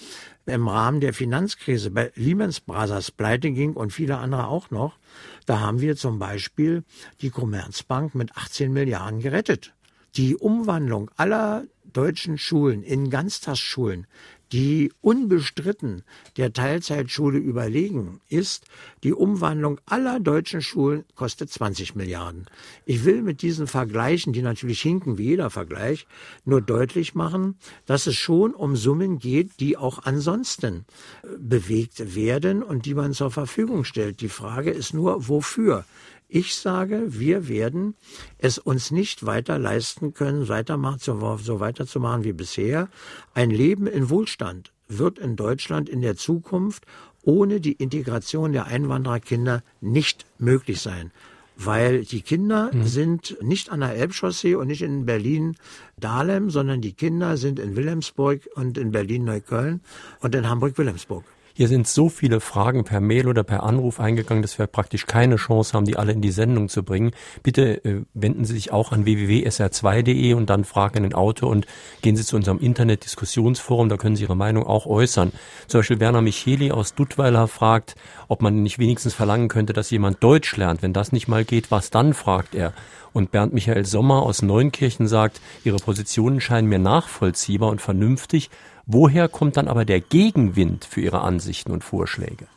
im 0.45 0.69
Rahmen 0.69 1.01
der 1.01 1.13
Finanzkrise 1.13 1.91
bei 1.91 2.13
Lehman 2.15 2.53
Brothers 2.65 3.11
pleite 3.11 3.51
ging 3.51 3.73
und 3.73 3.91
viele 3.91 4.17
andere 4.17 4.47
auch 4.47 4.71
noch, 4.71 4.97
da 5.45 5.59
haben 5.59 5.81
wir 5.81 5.97
zum 5.97 6.19
Beispiel 6.19 6.85
die 7.19 7.31
Commerzbank 7.31 8.15
mit 8.15 8.37
18 8.37 8.71
Milliarden 8.71 9.19
gerettet. 9.19 9.73
Die 10.15 10.37
Umwandlung 10.37 11.11
aller 11.17 11.65
deutschen 11.97 12.37
Schulen 12.37 12.83
in 12.83 13.09
Ganztagsschulen 13.09 14.07
die 14.51 14.91
unbestritten 15.01 16.03
der 16.37 16.53
Teilzeitschule 16.53 17.37
überlegen 17.37 18.21
ist, 18.29 18.65
die 19.03 19.13
Umwandlung 19.13 19.79
aller 19.85 20.19
deutschen 20.19 20.61
Schulen 20.61 21.03
kostet 21.15 21.49
20 21.49 21.95
Milliarden. 21.95 22.47
Ich 22.85 23.03
will 23.03 23.21
mit 23.21 23.41
diesen 23.41 23.67
Vergleichen, 23.67 24.33
die 24.33 24.41
natürlich 24.41 24.81
hinken 24.81 25.17
wie 25.17 25.25
jeder 25.25 25.49
Vergleich, 25.49 26.07
nur 26.45 26.61
deutlich 26.61 27.13
machen, 27.13 27.57
dass 27.85 28.07
es 28.07 28.15
schon 28.15 28.53
um 28.53 28.75
Summen 28.75 29.19
geht, 29.19 29.59
die 29.59 29.77
auch 29.77 29.99
ansonsten 30.03 30.85
äh, 31.23 31.27
bewegt 31.37 32.15
werden 32.15 32.63
und 32.63 32.85
die 32.85 32.93
man 32.93 33.13
zur 33.13 33.31
Verfügung 33.31 33.83
stellt. 33.83 34.21
Die 34.21 34.29
Frage 34.29 34.71
ist 34.71 34.93
nur, 34.93 35.27
wofür? 35.27 35.85
Ich 36.29 36.55
sage, 36.55 37.03
wir 37.07 37.47
werden 37.47 37.95
es 38.37 38.57
uns 38.57 38.91
nicht 38.91 39.25
weiter 39.25 39.57
leisten 39.57 40.13
können, 40.13 40.49
weitermachen, 40.49 40.99
so 40.99 41.59
weiterzumachen 41.61 42.25
wie 42.25 42.33
bisher. 42.33 42.89
Ein 43.33 43.49
Leben 43.49 43.87
in 43.87 44.09
Wohlstand 44.09 44.73
wird 44.89 45.19
in 45.19 45.37
Deutschland 45.37 45.87
in 45.87 46.01
der 46.01 46.17
Zukunft 46.17 46.85
ohne 47.23 47.59
die 47.61 47.73
Integration 47.73 48.51
der 48.51 48.65
Einwandererkinder 48.65 49.63
nicht 49.79 50.25
möglich 50.37 50.81
sein. 50.81 51.11
Weil 51.55 52.03
die 52.03 52.21
Kinder 52.21 52.71
mhm. 52.73 52.83
sind 52.83 53.37
nicht 53.41 53.71
an 53.71 53.79
der 53.79 53.95
Elbchaussee 53.95 54.55
und 54.55 54.67
nicht 54.67 54.81
in 54.81 55.05
Berlin-Dahlem, 55.05 56.49
sondern 56.49 56.81
die 56.81 56.93
Kinder 56.93 57.37
sind 57.37 57.57
in 57.57 57.75
Wilhelmsburg 57.75 58.41
und 58.55 58.77
in 58.77 58.91
Berlin-Neukölln 58.91 59.81
und 60.19 60.35
in 60.35 60.47
Hamburg-Wilhelmsburg. 60.47 61.23
Hier 61.57 61.67
sind 61.67 61.87
so 61.87 62.07
viele 62.07 62.39
Fragen 62.39 62.83
per 62.83 63.01
Mail 63.01 63.27
oder 63.27 63.43
per 63.43 63.63
Anruf 63.63 63.99
eingegangen, 63.99 64.43
dass 64.43 64.59
wir 64.59 64.67
praktisch 64.67 65.07
keine 65.07 65.37
Chance 65.37 65.73
haben, 65.73 65.85
die 65.85 65.97
alle 65.97 66.11
in 66.11 66.21
die 66.21 66.29
Sendung 66.29 66.69
zu 66.69 66.83
bringen. 66.83 67.13
Bitte 67.41 67.83
äh, 67.83 68.03
wenden 68.13 68.45
Sie 68.45 68.53
sich 68.53 68.71
auch 68.71 68.91
an 68.91 69.05
www.sr2.de 69.05 70.35
und 70.35 70.51
dann 70.51 70.65
fragen 70.65 71.01
den 71.01 71.15
Autor 71.15 71.49
und 71.49 71.65
gehen 72.03 72.15
Sie 72.15 72.23
zu 72.23 72.35
unserem 72.35 72.59
Internet-Diskussionsforum, 72.59 73.89
da 73.89 73.97
können 73.97 74.15
Sie 74.15 74.21
Ihre 74.21 74.35
Meinung 74.35 74.67
auch 74.67 74.85
äußern. 74.85 75.31
Zum 75.65 75.79
Beispiel 75.79 75.99
Werner 75.99 76.21
Micheli 76.21 76.69
aus 76.69 76.93
Duttweiler 76.93 77.47
fragt, 77.47 77.95
ob 78.27 78.43
man 78.43 78.61
nicht 78.61 78.77
wenigstens 78.77 79.15
verlangen 79.15 79.47
könnte, 79.47 79.73
dass 79.73 79.89
jemand 79.89 80.23
Deutsch 80.23 80.55
lernt. 80.57 80.83
Wenn 80.83 80.93
das 80.93 81.11
nicht 81.11 81.27
mal 81.27 81.43
geht, 81.43 81.71
was 81.71 81.89
dann, 81.89 82.13
fragt 82.13 82.53
er. 82.53 82.71
Und 83.13 83.31
Bernd 83.31 83.55
Michael 83.55 83.83
Sommer 83.83 84.21
aus 84.21 84.43
Neunkirchen 84.43 85.07
sagt, 85.07 85.41
Ihre 85.63 85.77
Positionen 85.77 86.39
scheinen 86.39 86.69
mir 86.69 86.77
nachvollziehbar 86.77 87.71
und 87.71 87.81
vernünftig, 87.81 88.51
Woher 88.89 89.27
kommt 89.27 89.57
dann 89.57 89.67
aber 89.67 89.83
der 89.83 89.99
Gegenwind 89.99 90.85
für 90.85 91.01
Ihre 91.01 91.19
Ansichten 91.19 91.71
und 91.71 91.83
Vorschläge? 91.83 92.47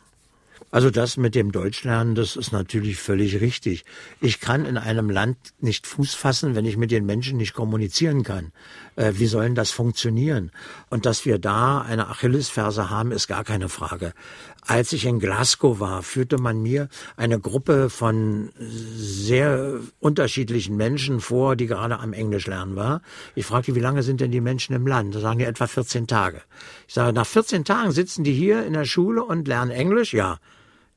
Also 0.71 0.89
das 0.89 1.17
mit 1.17 1.35
dem 1.35 1.51
Deutschlernen, 1.51 2.15
das 2.15 2.37
ist 2.37 2.53
natürlich 2.53 2.97
völlig 2.97 3.41
richtig. 3.41 3.83
Ich 4.21 4.39
kann 4.39 4.63
in 4.63 4.77
einem 4.77 5.09
Land 5.09 5.35
nicht 5.59 5.85
Fuß 5.85 6.13
fassen, 6.13 6.55
wenn 6.55 6.63
ich 6.63 6.77
mit 6.77 6.91
den 6.91 7.05
Menschen 7.05 7.35
nicht 7.35 7.53
kommunizieren 7.53 8.23
kann. 8.23 8.53
Äh, 8.95 9.11
wie 9.15 9.27
sollen 9.27 9.53
das 9.53 9.71
funktionieren? 9.71 10.51
Und 10.89 11.05
dass 11.05 11.25
wir 11.25 11.39
da 11.39 11.81
eine 11.81 12.07
Achillesferse 12.07 12.89
haben, 12.89 13.11
ist 13.11 13.27
gar 13.27 13.43
keine 13.43 13.67
Frage. 13.67 14.13
Als 14.61 14.93
ich 14.93 15.05
in 15.05 15.19
Glasgow 15.19 15.79
war, 15.79 16.03
führte 16.03 16.37
man 16.37 16.61
mir 16.61 16.87
eine 17.17 17.39
Gruppe 17.39 17.89
von 17.89 18.51
sehr 18.59 19.79
unterschiedlichen 19.99 20.77
Menschen 20.77 21.19
vor, 21.19 21.55
die 21.55 21.65
gerade 21.65 21.99
am 21.99 22.13
Englisch 22.13 22.45
lernen 22.45 22.75
war. 22.75 23.01
Ich 23.33 23.47
fragte, 23.47 23.73
wie 23.73 23.79
lange 23.79 24.03
sind 24.03 24.21
denn 24.21 24.31
die 24.31 24.39
Menschen 24.39 24.75
im 24.75 24.85
Land? 24.85 25.15
Da 25.15 25.19
sagen 25.19 25.39
die 25.39 25.45
etwa 25.45 25.65
14 25.65 26.05
Tage. 26.05 26.41
Ich 26.87 26.93
sage, 26.93 27.11
nach 27.11 27.25
14 27.25 27.65
Tagen 27.65 27.91
sitzen 27.91 28.23
die 28.23 28.33
hier 28.33 28.63
in 28.65 28.73
der 28.73 28.85
Schule 28.85 29.23
und 29.23 29.47
lernen 29.47 29.71
Englisch? 29.71 30.13
Ja. 30.13 30.39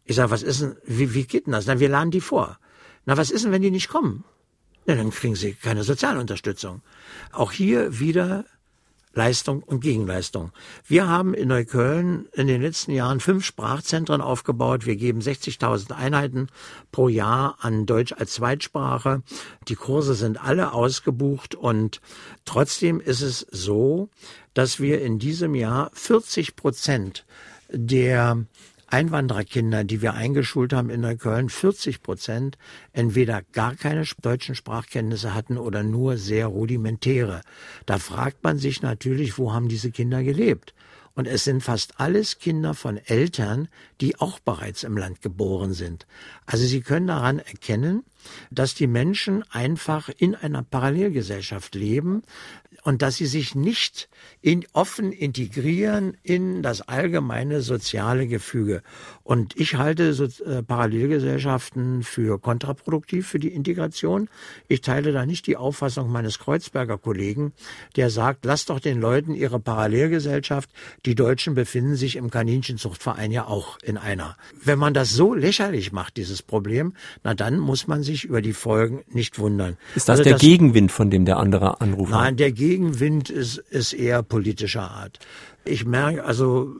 Ich 0.05 0.17
sage, 0.17 0.31
was 0.31 0.43
ist 0.43 0.61
denn, 0.61 0.77
wie, 0.85 1.15
wie 1.15 1.25
geht 1.25 1.47
denn 1.47 1.53
das? 1.53 1.65
Dann 1.65 1.81
wir 1.81 1.89
laden 1.89 2.11
die 2.11 2.21
vor. 2.21 2.59
Na, 3.07 3.17
was 3.17 3.31
ist 3.31 3.45
denn, 3.45 3.53
wenn 3.53 3.63
die 3.63 3.71
nicht 3.71 3.89
kommen? 3.89 4.25
Ja, 4.87 4.95
dann 4.95 5.11
kriegen 5.11 5.35
sie 5.35 5.55
keine 5.55 5.83
Sozialunterstützung. 5.83 6.83
Auch 7.33 7.53
hier 7.53 7.99
wieder 7.99 8.45
Leistung 9.15 9.63
und 9.63 9.81
Gegenleistung. 9.81 10.53
Wir 10.87 11.09
haben 11.09 11.35
in 11.35 11.49
Neukölln 11.49 12.27
in 12.33 12.47
den 12.47 12.63
letzten 12.63 12.93
Jahren 12.93 13.21
fünf 13.21 13.45
Sprachzentren 13.45 14.21
aufgebaut. 14.21 14.87
Wir 14.87 14.97
geben 14.97 15.21
60.000 15.21 15.93
Einheiten 15.93 16.49
pro 16.93 17.09
Jahr 17.09 17.57
an 17.61 17.87
Deutsch 17.87 18.13
als 18.13 18.35
Zweitsprache. 18.35 19.23
Die 19.69 19.77
Kurse 19.77 20.15
sind 20.15 20.43
alle 20.43 20.73
ausgebucht 20.73 21.55
und 21.55 22.01
trotzdem 22.45 23.01
ist 23.01 23.21
es 23.21 23.47
so, 23.51 24.09
dass 24.53 24.81
wir 24.81 25.01
in 25.01 25.19
diesem 25.19 25.55
Jahr 25.55 25.91
40 25.95 26.57
Prozent 26.57 27.25
der 27.71 28.45
Einwandererkinder, 28.95 29.83
die 29.83 30.03
wir 30.03 30.15
eingeschult 30.15 30.73
haben 30.73 30.89
in 30.89 31.01
Neukölln, 31.01 31.49
40 31.49 32.01
Prozent 32.01 32.59
entweder 32.93 33.43
gar 33.51 33.75
keine 33.75 34.05
deutschen 34.23 34.55
Sprachkenntnisse 34.55 35.35
hatten 35.35 35.59
oder 35.59 35.83
nur 35.83 36.17
sehr 36.17 36.47
rudimentäre. 36.47 37.41
Da 37.87 37.99
fragt 37.99 38.45
man 38.45 38.59
sich 38.59 38.83
natürlich, 38.83 39.37
wo 39.37 39.53
haben 39.53 39.67
diese 39.67 39.91
Kinder 39.91 40.23
gelebt? 40.23 40.75
Und 41.17 41.27
es 41.27 41.43
sind 41.43 41.63
fast 41.63 41.99
alles 41.99 42.39
Kinder 42.39 42.73
von 42.75 42.97
Eltern, 42.97 43.67
die 44.01 44.21
auch 44.21 44.39
bereits 44.39 44.85
im 44.85 44.97
Land 44.97 45.23
geboren 45.23 45.73
sind. 45.73 46.07
Also 46.47 46.65
Sie 46.65 46.81
können 46.81 47.09
daran 47.09 47.41
erkennen, 47.41 48.05
dass 48.53 48.75
die 48.75 48.87
Menschen 48.87 49.45
einfach 49.51 50.09
in 50.09 50.37
einer 50.37 50.63
Parallelgesellschaft 50.63 51.75
leben, 51.75 52.23
und 52.83 53.03
dass 53.03 53.17
sie 53.17 53.27
sich 53.27 53.55
nicht 53.55 54.09
in, 54.43 54.65
offen 54.73 55.13
integrieren 55.13 56.17
in 56.23 56.63
das 56.63 56.83
allgemeine 56.83 57.63
soziale 57.63 58.27
Gefüge. 58.27 58.83
Und 59.23 59.59
ich 59.59 59.77
halte 59.77 60.13
so, 60.13 60.25
äh, 60.25 60.63
Parallelgesellschaften 60.63 62.03
für 62.03 62.39
kontraproduktiv 62.39 63.27
für 63.27 63.39
die 63.39 63.49
Integration. 63.49 64.29
Ich 64.69 64.81
teile 64.81 65.13
da 65.13 65.25
nicht 65.25 65.47
die 65.47 65.57
Auffassung 65.57 66.11
meines 66.11 66.39
Kreuzberger 66.39 66.99
Kollegen, 66.99 67.53
der 67.97 68.11
sagt, 68.11 68.45
lasst 68.45 68.71
doch 68.71 68.81
den 68.81 69.01
Leuten 69.01 69.35
ihre 69.35 69.61
Parallelgesellschaft. 69.61 70.69
Die 71.07 71.15
Deutschen 71.15 71.55
befinden 71.55 71.97
sich 71.97 72.17
im 72.17 72.31
Kaninchenzuchtverein 72.31 73.31
ja 73.31 73.47
auch 73.47 73.79
in 73.83 73.97
einer. 73.97 74.37
Wenn 74.63 74.79
man 74.79 74.95
das 74.95 75.11
so 75.11 75.35
lächerlich 75.35 75.93
macht, 75.93 76.17
dieses 76.17 76.43
Problem, 76.43 76.93
na 77.23 77.35
dann 77.35 77.59
muss 77.59 77.87
man 77.87 78.03
sich 78.03 78.25
über 78.25 78.43
die 78.43 78.53
Folgen 78.53 79.05
nicht 79.09 79.39
wundern. 79.39 79.77
Ist 79.95 80.09
das 80.09 80.19
also 80.19 80.25
der 80.25 80.33
das, 80.35 80.43
Gegenwind, 80.43 80.93
von 80.93 81.11
dem 81.11 81.25
der 81.25 81.39
andere 81.39 81.81
anruft? 81.81 82.11
Nein, 82.11 82.37
der 82.37 82.51
Gegenwind 82.51 82.64
ist, 82.73 83.59
ist 83.59 83.93
eher 83.93 84.23
politischer 84.23 84.91
Art. 84.91 85.19
Ich 85.65 85.85
merke, 85.85 86.25
also 86.25 86.75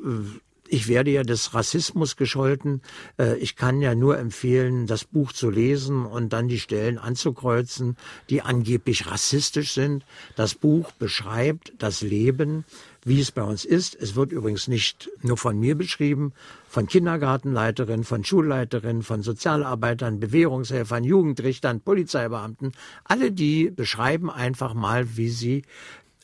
ich 0.69 0.89
werde 0.89 1.11
ja 1.11 1.23
des 1.23 1.55
Rassismus 1.55 2.17
gescholten. 2.17 2.83
Äh, 3.19 3.37
ich 3.37 3.57
kann 3.57 3.81
ja 3.81 3.95
nur 3.95 4.19
empfehlen, 4.19 4.87
das 4.87 5.05
Buch 5.05 5.33
zu 5.33 5.51
lesen 5.51 6.07
und 6.07 6.33
dann 6.33 6.49
die 6.49 6.59
Stellen 6.59 6.99
anzukreuzen, 6.99 7.97
die 8.31 8.43
angeblich 8.43 9.07
rassistisch 9.07 9.73
sind. 9.73 10.05
Das 10.37 10.55
Buch 10.55 10.91
beschreibt 10.93 11.73
das 11.79 12.01
Leben, 12.01 12.65
wie 13.05 13.21
es 13.21 13.31
bei 13.31 13.43
uns 13.43 13.65
ist. 13.65 13.95
Es 13.95 14.17
wird 14.17 14.33
übrigens 14.33 14.67
nicht 14.67 15.11
nur 15.23 15.37
von 15.37 15.59
mir 15.59 15.75
beschrieben, 15.75 16.33
von 16.69 16.87
Kindergartenleiterinnen, 16.87 18.05
von 18.05 18.25
Schulleiterinnen, 18.25 19.03
von 19.03 19.23
Sozialarbeitern, 19.23 20.21
Bewährungshelfern, 20.21 21.05
Jugendrichtern, 21.05 21.81
Polizeibeamten. 21.81 22.73
Alle 23.05 23.31
die 23.31 23.71
beschreiben 23.71 24.31
einfach 24.31 24.75
mal, 24.75 25.17
wie 25.17 25.29
sie 25.29 25.63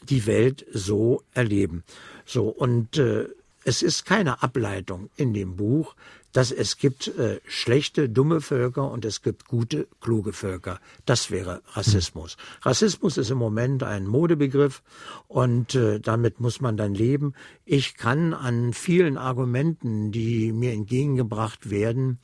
die 0.09 0.27
Welt 0.27 0.65
so 0.73 1.23
erleben. 1.35 1.85
So 2.25 2.49
und 2.49 2.97
äh, 2.97 3.29
es 3.65 3.83
ist 3.83 4.07
keine 4.07 4.43
Ableitung 4.43 5.11
in 5.17 5.35
dem 5.35 5.57
Buch, 5.57 5.95
dass 6.33 6.53
es 6.53 6.77
gibt 6.77 7.09
äh, 7.09 7.41
schlechte, 7.47 8.09
dumme 8.09 8.41
Völker 8.41 8.91
und 8.91 9.05
es 9.05 9.23
gibt 9.23 9.47
gute, 9.47 9.89
kluge 10.01 10.33
Völker. 10.33 10.81
Das 11.07 11.31
wäre 11.31 11.63
Rassismus. 11.73 12.37
Rassismus 12.63 13.17
ist 13.17 13.31
im 13.31 13.39
Moment 13.39 13.83
ein 13.83 14.07
Modebegriff 14.07 14.83
und 15.29 15.75
äh, 15.75 16.01
damit 16.01 16.41
muss 16.41 16.61
man 16.61 16.77
dann 16.77 16.95
leben. 16.95 17.35
Ich 17.65 17.97
kann 17.97 18.35
an 18.35 18.73
vielen 18.73 19.17
Argumenten, 19.17 20.13
die 20.13 20.53
mir 20.53 20.73
entgegengebracht 20.73 21.71
werden, 21.71 22.19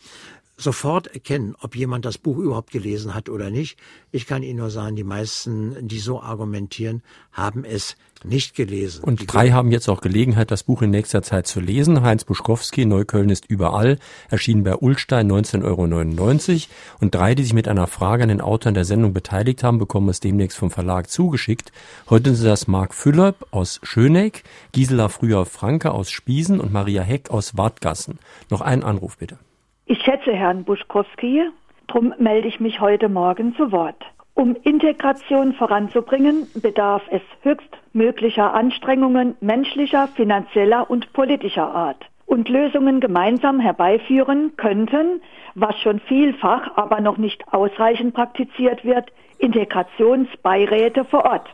sofort 0.57 1.09
erkennen, 1.09 1.55
ob 1.61 1.77
jemand 1.77 2.05
das 2.05 2.19
Buch 2.19 2.39
überhaupt 2.39 2.71
gelesen 2.71 3.15
hat 3.15 3.29
oder 3.29 3.51
nicht. 3.51 3.79
Ich 4.11 4.27
kann 4.27 4.43
Ihnen 4.43 4.59
nur 4.59 4.71
sagen, 4.71 4.97
die 4.97 5.05
meisten, 5.05 5.87
die 5.87 5.99
so 5.99 6.21
argumentieren, 6.21 7.03
haben 7.33 7.65
es 7.65 7.97
nicht 8.27 8.55
gelesen. 8.55 9.05
Und 9.05 9.21
die 9.21 9.27
drei 9.27 9.51
haben 9.51 9.71
jetzt 9.71 9.89
auch 9.89 10.01
Gelegenheit, 10.01 10.51
das 10.51 10.65
Buch 10.65 10.83
in 10.83 10.91
nächster 10.91 11.23
Zeit 11.23 11.47
zu 11.47 11.61
lesen. 11.61 12.03
Heinz 12.03 12.25
Buschkowski, 12.25 12.85
Neukölln 12.85 13.31
ist 13.31 13.47
überall, 13.49 13.99
erschienen 14.31 14.65
bei 14.65 14.75
Ulstein 14.75 15.31
19,99 15.31 15.63
Euro. 15.65 16.99
Und 17.01 17.15
drei, 17.15 17.35
die 17.35 17.43
sich 17.43 17.55
mit 17.55 17.69
einer 17.69 17.87
Frage 17.87 18.25
an 18.25 18.29
den 18.29 18.41
Autoren 18.41 18.75
der 18.75 18.85
Sendung 18.85 19.13
beteiligt 19.13 19.63
haben, 19.63 19.79
bekommen 19.79 20.09
es 20.09 20.21
demnächst 20.21 20.59
vom 20.59 20.71
Verlag 20.71 21.09
zugeschickt. 21.09 21.73
Heute 22.11 22.35
sind 22.35 22.49
das 22.49 22.67
Marc 22.67 22.95
Füllerb 22.95 23.47
aus 23.51 23.81
Schöneck, 23.83 24.43
Gisela 24.73 25.09
Früher-Franke 25.09 25.93
aus 25.93 26.11
Spiesen 26.11 26.61
und 26.61 26.73
Maria 26.73 27.03
Heck 27.03 27.31
aus 27.31 27.57
Wartgassen. 27.57 28.19
Noch 28.51 28.61
einen 28.61 28.83
Anruf 28.83 29.19
bitte. 29.19 29.39
Ich 29.87 30.03
schätze 30.03 30.33
Herrn 30.33 30.65
Buschkowski, 30.65 31.43
darum 31.87 32.13
melde 32.19 32.49
ich 32.49 32.59
mich 32.59 32.81
heute 32.81 33.09
Morgen 33.09 33.55
zu 33.57 33.71
Wort. 33.71 34.05
Um 34.37 34.55
Integration 34.65 35.55
voranzubringen, 35.55 36.47
bedarf 36.61 37.03
es 37.11 37.23
höchstmöglicher 37.41 38.53
Anstrengungen 38.53 39.35
menschlicher, 39.41 40.09
finanzieller 40.09 40.91
und 40.91 41.11
politischer 41.15 41.75
Art. 41.75 42.05
Und 42.27 42.51
Lösungen 42.51 43.01
gemeinsam 43.01 43.61
herbeiführen 43.61 44.53
könnten, 44.59 45.23
was 45.55 45.75
schon 45.81 46.01
vielfach, 46.01 46.77
aber 46.77 47.01
noch 47.01 47.17
nicht 47.17 47.51
ausreichend 47.51 48.13
praktiziert 48.13 48.85
wird, 48.85 49.11
Integrationsbeiräte 49.39 51.07
vor 51.07 51.25
Ort, 51.25 51.49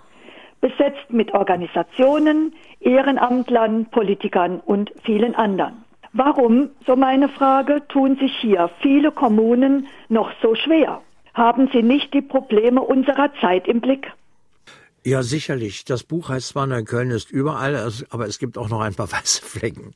besetzt 0.61 1.09
mit 1.09 1.35
Organisationen, 1.35 2.53
Ehrenamtlern, 2.80 3.87
Politikern 3.93 4.59
und 4.59 4.93
vielen 5.05 5.37
anderen. 5.37 5.85
Warum, 6.12 6.70
so 6.85 6.97
meine 6.97 7.28
Frage, 7.28 7.87
tun 7.87 8.16
sich 8.16 8.37
hier 8.39 8.70
viele 8.80 9.12
Kommunen 9.12 9.87
noch 10.09 10.33
so 10.43 10.57
schwer? 10.57 11.01
Haben 11.35 11.68
sie 11.72 11.83
nicht 11.83 12.12
die 12.12 12.22
Probleme 12.22 12.83
unserer 12.83 13.33
Zeit 13.41 13.66
im 13.66 13.80
Blick? 13.80 14.07
Ja, 15.05 15.22
sicherlich. 15.22 15.85
Das 15.85 16.05
Buch 16.05 16.28
heißt 16.28 16.49
zwar 16.49 16.66
Neukölln 16.66 17.11
ist 17.11 17.30
überall, 17.30 17.91
aber 18.11 18.26
es 18.26 18.39
gibt 18.39 18.57
auch 18.57 18.68
noch 18.68 18.80
ein 18.80 18.95
paar 18.95 19.11
weiße 19.12 19.43
Flecken. 19.43 19.95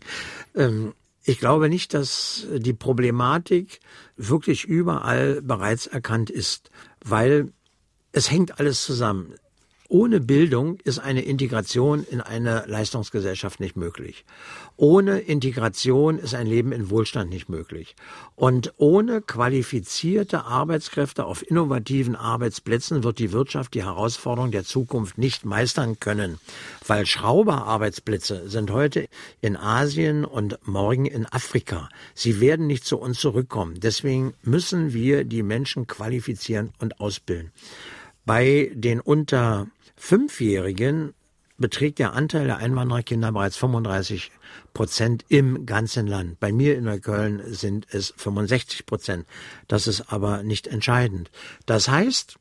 Ähm, 0.55 0.95
ich 1.24 1.39
glaube 1.39 1.68
nicht, 1.68 1.93
dass 1.93 2.47
die 2.53 2.72
Problematik 2.72 3.80
wirklich 4.16 4.64
überall 4.64 5.43
bereits 5.43 5.87
erkannt 5.87 6.30
ist, 6.30 6.70
weil 7.05 7.53
es 8.12 8.30
hängt 8.30 8.59
alles 8.61 8.84
zusammen. 8.84 9.34
Ohne 9.89 10.20
Bildung 10.20 10.78
ist 10.84 10.99
eine 10.99 11.22
Integration 11.22 12.05
in 12.11 12.20
eine 12.20 12.64
Leistungsgesellschaft 12.66 13.61
nicht 13.61 13.76
möglich. 13.76 14.24
Ohne 14.76 15.20
Integration 15.20 16.18
ist 16.18 16.34
ein 16.34 16.47
Leben 16.47 16.72
in 16.72 16.91
Wohlstand 16.91 17.30
nicht 17.30 17.49
möglich. 17.49 17.95
Und 18.34 18.72
ohne 18.78 19.20
qualifizierte 19.20 20.45
Arbeitskräfte 20.45 21.24
auf 21.24 21.49
innovativen 21.49 22.16
Arbeitsplätzen 22.16 23.05
wird 23.05 23.18
die 23.18 23.32
Wirtschaft 23.32 23.74
die 23.74 23.84
Herausforderung 23.84 24.51
der 24.51 24.64
Zukunft 24.64 25.18
nicht 25.18 25.45
meistern 25.45 26.01
können. 26.01 26.39
Weil 26.87 27.07
Schrauberarbeitsplätze 27.07 28.49
sind 28.49 28.70
heute 28.72 29.09
in 29.41 29.57
Asien 29.57 30.24
und 30.24 30.59
morgen 30.66 31.07
in 31.07 31.26
Afrika. 31.26 31.89
Sie 32.14 32.41
werden 32.41 32.66
nicht 32.66 32.84
zu 32.84 32.99
uns 32.99 33.20
zurückkommen. 33.20 33.78
Deswegen 33.78 34.34
müssen 34.43 34.93
wir 34.93 35.24
die 35.24 35.43
Menschen 35.43 35.87
qualifizieren 35.87 36.72
und 36.80 37.01
ausbilden. 37.01 37.53
Bei 38.24 38.72
den 38.74 39.01
unter 39.01 39.68
Fünfjährigen 40.07 41.15
beträgt 41.59 41.99
der 41.99 42.13
Anteil 42.13 42.47
der 42.47 42.59
Einwandererkinder 42.59 43.33
bereits 43.33 43.57
35 43.57 44.31
Prozent 44.73 45.25
im 45.29 45.67
ganzen 45.67 46.07
Land. 46.07 46.39
Bei 46.39 46.53
mir 46.53 46.77
in 46.77 46.85
Neukölln 46.85 47.43
sind 47.53 47.89
es 47.91 48.15
65 48.17 48.87
Prozent. 48.87 49.27
Das 49.67 49.89
ist 49.89 50.13
aber 50.13 50.45
nicht 50.45 50.69
entscheidend. 50.69 51.33
Das 51.67 51.89
heißt, 51.89 52.39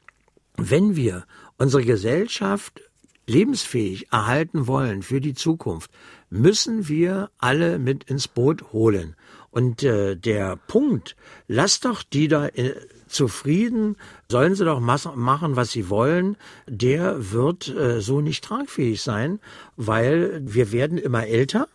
wenn 0.57 0.95
wir 0.95 1.25
unsere 1.57 1.83
Gesellschaft 1.83 2.83
lebensfähig 3.25 4.11
erhalten 4.11 4.67
wollen 4.67 5.01
für 5.01 5.19
die 5.19 5.33
Zukunft, 5.33 5.89
müssen 6.29 6.87
wir 6.87 7.31
alle 7.39 7.79
mit 7.79 8.03
ins 8.03 8.27
Boot 8.27 8.73
holen. 8.73 9.15
Und 9.49 9.81
äh, 9.81 10.15
der 10.15 10.55
Punkt, 10.67 11.15
lass 11.47 11.79
doch 11.79 12.03
die 12.03 12.27
da 12.27 12.45
äh, 12.45 12.75
zufrieden, 13.07 13.97
sollen 14.29 14.55
sie 14.55 14.65
doch 14.65 14.79
machen, 14.79 15.55
was 15.55 15.71
sie 15.71 15.89
wollen, 15.89 16.37
der 16.67 17.31
wird 17.31 17.67
äh, 17.67 18.01
so 18.01 18.21
nicht 18.21 18.43
tragfähig 18.43 19.01
sein, 19.01 19.39
weil 19.75 20.41
wir 20.43 20.71
werden 20.71 20.97
immer 20.97 21.27
älter. 21.27 21.67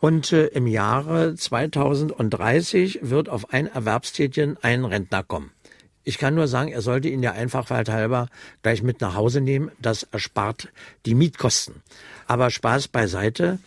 Und 0.00 0.32
äh, 0.32 0.46
im 0.46 0.66
Jahre 0.66 1.34
2030 1.34 3.00
wird 3.02 3.28
auf 3.28 3.52
ein 3.52 3.66
Erwerbstätigen 3.66 4.56
ein 4.62 4.84
Rentner 4.84 5.24
kommen. 5.24 5.50
Ich 6.08 6.16
kann 6.16 6.34
nur 6.34 6.48
sagen, 6.48 6.70
er 6.70 6.80
sollte 6.80 7.08
ihn 7.08 7.22
ja 7.22 7.32
Einfachheit 7.32 7.90
halber 7.90 8.28
gleich 8.62 8.82
mit 8.82 9.02
nach 9.02 9.14
Hause 9.14 9.42
nehmen. 9.42 9.70
Das 9.78 10.04
erspart 10.04 10.68
die 11.04 11.14
Mietkosten. 11.14 11.82
Aber 12.26 12.48
Spaß 12.48 12.88
beiseite. 12.88 13.58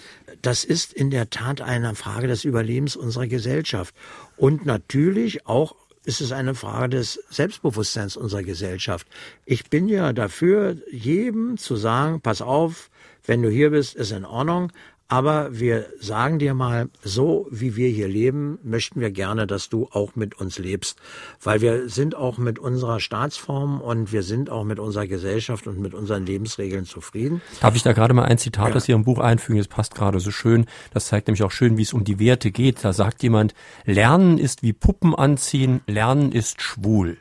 Das 0.42 0.64
ist 0.64 0.92
in 0.92 1.12
der 1.12 1.30
Tat 1.30 1.62
eine 1.62 1.94
Frage 1.94 2.26
des 2.26 2.44
Überlebens 2.44 2.96
unserer 2.96 3.28
Gesellschaft. 3.28 3.94
Und 4.38 4.66
natürlich 4.66 5.46
auch 5.46 5.76
ist 6.04 6.22
es 6.22 6.32
eine 6.32 6.56
Frage 6.56 6.98
des 6.98 7.24
Selbstbewusstseins 7.30 8.18
unserer 8.18 8.44
Gesellschaft. 8.44 9.08
Ich 9.46 9.70
bin 9.70 9.88
ja 9.88 10.14
dafür, 10.14 10.78
jedem 10.92 11.58
zu 11.58 11.76
sagen, 11.76 12.22
pass 12.22 12.42
auf, 12.42 12.90
wenn 13.26 13.42
du 13.42 13.50
hier 13.50 13.70
bist, 13.70 13.96
ist 13.96 14.12
in 14.12 14.26
Ordnung, 14.26 14.72
aber 15.12 15.60
wir 15.60 15.88
sagen 16.00 16.40
dir 16.40 16.54
mal, 16.54 16.88
so 17.04 17.46
wie 17.52 17.76
wir 17.76 17.90
hier 17.90 18.08
leben, 18.08 18.60
möchten 18.64 19.02
wir 19.02 19.12
gerne, 19.12 19.46
dass 19.46 19.68
du 19.68 19.90
auch 19.92 20.16
mit 20.16 20.40
uns 20.40 20.58
lebst. 20.58 21.02
Weil 21.44 21.60
wir 21.60 21.90
sind 21.90 22.16
auch 22.16 22.38
mit 22.38 22.60
unserer 22.60 23.02
Staatsform 23.02 23.82
und 23.82 24.14
wir 24.14 24.24
sind 24.24 24.50
auch 24.50 24.64
mit 24.64 24.80
unserer 24.80 25.08
Gesellschaft 25.08 25.68
und 25.68 25.82
mit 25.82 25.94
unseren 25.94 26.26
Lebensregeln 26.26 26.86
zufrieden. 26.86 27.42
Darf 27.60 27.76
ich 27.76 27.84
da 27.84 27.92
gerade 27.92 28.14
mal 28.14 28.24
ein 28.24 28.38
Zitat 28.38 28.70
ja. 28.70 28.76
aus 28.76 28.88
Ihrem 28.88 29.04
Buch 29.04 29.20
einfügen? 29.20 29.60
Es 29.60 29.68
passt 29.68 29.96
gerade 29.96 30.22
so 30.22 30.32
schön. 30.32 30.66
Das 30.94 31.08
zeigt 31.08 31.28
nämlich 31.28 31.44
auch 31.44 31.52
schön, 31.52 31.78
wie 31.78 31.82
es 31.82 31.92
um 31.92 32.06
die 32.06 32.18
Werte 32.18 32.50
geht. 32.50 32.82
Da 32.82 32.94
sagt 32.94 33.22
jemand, 33.22 33.54
Lernen 33.84 34.38
ist 34.38 34.64
wie 34.64 34.72
Puppen 34.72 35.14
anziehen, 35.14 35.82
Lernen 35.88 36.32
ist 36.32 36.62
schwul. 36.62 37.18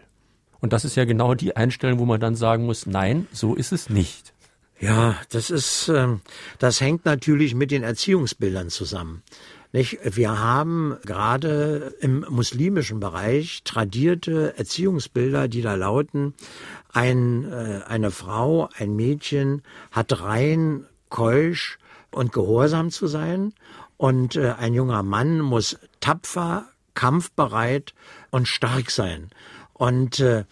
Und 0.61 0.73
das 0.73 0.85
ist 0.85 0.95
ja 0.95 1.07
genau 1.07 1.35
die 1.35 1.57
Einstellung, 1.57 1.99
wo 1.99 2.05
man 2.05 2.21
dann 2.21 2.37
sagen 2.37 2.67
muss, 2.67 2.87
nein, 2.87 3.27
so 3.33 3.57
ist 3.57 3.73
es 3.73 3.91
nicht. 3.91 4.30
Ja, 4.81 5.17
das 5.29 5.51
ist, 5.51 5.89
ähm, 5.89 6.23
das 6.59 6.81
hängt 6.81 7.05
natürlich 7.05 7.55
mit 7.55 7.71
den 7.71 7.83
Erziehungsbildern 7.83 8.71
zusammen. 8.71 9.23
Nicht? 9.73 9.99
Wir 10.03 10.39
haben 10.41 10.97
gerade 11.05 11.95
im 12.01 12.25
muslimischen 12.29 12.99
Bereich 12.99 13.63
tradierte 13.63 14.55
Erziehungsbilder, 14.57 15.49
die 15.49 15.63
da 15.63 15.75
lauten, 15.75 16.35
ein, 16.93 17.45
äh, 17.45 17.83
eine 17.87 18.11
Frau, 18.11 18.69
ein 18.77 18.97
Mädchen 18.97 19.63
hat 19.93 20.23
rein 20.23 20.87
keusch 21.11 21.79
und 22.11 22.33
gehorsam 22.33 22.91
zu 22.91 23.07
sein 23.07 23.53
und 23.97 24.35
äh, 24.35 24.55
ein 24.59 24.73
junger 24.73 25.03
Mann 25.03 25.41
muss 25.41 25.79
tapfer, 26.01 26.69
kampfbereit 26.95 27.95
und 28.31 28.49
stark 28.49 28.91
sein. 28.91 29.31
Und 29.75 30.21
äh, 30.21 30.45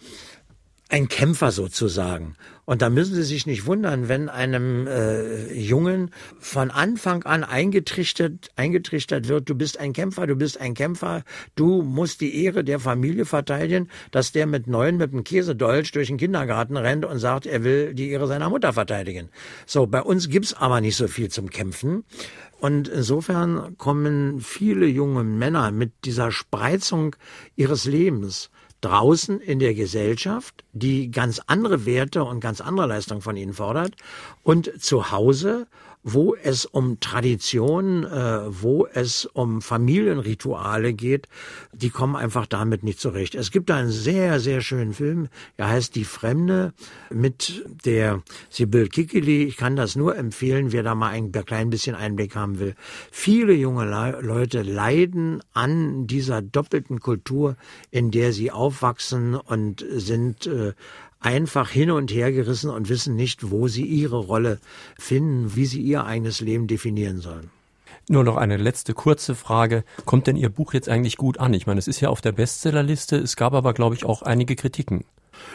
ein 0.87 1.07
Kämpfer 1.07 1.51
sozusagen. 1.51 2.35
Und 2.69 2.83
da 2.83 2.91
müssen 2.91 3.15
Sie 3.15 3.23
sich 3.23 3.47
nicht 3.47 3.65
wundern, 3.65 4.09
wenn 4.09 4.29
einem 4.29 4.85
äh, 4.85 5.51
Jungen 5.53 6.11
von 6.37 6.69
Anfang 6.69 7.23
an 7.23 7.43
eingetrichtert, 7.43 8.51
eingetrichtert 8.55 9.27
wird, 9.27 9.49
du 9.49 9.55
bist 9.55 9.79
ein 9.79 9.91
Kämpfer, 9.91 10.27
du 10.27 10.35
bist 10.35 10.61
ein 10.61 10.75
Kämpfer, 10.75 11.23
du 11.55 11.81
musst 11.81 12.21
die 12.21 12.43
Ehre 12.43 12.63
der 12.63 12.79
Familie 12.79 13.25
verteidigen, 13.25 13.89
dass 14.11 14.33
der 14.33 14.45
mit 14.45 14.67
neun 14.67 14.97
mit 14.97 15.13
dem 15.13 15.23
Käsedolch 15.23 15.91
durch 15.93 16.09
den 16.09 16.17
Kindergarten 16.17 16.77
rennt 16.77 17.05
und 17.05 17.17
sagt, 17.17 17.47
er 17.47 17.63
will 17.63 17.95
die 17.95 18.11
Ehre 18.11 18.27
seiner 18.27 18.51
Mutter 18.51 18.71
verteidigen. 18.71 19.29
So, 19.65 19.87
bei 19.87 20.03
uns 20.03 20.29
gibt's 20.29 20.53
aber 20.53 20.79
nicht 20.79 20.95
so 20.95 21.07
viel 21.07 21.29
zum 21.29 21.49
Kämpfen. 21.49 22.03
Und 22.59 22.87
insofern 22.87 23.79
kommen 23.79 24.41
viele 24.41 24.85
junge 24.85 25.23
Männer 25.23 25.71
mit 25.71 25.93
dieser 26.05 26.31
Spreizung 26.31 27.15
ihres 27.55 27.85
Lebens 27.85 28.51
draußen 28.81 29.39
in 29.41 29.59
der 29.59 29.73
Gesellschaft, 29.73 30.63
die 30.73 31.11
ganz 31.11 31.41
andere 31.47 31.85
Werte 31.85 32.23
und 32.23 32.39
ganz 32.39 32.61
andere 32.61 32.87
Leistungen 32.87 33.21
von 33.21 33.35
ihnen 33.35 33.53
fordert, 33.53 33.95
und 34.43 34.71
zu 34.81 35.11
Hause 35.11 35.67
wo 36.03 36.35
es 36.35 36.65
um 36.65 36.99
Tradition, 36.99 38.05
äh, 38.05 38.41
wo 38.47 38.87
es 38.87 39.25
um 39.25 39.61
Familienrituale 39.61 40.93
geht, 40.93 41.27
die 41.73 41.89
kommen 41.89 42.15
einfach 42.15 42.45
damit 42.45 42.83
nicht 42.83 42.99
zurecht. 42.99 43.35
Es 43.35 43.51
gibt 43.51 43.69
einen 43.69 43.91
sehr, 43.91 44.39
sehr 44.39 44.61
schönen 44.61 44.93
Film, 44.93 45.27
der 45.57 45.67
heißt 45.67 45.95
Die 45.95 46.05
Fremde 46.05 46.73
mit 47.09 47.65
der 47.85 48.23
Sibyl 48.49 48.87
Kikili. 48.87 49.43
Ich 49.43 49.57
kann 49.57 49.75
das 49.75 49.95
nur 49.95 50.15
empfehlen, 50.15 50.71
wer 50.71 50.83
da 50.83 50.95
mal 50.95 51.09
ein 51.09 51.31
klein 51.31 51.69
bisschen 51.69 51.95
Einblick 51.95 52.35
haben 52.35 52.59
will. 52.59 52.75
Viele 53.11 53.53
junge 53.53 53.85
Le 53.85 54.19
Leute 54.21 54.61
leiden 54.61 55.41
an 55.53 56.07
dieser 56.07 56.41
doppelten 56.41 56.99
Kultur, 56.99 57.57
in 57.91 58.11
der 58.11 58.31
sie 58.31 58.51
aufwachsen 58.51 59.35
und 59.35 59.85
sind 59.89 60.47
äh, 60.47 60.73
einfach 61.19 61.69
hin 61.69 61.91
und 61.91 62.11
her 62.11 62.31
gerissen 62.31 62.69
und 62.69 62.89
wissen 62.89 63.15
nicht, 63.15 63.51
wo 63.51 63.67
sie 63.67 63.85
ihre 63.85 64.17
Rolle 64.17 64.59
finden, 64.97 65.55
wie 65.55 65.65
sie 65.65 65.81
ihr 65.81 66.05
eigenes 66.05 66.39
Leben 66.41 66.67
definieren 66.67 67.19
sollen. 67.19 67.49
Nur 68.07 68.23
noch 68.23 68.37
eine 68.37 68.57
letzte 68.57 68.93
kurze 68.93 69.35
Frage. 69.35 69.83
Kommt 70.05 70.25
denn 70.25 70.35
Ihr 70.35 70.49
Buch 70.49 70.73
jetzt 70.73 70.89
eigentlich 70.89 71.15
gut 71.15 71.39
an? 71.39 71.53
Ich 71.53 71.67
meine, 71.67 71.77
es 71.77 71.87
ist 71.87 71.99
ja 71.99 72.09
auf 72.09 72.21
der 72.21 72.31
Bestsellerliste. 72.31 73.17
Es 73.17 73.35
gab 73.35 73.53
aber, 73.53 73.73
glaube 73.73 73.93
ich, 73.93 74.03
auch 74.03 74.23
einige 74.23 74.55
Kritiken. 74.55 75.05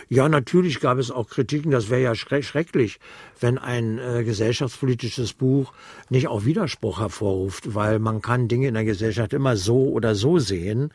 Ja, 0.08 0.28
natürlich 0.28 0.80
gab 0.80 0.98
es 0.98 1.10
auch 1.10 1.28
Kritiken. 1.28 1.70
Das 1.70 1.90
wäre 1.90 2.02
ja 2.02 2.14
schrecklich, 2.14 3.00
wenn 3.40 3.58
ein 3.58 3.98
äh, 3.98 4.22
gesellschaftspolitisches 4.24 5.32
Buch 5.32 5.72
nicht 6.10 6.28
auch 6.28 6.44
Widerspruch 6.44 7.00
hervorruft, 7.00 7.74
weil 7.74 7.98
man 7.98 8.22
kann 8.22 8.48
Dinge 8.48 8.68
in 8.68 8.74
der 8.74 8.84
Gesellschaft 8.84 9.32
immer 9.32 9.56
so 9.56 9.88
oder 9.88 10.14
so 10.14 10.38
sehen. 10.38 10.92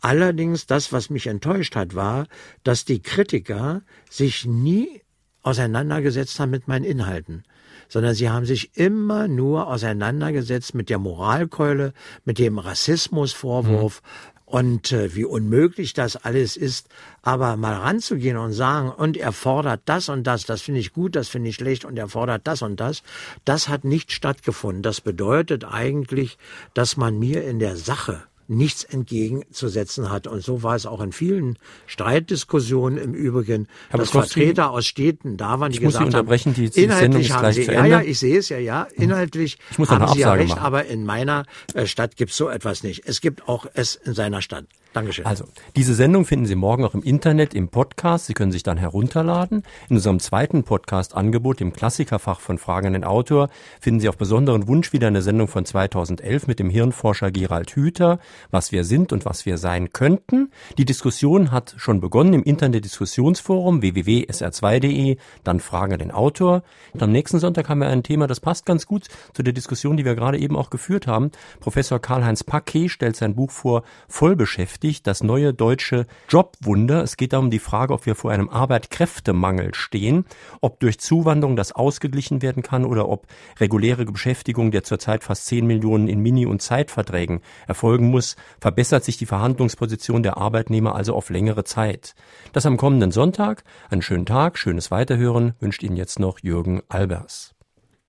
Allerdings, 0.00 0.66
das, 0.66 0.92
was 0.92 1.10
mich 1.10 1.26
enttäuscht 1.26 1.74
hat, 1.74 1.94
war, 1.94 2.26
dass 2.62 2.84
die 2.84 3.00
Kritiker 3.00 3.82
sich 4.08 4.46
nie 4.46 5.02
auseinandergesetzt 5.42 6.38
haben 6.38 6.50
mit 6.50 6.68
meinen 6.68 6.84
Inhalten, 6.84 7.44
sondern 7.88 8.14
sie 8.14 8.28
haben 8.28 8.44
sich 8.44 8.76
immer 8.76 9.28
nur 9.28 9.66
auseinandergesetzt 9.66 10.74
mit 10.74 10.90
der 10.90 10.98
Moralkeule, 10.98 11.94
mit 12.24 12.38
dem 12.38 12.58
Rassismusvorwurf 12.58 14.02
mhm. 14.02 14.42
und 14.44 14.92
äh, 14.92 15.14
wie 15.16 15.24
unmöglich 15.24 15.94
das 15.94 16.16
alles 16.16 16.56
ist. 16.56 16.88
Aber 17.22 17.56
mal 17.56 17.74
ranzugehen 17.74 18.36
und 18.36 18.52
sagen, 18.52 18.90
und 18.90 19.16
er 19.16 19.32
fordert 19.32 19.82
das 19.86 20.08
und 20.08 20.24
das, 20.24 20.44
das 20.44 20.60
finde 20.62 20.80
ich 20.80 20.92
gut, 20.92 21.16
das 21.16 21.28
finde 21.28 21.50
ich 21.50 21.56
schlecht 21.56 21.84
und 21.84 21.98
er 21.98 22.08
fordert 22.08 22.46
das 22.46 22.62
und 22.62 22.78
das, 22.78 23.02
das 23.44 23.68
hat 23.68 23.84
nicht 23.84 24.12
stattgefunden. 24.12 24.82
Das 24.82 25.00
bedeutet 25.00 25.64
eigentlich, 25.64 26.38
dass 26.74 26.96
man 26.96 27.18
mir 27.18 27.44
in 27.44 27.58
der 27.58 27.76
Sache 27.76 28.22
nichts 28.48 28.82
entgegenzusetzen 28.82 30.10
hat. 30.10 30.26
Und 30.26 30.42
so 30.42 30.62
war 30.62 30.74
es 30.74 30.86
auch 30.86 31.00
in 31.00 31.12
vielen 31.12 31.58
Streitdiskussionen 31.86 32.98
im 32.98 33.14
Übrigen, 33.14 33.68
Aber 33.90 33.98
dass 33.98 34.10
Vertreter 34.10 34.70
aus 34.70 34.86
Städten 34.86 35.36
da 35.36 35.60
waren, 35.60 35.70
die 35.70 35.78
gesagt 35.78 36.14
haben, 36.14 36.28
die, 36.54 36.70
die 36.70 36.82
inhaltlich 36.82 37.30
haben 37.30 37.52
sie, 37.52 37.64
ja, 37.64 37.84
ja, 37.84 38.00
ich 38.00 38.18
sehe 38.18 38.38
es 38.38 38.48
ja, 38.48 38.58
ja, 38.58 38.88
inhaltlich 38.94 39.58
haben 39.76 40.08
sie 40.14 40.20
ja 40.20 40.32
recht, 40.32 40.50
machen. 40.50 40.62
aber 40.62 40.86
in 40.86 41.04
meiner 41.04 41.44
äh, 41.74 41.86
Stadt 41.86 42.16
gibt 42.16 42.30
es 42.30 42.36
so 42.36 42.48
etwas 42.48 42.82
nicht. 42.82 43.06
Es 43.06 43.20
gibt 43.20 43.48
auch 43.48 43.66
es 43.74 43.96
in 43.96 44.14
seiner 44.14 44.40
Stadt. 44.42 44.64
Dankeschön. 44.94 45.26
Also, 45.26 45.44
diese 45.76 45.92
Sendung 45.92 46.24
finden 46.24 46.46
Sie 46.46 46.54
morgen 46.54 46.82
auch 46.82 46.94
im 46.94 47.02
Internet, 47.02 47.52
im 47.52 47.68
Podcast. 47.68 48.24
Sie 48.24 48.32
können 48.32 48.52
sich 48.52 48.62
dann 48.62 48.78
herunterladen. 48.78 49.62
In 49.90 49.96
unserem 49.96 50.18
zweiten 50.18 50.64
Podcast-Angebot, 50.64 51.60
dem 51.60 51.74
Klassikerfach 51.74 52.40
von 52.40 52.56
Fragen 52.56 52.88
an 52.88 52.92
den 52.94 53.04
Autor, 53.04 53.50
finden 53.80 54.00
Sie 54.00 54.08
auf 54.08 54.16
besonderen 54.16 54.66
Wunsch 54.66 54.94
wieder 54.94 55.08
eine 55.08 55.20
Sendung 55.20 55.46
von 55.46 55.66
2011 55.66 56.46
mit 56.46 56.58
dem 56.58 56.70
Hirnforscher 56.70 57.30
Gerald 57.30 57.76
Hüther, 57.76 58.18
was 58.50 58.72
wir 58.72 58.82
sind 58.82 59.12
und 59.12 59.26
was 59.26 59.44
wir 59.44 59.58
sein 59.58 59.92
könnten. 59.92 60.50
Die 60.78 60.86
Diskussion 60.86 61.50
hat 61.50 61.74
schon 61.76 62.00
begonnen 62.00 62.32
im 62.32 62.42
Internet-Diskussionsforum 62.42 63.82
www.sr2.de, 63.82 65.18
dann 65.44 65.60
Fragen 65.60 65.92
an 65.92 65.98
den 65.98 66.12
Autor. 66.12 66.62
Und 66.94 67.02
am 67.02 67.12
nächsten 67.12 67.40
Sonntag 67.40 67.68
haben 67.68 67.80
wir 67.80 67.88
ein 67.88 68.02
Thema, 68.02 68.26
das 68.26 68.40
passt 68.40 68.64
ganz 68.64 68.86
gut 68.86 69.08
zu 69.34 69.42
der 69.42 69.52
Diskussion, 69.52 69.98
die 69.98 70.06
wir 70.06 70.14
gerade 70.14 70.38
eben 70.38 70.56
auch 70.56 70.70
geführt 70.70 71.06
haben. 71.06 71.30
Professor 71.60 71.98
Karl-Heinz 71.98 72.42
Paquet 72.42 72.88
stellt 72.88 73.16
sein 73.16 73.34
Buch 73.34 73.50
vor, 73.50 73.82
Vollbeschäftigung 74.08 74.77
beschäftigt, 74.78 75.06
das 75.06 75.22
neue 75.22 75.52
deutsche 75.52 76.06
Jobwunder. 76.28 77.02
Es 77.02 77.16
geht 77.16 77.32
darum 77.32 77.50
die 77.50 77.58
Frage, 77.58 77.92
ob 77.92 78.06
wir 78.06 78.14
vor 78.14 78.30
einem 78.30 78.48
Arbeitskräftemangel 78.48 79.74
stehen, 79.74 80.24
ob 80.60 80.80
durch 80.80 81.00
Zuwanderung 81.00 81.56
das 81.56 81.72
ausgeglichen 81.72 82.42
werden 82.42 82.62
kann 82.62 82.84
oder 82.84 83.08
ob 83.08 83.26
reguläre 83.58 84.04
Beschäftigung 84.04 84.70
der 84.70 84.84
zurzeit 84.84 85.24
fast 85.24 85.46
10 85.46 85.66
Millionen 85.66 86.08
in 86.08 86.20
Mini- 86.20 86.46
und 86.46 86.62
Zeitverträgen 86.62 87.40
erfolgen 87.66 88.10
muss, 88.10 88.36
verbessert 88.60 89.04
sich 89.04 89.16
die 89.16 89.26
Verhandlungsposition 89.26 90.22
der 90.22 90.36
Arbeitnehmer 90.36 90.94
also 90.94 91.14
auf 91.14 91.30
längere 91.30 91.64
Zeit. 91.64 92.14
Das 92.52 92.66
am 92.66 92.76
kommenden 92.76 93.10
Sonntag. 93.10 93.64
Einen 93.90 94.02
schönen 94.02 94.26
Tag, 94.26 94.58
schönes 94.58 94.90
Weiterhören 94.90 95.54
wünscht 95.60 95.82
Ihnen 95.82 95.96
jetzt 95.96 96.18
noch 96.18 96.38
Jürgen 96.40 96.82
Albers. 96.88 97.57